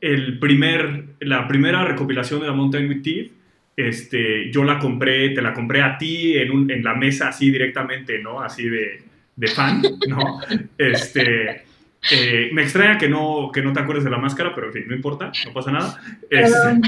el 0.00 0.38
primer, 0.38 1.04
la 1.20 1.46
primera 1.46 1.84
recopilación 1.84 2.40
de 2.40 2.46
la 2.46 2.52
Mountain 2.52 2.88
with 2.88 3.02
Teeth 3.02 3.35
este, 3.76 4.50
yo 4.50 4.64
la 4.64 4.78
compré, 4.78 5.30
te 5.30 5.42
la 5.42 5.52
compré 5.52 5.82
a 5.82 5.98
ti 5.98 6.36
en, 6.36 6.70
en 6.70 6.82
la 6.82 6.94
mesa 6.94 7.28
así 7.28 7.50
directamente, 7.50 8.18
¿no? 8.18 8.40
Así 8.40 8.68
de, 8.68 9.02
de 9.36 9.48
fan, 9.48 9.82
¿no? 10.08 10.40
Este, 10.78 11.64
eh, 12.10 12.50
me 12.52 12.62
extraña 12.62 12.98
que 12.98 13.08
no, 13.08 13.50
que 13.52 13.62
no 13.62 13.72
te 13.72 13.80
acuerdes 13.80 14.04
de 14.04 14.10
la 14.10 14.18
máscara, 14.18 14.54
pero 14.54 14.68
en 14.68 14.72
fin, 14.72 14.84
no 14.86 14.94
importa, 14.94 15.30
no 15.44 15.52
pasa 15.52 15.70
nada. 15.72 16.00
Este, 16.30 16.56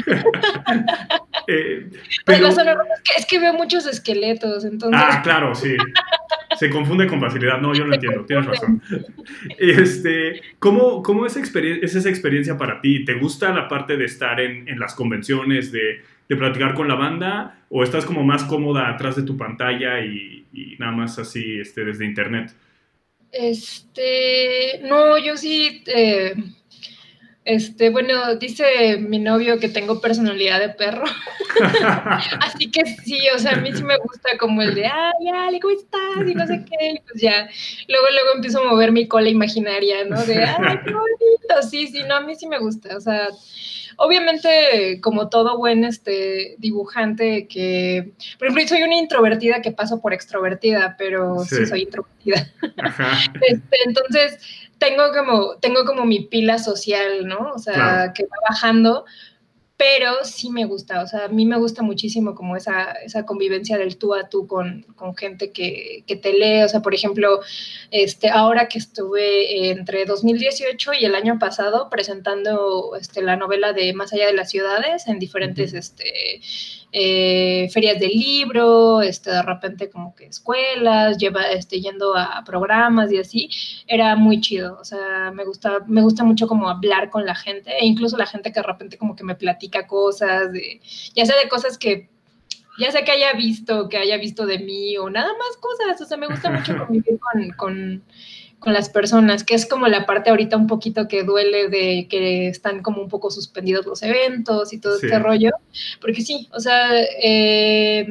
eh, 1.46 1.90
pero, 2.24 2.48
es, 2.48 2.56
que, 2.56 3.12
es, 3.18 3.26
que, 3.26 3.38
veo 3.38 3.52
muchos 3.52 3.86
esqueletos, 3.86 4.64
entonces... 4.64 5.00
Ah, 5.02 5.20
claro, 5.22 5.54
sí. 5.54 5.76
Se 6.56 6.70
confunde 6.70 7.06
con 7.06 7.20
facilidad. 7.20 7.60
No, 7.60 7.74
yo 7.74 7.84
lo 7.84 7.94
entiendo, 7.94 8.24
tienes 8.24 8.46
razón. 8.46 8.82
Este, 9.58 10.40
¿cómo, 10.58 11.02
cómo 11.02 11.26
es, 11.26 11.36
es, 11.36 11.94
esa 11.94 12.08
experiencia 12.08 12.56
para 12.56 12.80
ti? 12.80 13.04
¿Te 13.04 13.14
gusta 13.14 13.52
la 13.52 13.68
parte 13.68 13.96
de 13.96 14.04
estar 14.06 14.40
en, 14.40 14.68
en 14.68 14.78
las 14.78 14.94
convenciones, 14.94 15.70
de 15.70 16.00
de 16.28 16.36
platicar 16.36 16.74
con 16.74 16.88
la 16.88 16.94
banda 16.94 17.64
o 17.70 17.82
estás 17.82 18.04
como 18.04 18.22
más 18.22 18.44
cómoda 18.44 18.88
atrás 18.88 19.16
de 19.16 19.22
tu 19.22 19.36
pantalla 19.36 20.00
y, 20.00 20.44
nada 20.78 20.92
más 20.92 21.18
así 21.18 21.60
este, 21.60 21.84
desde 21.84 22.04
internet? 22.04 22.54
Este, 23.32 24.80
no, 24.84 25.18
yo 25.18 25.36
sí, 25.36 25.82
eh, 25.86 26.34
este, 27.48 27.88
bueno, 27.88 28.34
dice 28.36 28.98
mi 28.98 29.18
novio 29.18 29.58
que 29.58 29.70
tengo 29.70 30.02
personalidad 30.02 30.60
de 30.60 30.68
perro. 30.68 31.04
Así 32.40 32.70
que 32.70 32.84
sí, 32.84 33.20
o 33.34 33.38
sea, 33.38 33.52
a 33.52 33.56
mí 33.56 33.72
sí 33.72 33.82
me 33.82 33.96
gusta 33.96 34.36
como 34.38 34.60
el 34.60 34.74
de, 34.74 34.84
ay, 34.84 35.28
Ale, 35.34 35.58
¿cómo 35.58 35.74
estás? 35.74 36.28
Y 36.28 36.34
no 36.34 36.46
sé 36.46 36.62
qué. 36.64 36.90
Y 36.90 37.00
pues 37.00 37.22
ya, 37.22 37.48
luego, 37.88 38.06
luego 38.12 38.28
empiezo 38.34 38.60
a 38.60 38.70
mover 38.70 38.92
mi 38.92 39.08
cola 39.08 39.30
imaginaria, 39.30 40.04
¿no? 40.04 40.22
De, 40.24 40.44
ay, 40.44 40.78
qué 40.84 40.92
bonito. 40.92 41.68
Sí, 41.68 41.86
sí, 41.86 42.02
no, 42.06 42.16
a 42.16 42.20
mí 42.20 42.34
sí 42.34 42.46
me 42.46 42.58
gusta. 42.58 42.98
O 42.98 43.00
sea, 43.00 43.28
Obviamente, 44.00 45.00
como 45.02 45.28
todo 45.28 45.58
buen 45.58 45.82
este, 45.82 46.54
dibujante 46.58 47.48
que, 47.48 48.12
por 48.38 48.46
ejemplo, 48.46 48.68
soy 48.68 48.84
una 48.84 48.94
introvertida 48.94 49.60
que 49.60 49.72
paso 49.72 50.00
por 50.00 50.12
extrovertida, 50.12 50.94
pero 50.96 51.40
sí, 51.44 51.66
soy 51.66 51.82
introvertida. 51.82 52.46
Este, 53.42 53.76
entonces, 53.84 54.38
tengo 54.78 55.10
como, 55.12 55.56
tengo 55.56 55.84
como 55.84 56.04
mi 56.04 56.20
pila 56.20 56.58
social, 56.58 57.26
¿no? 57.26 57.50
O 57.54 57.58
sea, 57.58 58.12
que 58.14 58.22
va 58.22 58.36
bajando, 58.48 59.04
pero 59.78 60.24
sí 60.24 60.50
me 60.50 60.64
gusta, 60.64 61.02
o 61.02 61.06
sea, 61.06 61.26
a 61.26 61.28
mí 61.28 61.46
me 61.46 61.56
gusta 61.56 61.84
muchísimo 61.84 62.34
como 62.34 62.56
esa, 62.56 62.90
esa 62.94 63.24
convivencia 63.24 63.78
del 63.78 63.96
tú 63.96 64.12
a 64.12 64.28
tú 64.28 64.48
con, 64.48 64.82
con 64.96 65.14
gente 65.14 65.52
que, 65.52 66.02
que, 66.04 66.16
te 66.16 66.32
lee, 66.32 66.64
o 66.64 66.68
sea, 66.68 66.82
por 66.82 66.96
ejemplo, 66.96 67.40
este, 67.92 68.28
ahora 68.28 68.68
que 68.68 68.78
estuve 68.78 69.70
entre 69.70 70.04
2018 70.04 70.94
y 70.94 71.04
el 71.04 71.14
año 71.14 71.38
pasado 71.38 71.88
presentando 71.90 72.96
este, 73.00 73.22
la 73.22 73.36
novela 73.36 73.72
de 73.72 73.92
Más 73.92 74.12
allá 74.12 74.26
de 74.26 74.32
las 74.32 74.50
ciudades 74.50 75.06
en 75.06 75.20
diferentes 75.20 75.72
este, 75.72 76.40
eh, 76.92 77.68
ferias 77.72 78.00
de 78.00 78.08
libro, 78.08 79.02
este, 79.02 79.30
de 79.30 79.42
repente 79.42 79.90
como 79.90 80.14
que 80.14 80.26
escuelas, 80.26 81.18
lleva, 81.18 81.42
este, 81.42 81.80
yendo 81.80 82.16
a 82.16 82.42
programas 82.44 83.12
y 83.12 83.18
así, 83.18 83.50
era 83.86 84.16
muy 84.16 84.40
chido, 84.40 84.78
o 84.80 84.84
sea, 84.84 85.30
me 85.32 85.44
gusta, 85.44 85.80
me 85.86 86.00
gusta 86.02 86.24
mucho 86.24 86.46
como 86.48 86.68
hablar 86.68 87.10
con 87.10 87.26
la 87.26 87.34
gente, 87.34 87.72
e 87.78 87.86
incluso 87.86 88.16
la 88.16 88.26
gente 88.26 88.52
que 88.52 88.60
de 88.60 88.66
repente 88.66 88.98
como 88.98 89.16
que 89.16 89.24
me 89.24 89.34
platica 89.34 89.86
cosas, 89.86 90.52
de, 90.52 90.80
ya 91.14 91.26
sea 91.26 91.36
de 91.36 91.48
cosas 91.48 91.76
que 91.78 92.08
ya 92.78 92.92
sea 92.92 93.04
que 93.04 93.10
haya 93.10 93.32
visto, 93.32 93.88
que 93.88 93.98
haya 93.98 94.16
visto 94.18 94.46
de 94.46 94.60
mí 94.60 94.96
o 94.98 95.10
nada 95.10 95.32
más 95.32 95.56
cosas, 95.56 96.00
o 96.00 96.04
sea, 96.04 96.16
me 96.16 96.28
gusta 96.28 96.50
mucho 96.50 96.76
convivir 96.86 97.18
con, 97.18 97.50
con, 97.50 98.02
con, 98.58 98.72
las 98.72 98.88
personas, 98.90 99.44
que 99.44 99.54
es 99.54 99.66
como 99.66 99.88
la 99.88 100.06
parte 100.06 100.30
ahorita 100.30 100.56
un 100.56 100.66
poquito 100.66 101.08
que 101.08 101.24
duele 101.24 101.68
de 101.68 102.06
que 102.08 102.48
están 102.48 102.82
como 102.82 103.02
un 103.02 103.08
poco 103.08 103.30
suspendidos 103.30 103.86
los 103.86 104.02
eventos 104.02 104.72
y 104.72 104.78
todo 104.80 104.96
este 104.96 105.18
rollo, 105.18 105.50
porque 106.00 106.22
sí, 106.22 106.48
o 106.52 106.60
sea, 106.60 106.90
eh, 107.22 108.06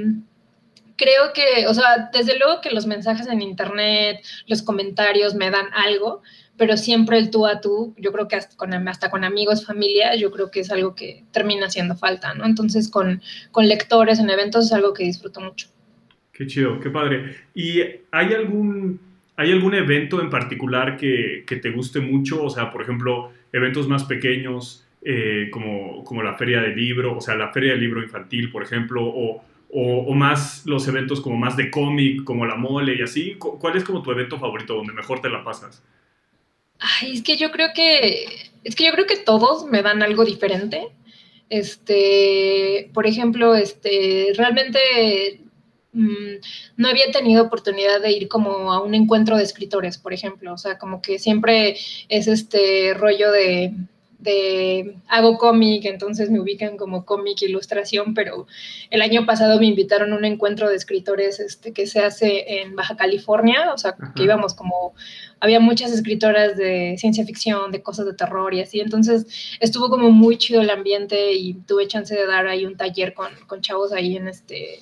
creo 0.97 1.31
que, 1.33 1.67
o 1.67 1.73
sea, 1.73 2.09
desde 2.11 2.37
luego 2.37 2.61
que 2.61 2.71
los 2.71 2.85
mensajes 2.85 3.27
en 3.27 3.41
internet, 3.41 4.25
los 4.47 4.61
comentarios 4.61 5.35
me 5.35 5.51
dan 5.51 5.67
algo, 5.73 6.21
pero 6.57 6.75
siempre 6.75 7.17
el 7.19 7.29
tú 7.29 7.45
a 7.45 7.61
tú, 7.61 7.93
yo 7.97 8.11
creo 8.11 8.27
que 8.27 8.35
hasta 8.35 8.57
con, 8.57 8.73
hasta 8.87 9.09
con 9.09 9.23
amigos, 9.23 9.65
familia, 9.65 10.15
yo 10.15 10.31
creo 10.31 10.49
que 10.51 10.61
es 10.61 10.71
algo 10.71 10.95
que 10.95 11.23
termina 11.31 11.67
haciendo 11.67 11.95
falta, 11.95 12.33
¿no? 12.33 12.45
Entonces 12.45 12.89
con, 12.89 13.21
con 13.51 13.67
lectores 13.67 14.19
en 14.19 14.29
eventos 14.29 14.65
es 14.65 14.73
algo 14.73 14.93
que 14.93 15.03
disfruto 15.03 15.39
mucho. 15.39 15.69
Qué 16.33 16.47
chido, 16.47 16.79
qué 16.79 16.89
padre. 16.89 17.35
¿Y 17.53 17.81
hay 18.11 18.33
algún, 18.33 18.99
hay 19.37 19.51
algún 19.51 19.75
evento 19.75 20.19
en 20.19 20.31
particular 20.31 20.97
que, 20.97 21.43
que 21.45 21.57
te 21.57 21.69
guste 21.69 21.99
mucho? 21.99 22.43
O 22.43 22.49
sea, 22.49 22.71
por 22.71 22.81
ejemplo, 22.81 23.31
eventos 23.53 23.87
más 23.87 24.03
pequeños, 24.03 24.85
eh, 25.03 25.49
como, 25.51 26.03
como 26.03 26.23
la 26.23 26.33
feria 26.33 26.59
del 26.59 26.75
libro, 26.75 27.15
o 27.15 27.21
sea, 27.21 27.35
la 27.35 27.53
feria 27.53 27.71
del 27.71 27.81
libro 27.81 28.01
infantil, 28.01 28.51
por 28.51 28.63
ejemplo, 28.63 29.05
o, 29.05 29.43
o, 29.69 29.97
o, 29.99 30.13
más 30.15 30.65
los 30.65 30.87
eventos 30.87 31.21
como 31.21 31.37
más 31.37 31.55
de 31.55 31.69
cómic, 31.69 32.23
como 32.23 32.47
la 32.47 32.55
mole 32.55 32.95
y 32.95 33.03
así. 33.03 33.35
¿Cuál 33.35 33.77
es 33.77 33.83
como 33.83 34.01
tu 34.01 34.11
evento 34.11 34.39
favorito 34.39 34.73
donde 34.73 34.93
mejor 34.93 35.21
te 35.21 35.29
la 35.29 35.43
pasas? 35.43 35.83
Ay, 36.79 37.13
es 37.13 37.21
que 37.21 37.37
yo 37.37 37.51
creo 37.51 37.69
que, 37.75 38.25
es 38.63 38.75
que 38.75 38.85
yo 38.85 38.91
creo 38.91 39.05
que 39.05 39.17
todos 39.17 39.67
me 39.67 39.83
dan 39.83 40.01
algo 40.01 40.25
diferente. 40.25 40.87
Este, 41.49 42.89
por 42.91 43.05
ejemplo, 43.05 43.55
este, 43.55 44.33
realmente 44.35 45.41
no 45.93 46.87
había 46.87 47.11
tenido 47.11 47.43
oportunidad 47.43 48.01
de 48.01 48.11
ir 48.11 48.27
como 48.27 48.71
a 48.71 48.81
un 48.81 48.93
encuentro 48.93 49.37
de 49.37 49.43
escritores, 49.43 49.97
por 49.97 50.13
ejemplo. 50.13 50.53
O 50.53 50.57
sea, 50.57 50.77
como 50.77 51.01
que 51.01 51.17
siempre 51.19 51.77
es 52.09 52.27
este 52.27 52.93
rollo 52.93 53.31
de, 53.31 53.73
de 54.19 54.95
hago 55.07 55.37
cómic, 55.37 55.85
entonces 55.85 56.29
me 56.29 56.39
ubican 56.39 56.77
como 56.77 57.05
cómic 57.05 57.41
ilustración, 57.41 58.13
pero 58.13 58.47
el 58.89 59.01
año 59.01 59.25
pasado 59.25 59.59
me 59.59 59.67
invitaron 59.67 60.11
a 60.11 60.17
un 60.17 60.25
encuentro 60.25 60.69
de 60.69 60.75
escritores 60.75 61.39
este, 61.39 61.71
que 61.71 61.85
se 61.85 61.99
hace 61.99 62.61
en 62.61 62.75
Baja 62.75 62.97
California, 62.97 63.71
o 63.73 63.77
sea, 63.77 63.91
Ajá. 63.91 64.13
que 64.15 64.23
íbamos 64.23 64.55
como, 64.55 64.93
había 65.39 65.59
muchas 65.59 65.91
escritoras 65.91 66.57
de 66.57 66.95
ciencia 66.97 67.25
ficción, 67.25 67.71
de 67.71 67.83
cosas 67.83 68.07
de 68.07 68.13
terror 68.13 68.53
y 68.53 68.61
así, 68.61 68.79
entonces 68.79 69.57
estuvo 69.59 69.89
como 69.89 70.09
muy 70.09 70.37
chido 70.37 70.61
el 70.61 70.71
ambiente 70.71 71.33
y 71.33 71.53
tuve 71.53 71.87
chance 71.87 72.15
de 72.15 72.25
dar 72.25 72.47
ahí 72.47 72.65
un 72.65 72.75
taller 72.75 73.13
con, 73.13 73.31
con 73.45 73.61
chavos 73.61 73.91
ahí 73.93 74.17
en 74.17 74.27
este... 74.27 74.79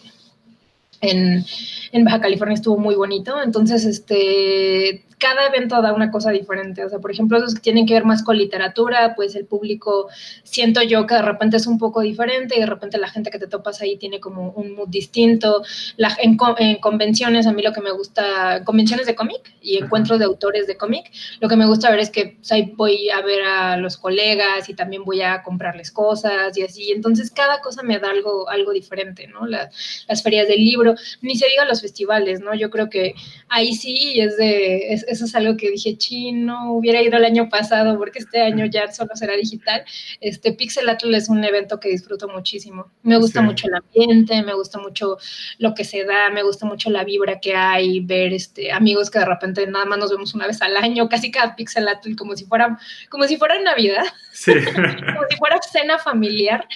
En, 1.11 1.45
en 1.91 2.03
Baja 2.03 2.21
California 2.21 2.55
estuvo 2.55 2.77
muy 2.77 2.95
bonito, 2.95 3.41
entonces 3.41 3.85
este 3.85 5.05
cada 5.17 5.47
evento 5.47 5.81
da 5.81 5.93
una 5.93 6.11
cosa 6.11 6.31
diferente. 6.31 6.83
O 6.83 6.89
sea, 6.89 6.99
por 6.99 7.11
ejemplo, 7.11 7.39
los 7.39 7.55
que 7.55 7.61
tienen 7.61 7.85
que 7.85 7.93
ver 7.93 8.05
más 8.05 8.23
con 8.23 8.37
literatura, 8.37 9.13
pues 9.15 9.35
el 9.35 9.45
público, 9.45 10.07
siento 10.43 10.81
yo 10.81 11.05
que 11.07 11.15
de 11.15 11.21
repente 11.21 11.57
es 11.57 11.67
un 11.67 11.77
poco 11.77 12.01
diferente 12.01 12.55
y 12.57 12.59
de 12.59 12.65
repente 12.65 12.97
la 12.97 13.09
gente 13.09 13.29
que 13.29 13.39
te 13.39 13.47
topas 13.47 13.81
ahí 13.81 13.97
tiene 13.97 14.19
como 14.19 14.51
un 14.51 14.75
mood 14.75 14.89
distinto. 14.89 15.63
La, 15.97 16.15
en, 16.21 16.37
en, 16.59 16.75
convenciones, 16.77 17.47
a 17.47 17.53
mí 17.53 17.61
lo 17.61 17.73
que 17.73 17.81
me 17.81 17.91
gusta, 17.91 18.63
convenciones 18.63 19.05
de 19.05 19.15
cómic 19.15 19.55
y 19.61 19.77
encuentros 19.77 20.19
de 20.19 20.25
autores 20.25 20.67
de 20.67 20.77
cómic, 20.77 21.11
lo 21.39 21.47
que 21.47 21.55
me 21.55 21.65
gusta 21.65 21.89
ver 21.89 21.99
es 21.99 22.09
que 22.09 22.37
pues, 22.37 22.51
ahí 22.51 22.73
voy 22.75 23.09
a 23.09 23.21
ver 23.21 23.43
a 23.43 23.77
los 23.77 23.97
colegas 23.97 24.69
y 24.69 24.73
también 24.73 25.03
voy 25.03 25.21
a 25.21 25.43
comprarles 25.43 25.91
cosas 25.91 26.57
y 26.57 26.63
así. 26.63 26.91
Entonces, 26.91 27.31
cada 27.31 27.61
cosa 27.61 27.83
me 27.83 27.99
da 27.99 28.09
algo, 28.09 28.49
algo 28.49 28.71
diferente, 28.71 29.27
¿no? 29.27 29.45
La, 29.45 29.69
las 30.07 30.23
ferias 30.23 30.47
del 30.47 30.63
libro, 30.63 30.94
ni 31.21 31.35
se 31.35 31.47
diga 31.47 31.65
los 31.65 31.81
festivales, 31.81 32.39
¿no? 32.39 32.53
Yo 32.55 32.69
creo 32.69 32.89
que 32.89 33.15
ahí 33.49 33.73
sí 33.73 34.19
es 34.19 34.37
de... 34.37 34.93
Es, 34.93 35.05
eso 35.07 35.25
es 35.25 35.35
algo 35.35 35.57
que 35.57 35.71
dije, 35.71 35.97
chino, 35.97 36.73
hubiera 36.73 37.01
ido 37.01 37.17
el 37.17 37.25
año 37.25 37.49
pasado 37.49 37.97
porque 37.97 38.19
este 38.19 38.41
año 38.41 38.65
ya 38.65 38.91
solo 38.91 39.11
será 39.15 39.35
digital. 39.35 39.83
Este 40.21 40.53
Pixel 40.53 40.89
Atl 40.89 41.13
es 41.13 41.29
un 41.29 41.43
evento 41.43 41.79
que 41.79 41.89
disfruto 41.89 42.27
muchísimo. 42.27 42.91
Me 43.03 43.17
gusta 43.17 43.41
sí. 43.41 43.45
mucho 43.45 43.67
el 43.67 43.75
ambiente, 43.75 44.41
me 44.43 44.53
gusta 44.53 44.79
mucho 44.79 45.17
lo 45.59 45.73
que 45.73 45.83
se 45.83 46.03
da, 46.03 46.29
me 46.29 46.43
gusta 46.43 46.65
mucho 46.65 46.89
la 46.89 47.03
vibra 47.03 47.39
que 47.39 47.55
hay, 47.55 47.99
ver 47.99 48.33
este, 48.33 48.71
amigos 48.71 49.09
que 49.09 49.19
de 49.19 49.25
repente 49.25 49.65
nada 49.67 49.85
más 49.85 49.97
nos 49.97 50.11
vemos 50.11 50.33
una 50.33 50.47
vez 50.47 50.61
al 50.61 50.77
año, 50.77 51.09
casi 51.09 51.31
cada 51.31 51.55
Pixel 51.55 51.87
Atl 51.87 52.15
como 52.15 52.35
si 52.35 52.45
fuera, 52.45 52.77
como 53.09 53.25
si 53.25 53.37
fuera 53.37 53.59
Navidad, 53.61 54.05
sí. 54.31 54.53
como 54.75 55.21
si 55.29 55.37
fuera 55.37 55.59
cena 55.61 55.97
familiar. 55.97 56.67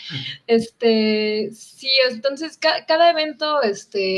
Este, 0.47 1.49
sí, 1.53 1.89
entonces 2.09 2.57
ca 2.57 2.85
cada 2.85 3.11
evento, 3.11 3.61
este, 3.61 4.08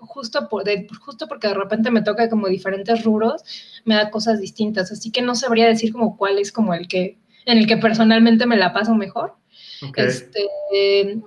justo, 0.00 0.48
por, 0.48 0.64
de, 0.64 0.86
justo 1.00 1.28
porque 1.28 1.48
de 1.48 1.54
repente 1.54 1.90
me 1.90 2.02
toca 2.02 2.28
como 2.28 2.48
diferentes 2.48 3.04
rubros, 3.04 3.42
me 3.84 3.94
da 3.94 4.10
cosas 4.10 4.40
distintas, 4.40 4.90
así 4.92 5.10
que 5.10 5.22
no 5.22 5.34
sabría 5.34 5.66
decir 5.66 5.92
como 5.92 6.16
cuál 6.16 6.38
es 6.38 6.52
como 6.52 6.74
el 6.74 6.88
que, 6.88 7.18
en 7.46 7.58
el 7.58 7.66
que 7.66 7.76
personalmente 7.76 8.46
me 8.46 8.56
la 8.56 8.72
paso 8.72 8.94
mejor. 8.94 9.34
Okay. 9.80 10.06
Este, 10.06 10.44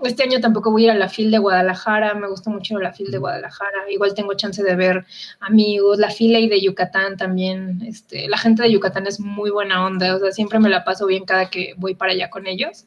este 0.04 0.24
año 0.24 0.42
tampoco 0.42 0.72
voy 0.72 0.84
a 0.84 0.86
ir 0.86 0.92
a 0.92 0.96
la 0.96 1.08
FIL 1.08 1.32
de 1.32 1.38
Guadalajara, 1.38 2.16
me 2.16 2.28
gusta 2.28 2.50
mucho 2.50 2.78
la 2.80 2.92
FIL 2.92 3.10
de 3.10 3.18
Guadalajara, 3.18 3.90
igual 3.90 4.14
tengo 4.14 4.34
chance 4.34 4.62
de 4.62 4.76
ver 4.76 5.06
amigos, 5.40 6.00
la 6.00 6.10
FIL 6.10 6.36
y 6.36 6.50
de 6.50 6.62
Yucatán 6.62 7.16
también, 7.16 7.82
este, 7.88 8.28
la 8.28 8.38
gente 8.38 8.64
de 8.64 8.72
Yucatán 8.72 9.08
es 9.08 9.22
muy 9.22 9.52
buena 9.52 9.86
onda, 9.86 10.16
o 10.16 10.20
sea, 10.20 10.32
siempre 10.32 10.60
me 10.60 10.70
la 10.70 10.84
paso 10.84 11.06
bien 11.06 11.24
cada 11.24 11.50
que 11.50 11.76
voy 11.78 11.96
para 11.96 12.12
allá 12.12 12.30
con 12.30 12.46
ellos. 12.46 12.86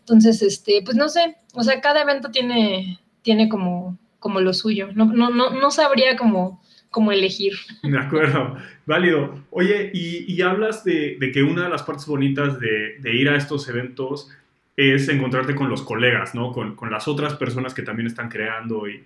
Entonces, 0.00 0.42
este, 0.42 0.82
pues 0.84 0.96
no 0.96 1.08
sé, 1.08 1.38
o 1.54 1.62
sea, 1.62 1.80
cada 1.80 2.02
evento 2.02 2.30
tiene, 2.30 3.00
tiene 3.22 3.48
como, 3.48 3.98
como 4.26 4.40
lo 4.40 4.52
suyo, 4.52 4.88
no, 4.92 5.04
no, 5.04 5.30
no, 5.30 5.50
no 5.50 5.70
sabría 5.70 6.16
como 6.16 6.60
como 6.90 7.12
elegir. 7.12 7.52
De 7.82 7.98
acuerdo, 7.98 8.56
válido. 8.86 9.38
Oye, 9.50 9.92
y, 9.94 10.24
y 10.32 10.42
hablas 10.42 10.82
de, 10.82 11.16
de, 11.20 11.30
que 11.30 11.44
una 11.44 11.64
de 11.64 11.68
las 11.68 11.84
partes 11.84 12.06
bonitas 12.06 12.58
de, 12.58 12.96
de, 12.98 13.14
ir 13.14 13.28
a 13.28 13.36
estos 13.36 13.68
eventos 13.68 14.30
es 14.76 15.06
encontrarte 15.08 15.54
con 15.54 15.68
los 15.68 15.82
colegas, 15.82 16.34
¿no? 16.34 16.52
Con, 16.52 16.74
con 16.74 16.90
las 16.90 17.06
otras 17.06 17.34
personas 17.34 17.74
que 17.74 17.82
también 17.82 18.08
están 18.08 18.28
creando 18.28 18.88
y, 18.88 19.04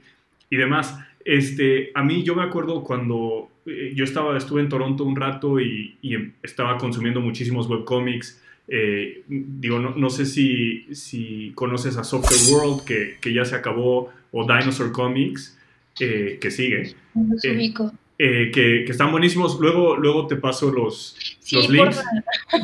y, 0.48 0.56
demás. 0.56 0.98
Este, 1.24 1.90
a 1.94 2.02
mí 2.02 2.22
yo 2.22 2.34
me 2.34 2.44
acuerdo 2.44 2.82
cuando 2.82 3.50
eh, 3.66 3.92
yo 3.92 4.04
estaba, 4.04 4.38
estuve 4.38 4.60
en 4.62 4.68
Toronto 4.70 5.04
un 5.04 5.16
rato 5.16 5.60
y, 5.60 5.98
y 6.00 6.14
estaba 6.42 6.78
consumiendo 6.78 7.20
muchísimos 7.20 7.68
webcomics. 7.68 8.40
Eh, 8.72 9.24
digo, 9.26 9.80
no, 9.80 9.96
no, 9.96 10.10
sé 10.10 10.24
si, 10.24 10.86
si 10.94 11.50
conoces 11.56 11.96
a 11.96 12.04
Software 12.04 12.40
World, 12.52 12.84
que, 12.84 13.16
que 13.20 13.34
ya 13.34 13.44
se 13.44 13.56
acabó, 13.56 14.10
o 14.30 14.44
Dinosaur 14.44 14.92
Comics 14.92 15.58
eh, 15.98 16.38
que 16.40 16.50
sigue. 16.50 16.94
Eh, 17.42 17.72
eh, 18.18 18.50
que, 18.52 18.84
que, 18.84 18.90
están 18.90 19.10
buenísimos. 19.10 19.58
Luego, 19.60 19.96
luego 19.96 20.26
te 20.26 20.36
paso 20.36 20.70
los, 20.70 21.16
sí, 21.40 21.56
los 21.56 21.68
links. 21.68 22.02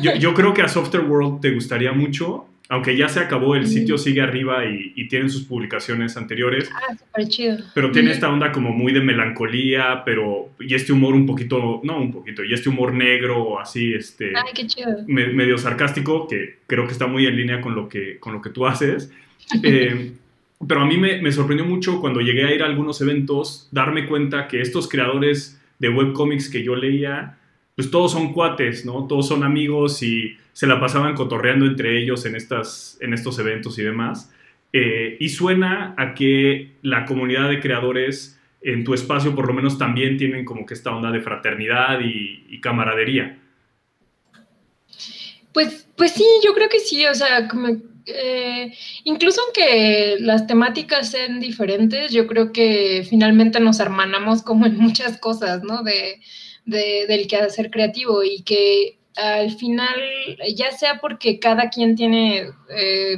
Yo, 0.01 0.15
yo, 0.15 0.33
creo 0.33 0.53
que 0.53 0.61
a 0.61 0.67
Software 0.67 1.03
World 1.03 1.41
te 1.41 1.53
gustaría 1.53 1.91
mucho, 1.91 2.46
aunque 2.69 2.97
ya 2.97 3.07
se 3.07 3.19
acabó, 3.19 3.55
el 3.55 3.67
sitio 3.67 3.97
sigue 3.97 4.21
arriba 4.21 4.65
y, 4.65 4.91
y, 4.95 5.07
tienen 5.07 5.29
sus 5.29 5.43
publicaciones 5.43 6.17
anteriores. 6.17 6.69
Ah, 6.73 6.95
súper 6.95 7.27
chido. 7.27 7.57
Pero 7.73 7.91
tiene 7.91 8.11
esta 8.11 8.29
onda 8.29 8.51
como 8.51 8.71
muy 8.71 8.91
de 8.91 8.99
melancolía, 8.99 10.03
pero 10.03 10.49
y 10.59 10.73
este 10.73 10.91
humor 10.91 11.13
un 11.13 11.25
poquito, 11.25 11.79
no 11.83 11.97
un 11.97 12.11
poquito, 12.11 12.43
y 12.43 12.53
este 12.53 12.69
humor 12.69 12.93
negro, 12.93 13.59
así, 13.59 13.93
este, 13.93 14.33
Ay, 14.35 14.51
qué 14.53 14.67
chido. 14.67 14.89
Me, 15.07 15.27
medio 15.27 15.57
sarcástico, 15.57 16.27
que 16.27 16.59
creo 16.67 16.85
que 16.85 16.91
está 16.91 17.07
muy 17.07 17.25
en 17.25 17.37
línea 17.37 17.61
con 17.61 17.73
lo 17.73 17.87
que, 17.87 18.19
con 18.19 18.33
lo 18.33 18.41
que 18.41 18.49
tú 18.49 18.65
haces. 18.65 19.11
Eh, 19.63 20.11
pero 20.67 20.81
a 20.81 20.85
mí 20.85 20.97
me, 20.97 21.21
me, 21.21 21.31
sorprendió 21.31 21.65
mucho 21.65 22.01
cuando 22.01 22.19
llegué 22.19 22.43
a 22.43 22.53
ir 22.53 22.63
a 22.63 22.65
algunos 22.65 22.99
eventos, 22.99 23.69
darme 23.71 24.07
cuenta 24.07 24.49
que 24.49 24.59
estos 24.59 24.89
creadores 24.89 25.61
de 25.79 25.87
webcomics 25.87 26.49
que 26.49 26.63
yo 26.63 26.75
leía, 26.75 27.37
pues 27.75 27.89
todos 27.91 28.11
son 28.11 28.33
cuates, 28.33 28.85
¿no? 28.85 29.07
Todos 29.07 29.27
son 29.27 29.43
amigos 29.43 30.01
y 30.03 30.35
se 30.57 30.65
la 30.65 30.79
pasaban 30.79 31.13
cotorreando 31.13 31.67
entre 31.67 32.01
ellos 32.01 32.25
en, 32.25 32.35
estas, 32.35 32.97
en 32.99 33.13
estos 33.13 33.37
eventos 33.37 33.77
y 33.77 33.83
demás. 33.83 34.33
Eh, 34.73 35.15
y 35.19 35.29
suena 35.29 35.93
a 35.99 36.15
que 36.15 36.71
la 36.81 37.05
comunidad 37.05 37.47
de 37.47 37.59
creadores 37.59 38.41
en 38.61 38.83
tu 38.83 38.95
espacio 38.95 39.35
por 39.35 39.45
lo 39.45 39.53
menos 39.53 39.77
también 39.77 40.17
tienen 40.17 40.45
como 40.45 40.65
que 40.65 40.73
esta 40.73 40.95
onda 40.95 41.11
de 41.11 41.21
fraternidad 41.21 41.99
y, 42.03 42.59
camaradería. 42.59 43.37
Pues, 45.53 45.87
pues 45.95 46.13
sí, 46.13 46.25
yo 46.43 46.55
creo 46.55 46.69
que 46.69 46.79
sí, 46.79 47.05
o 47.05 47.13
sea, 47.13 47.47
como 47.47 47.67
eh, 48.07 48.73
incluso 49.03 49.41
aunque 49.45 50.15
las 50.21 50.47
temáticas 50.47 51.11
sean 51.11 51.39
diferentes, 51.39 52.11
yo 52.11 52.25
creo 52.25 52.51
que 52.51 53.05
finalmente 53.07 53.59
nos 53.59 53.79
hermanamos 53.79 54.41
como 54.41 54.65
en 54.65 54.75
muchas 54.79 55.19
cosas, 55.19 55.61
¿no? 55.61 55.83
De, 55.83 56.19
de, 56.65 57.05
del 57.07 57.27
quehacer 57.27 57.69
creativo 57.69 58.23
y 58.23 58.41
que 58.41 58.97
al 59.17 59.51
final, 59.51 59.99
ya 60.55 60.71
sea 60.71 60.99
porque 60.99 61.39
cada 61.39 61.69
quien 61.69 61.95
tiene 61.95 62.49
eh, 62.69 63.17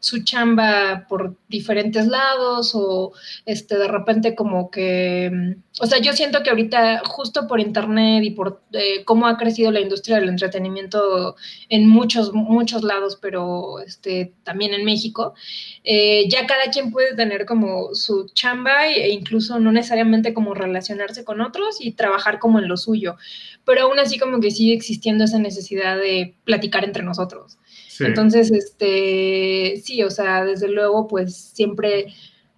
su 0.00 0.22
chamba 0.22 1.06
por 1.08 1.36
diferentes 1.48 2.06
lados 2.06 2.72
o 2.74 3.12
este, 3.46 3.76
de 3.78 3.88
repente 3.88 4.34
como 4.34 4.70
que, 4.70 5.56
o 5.80 5.86
sea, 5.86 5.98
yo 5.98 6.12
siento 6.12 6.42
que 6.42 6.50
ahorita 6.50 7.02
justo 7.04 7.48
por 7.48 7.58
internet 7.60 8.22
y 8.22 8.30
por 8.30 8.62
eh, 8.72 9.04
cómo 9.04 9.26
ha 9.26 9.36
crecido 9.36 9.72
la 9.72 9.80
industria 9.80 10.16
del 10.16 10.28
entretenimiento 10.28 11.34
en 11.68 11.88
muchos, 11.88 12.32
muchos 12.32 12.84
lados, 12.84 13.18
pero 13.20 13.80
este, 13.80 14.32
también 14.44 14.72
en 14.72 14.84
México, 14.84 15.34
eh, 15.82 16.28
ya 16.28 16.46
cada 16.46 16.70
quien 16.70 16.92
puede 16.92 17.14
tener 17.16 17.44
como 17.44 17.94
su 17.94 18.28
chamba 18.34 18.88
e 18.88 19.10
incluso 19.10 19.58
no 19.58 19.72
necesariamente 19.72 20.32
como 20.32 20.54
relacionarse 20.54 21.24
con 21.24 21.40
otros 21.40 21.78
y 21.80 21.92
trabajar 21.92 22.38
como 22.38 22.60
en 22.60 22.68
lo 22.68 22.76
suyo, 22.76 23.16
pero 23.64 23.82
aún 23.82 23.98
así 23.98 24.18
como 24.18 24.40
que 24.40 24.50
sigue 24.50 24.74
existiendo 24.74 25.24
esa 25.24 25.38
necesidad 25.38 25.96
de 25.96 26.34
platicar 26.44 26.84
entre 26.84 27.02
nosotros. 27.02 27.58
Entonces, 28.00 28.50
este, 28.50 29.80
sí, 29.82 30.02
o 30.02 30.10
sea, 30.10 30.44
desde 30.44 30.68
luego, 30.68 31.08
pues 31.08 31.34
siempre 31.36 32.06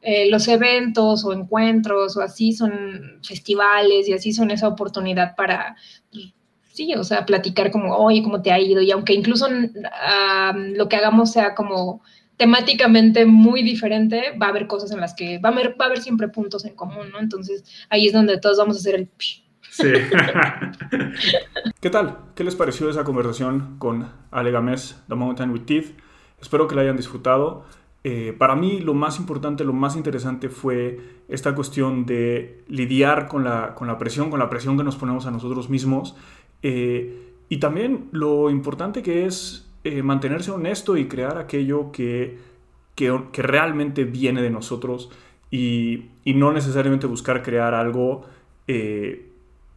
eh, 0.03 0.31
los 0.31 0.49
eventos 0.49 1.25
o 1.25 1.33
encuentros 1.33 2.17
o 2.17 2.23
así 2.23 2.53
son 2.53 3.21
festivales 3.23 4.09
y 4.09 4.13
así 4.13 4.33
son 4.33 4.51
esa 4.51 4.69
oportunidad 4.69 5.37
para, 5.37 5.77
sí, 6.73 6.95
o 6.95 7.05
sea, 7.05 7.27
platicar 7.27 7.71
como, 7.71 7.95
oye, 7.97 8.23
¿cómo 8.23 8.41
te 8.41 8.53
ha 8.53 8.59
ido? 8.59 8.81
Y 8.81 8.91
aunque 8.91 9.13
incluso 9.13 9.47
lo 9.49 10.89
que 10.89 10.97
hagamos 10.97 11.33
sea 11.33 11.55
como 11.55 12.03
temáticamente 12.39 13.27
muy 13.27 13.63
diferente, 13.63 14.33
va 14.41 14.47
a 14.47 14.49
haber 14.49 14.67
cosas 14.67 14.91
en 14.93 15.01
las 15.01 15.13
que 15.13 15.39
va 15.39 15.51
a 15.51 15.53
haber, 15.53 15.79
va 15.79 15.85
a 15.85 15.89
haber 15.89 16.01
siempre 16.01 16.29
puntos 16.29 16.65
en 16.65 16.75
común, 16.75 17.11
¿no? 17.13 17.21
Entonces 17.21 17.65
ahí 17.91 18.07
es 18.07 18.15
donde 18.15 18.39
todos 18.39 18.57
vamos 18.57 18.77
a 18.77 18.81
hacer 18.81 18.95
el... 18.95 19.11
Sí. 19.71 19.93
¿Qué 21.81 21.91
tal? 21.91 22.19
¿Qué 22.35 22.43
les 22.43 22.57
pareció 22.57 22.91
esa 22.91 23.05
conversación 23.05 23.77
con 23.79 24.09
Ale 24.33 24.51
Games, 24.51 25.01
The 25.09 25.15
Mountain 25.15 25.51
with 25.51 25.63
Teeth? 25.63 25.97
Espero 26.41 26.67
que 26.67 26.75
la 26.75 26.83
hayan 26.83 26.97
disfrutado. 26.97 27.65
Eh, 28.03 28.35
para 28.37 28.57
mí 28.57 28.81
lo 28.81 28.95
más 28.95 29.19
importante, 29.19 29.63
lo 29.63 29.73
más 29.73 29.95
interesante 29.95 30.49
fue 30.49 30.99
esta 31.29 31.55
cuestión 31.55 32.05
de 32.05 32.65
lidiar 32.67 33.29
con 33.29 33.45
la, 33.45 33.75
con 33.75 33.87
la 33.87 33.97
presión, 33.97 34.31
con 34.31 34.41
la 34.41 34.51
presión 34.51 34.77
que 34.77 34.83
nos 34.85 34.97
ponemos 34.97 35.27
a 35.27 35.31
nosotros 35.31 35.71
mismos. 35.71 36.17
Eh, 36.63 37.29
y 37.49 37.59
también 37.59 38.09
lo 38.11 38.51
importante 38.51 39.03
que 39.03 39.27
es 39.27 39.71
eh, 39.85 40.03
mantenerse 40.03 40.51
honesto 40.51 40.97
y 40.97 41.07
crear 41.07 41.39
aquello 41.39 41.93
que, 41.93 42.39
que, 42.97 43.43
realmente 43.43 44.05
viene 44.05 44.43
de 44.43 44.51
nosotros 44.51 45.11
y, 45.51 46.07
y, 46.25 46.35
no 46.35 46.53
necesariamente 46.53 47.07
buscar 47.07 47.43
crear 47.43 47.73
algo 47.75 48.27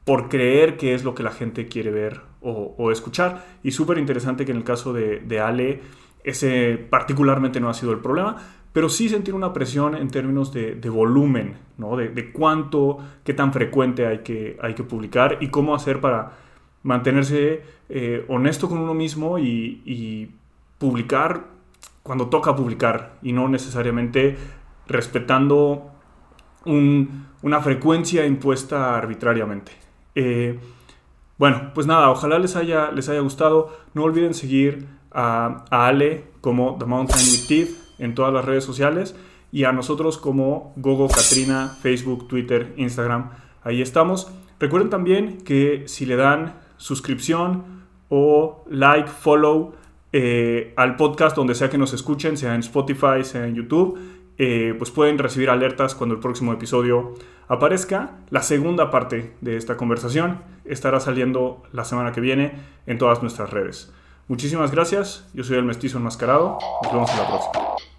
por 0.06 0.30
creer 0.30 0.78
que 0.78 0.94
es 0.94 1.04
lo 1.04 1.16
que 1.16 1.24
la 1.24 1.32
gente 1.32 1.68
quiere 1.68 1.92
ver 1.92 2.22
o, 2.42 2.92
escuchar. 2.92 3.46
Y 3.64 3.72
súper 3.72 3.98
interesante 3.98 4.46
que 4.46 4.52
en 4.52 4.58
el 4.58 4.64
caso 4.64 4.92
de, 4.92 5.40
Ale, 5.40 5.82
ese 6.24 6.78
particularmente 6.90 7.60
no 7.60 7.70
ha 7.70 7.74
sido 7.74 7.94
el 7.94 8.00
problema, 8.00 8.36
pero 8.74 8.90
sí 8.90 9.08
sentir 9.08 9.34
una 9.34 9.54
presión 9.54 9.96
en 9.96 10.10
términos 10.10 10.52
de, 10.52 10.90
volumen, 10.90 11.56
¿no? 11.78 11.96
De, 11.96 12.32
cuánto, 12.34 12.98
qué 13.24 13.34
tan 13.34 13.54
frecuente 13.54 14.06
hay 14.06 14.20
que, 14.20 14.58
hay 14.62 14.74
que 14.74 14.84
publicar 14.84 15.38
y 15.40 15.48
cómo 15.50 15.74
hacer 15.74 16.02
para 16.02 16.34
mantenerse 16.84 17.62
eh, 17.88 18.26
honesto 18.28 18.68
con 18.68 18.80
uno 18.80 18.94
mismo 18.94 19.40
y, 19.40 20.32
publicar 20.80 21.46
cuando 22.02 22.28
toca 22.28 22.54
publicar 22.58 23.14
y 23.22 23.32
no 23.32 23.48
necesariamente 23.48 24.36
respetando 24.86 25.92
una 26.66 27.62
frecuencia 27.62 28.26
impuesta 28.26 28.98
arbitrariamente. 28.98 29.72
Eh, 30.16 30.60
bueno, 31.38 31.72
pues 31.74 31.88
nada, 31.88 32.10
ojalá 32.10 32.40
les 32.40 32.56
haya, 32.56 32.92
les 32.92 33.10
haya 33.10 33.20
gustado. 33.22 33.76
No 33.94 34.04
olviden 34.04 34.34
seguir 34.34 34.88
a, 35.12 35.66
Ale 35.70 36.26
como 36.42 36.78
The 36.78 36.86
Mountain 36.86 37.20
with 37.20 37.48
Teeth 37.48 37.70
en 38.00 38.16
todas 38.16 38.34
las 38.34 38.46
redes 38.46 38.64
sociales 38.64 39.16
y 39.52 39.66
a 39.66 39.72
nosotros 39.72 40.18
como 40.18 40.74
Gogo 40.78 41.08
Katrina, 41.08 41.76
Facebook, 41.82 42.28
Twitter, 42.28 42.74
Instagram. 42.78 43.32
Ahí 43.64 43.82
estamos. 43.82 44.32
Recuerden 44.60 44.90
también 44.90 45.42
que 45.42 45.84
si 45.88 46.06
le 46.06 46.16
dan 46.16 46.56
suscripción 46.78 47.84
o 48.10 48.64
like, 48.70 49.10
follow 49.10 49.74
eh, 50.12 50.74
al 50.76 50.96
podcast 50.96 51.36
donde 51.36 51.56
sea 51.56 51.70
que 51.70 51.78
nos 51.78 51.94
escuchen, 51.94 52.38
sea 52.38 52.54
en 52.54 52.60
Spotify, 52.60 53.24
sea 53.24 53.48
en 53.48 53.56
YouTube, 53.56 53.98
eh, 54.38 54.74
pues 54.78 54.92
pueden 54.92 55.18
recibir 55.18 55.50
alertas 55.50 55.96
cuando 55.96 56.16
el 56.16 56.22
próximo 56.22 56.54
episodio 56.54 57.14
aparezca. 57.48 58.18
La 58.30 58.42
segunda 58.42 58.92
parte 58.92 59.34
de 59.42 59.58
esta 59.58 59.78
conversación 59.78 60.42
estará 60.66 61.00
saliendo 61.00 61.64
la 61.72 61.86
semana 61.86 62.12
que 62.12 62.22
viene 62.22 62.54
en 62.88 62.98
todas 62.98 63.22
nuestras 63.22 63.50
redes. 63.52 63.92
Muchísimas 64.28 64.72
gracias, 64.72 65.30
yo 65.34 65.44
soy 65.44 65.58
el 65.58 65.66
mestizo 65.66 65.98
enmascarado, 65.98 66.58
nos 66.84 66.94
vemos 66.94 67.12
en 67.12 67.18
la 67.18 67.28
próxima. 67.28 67.93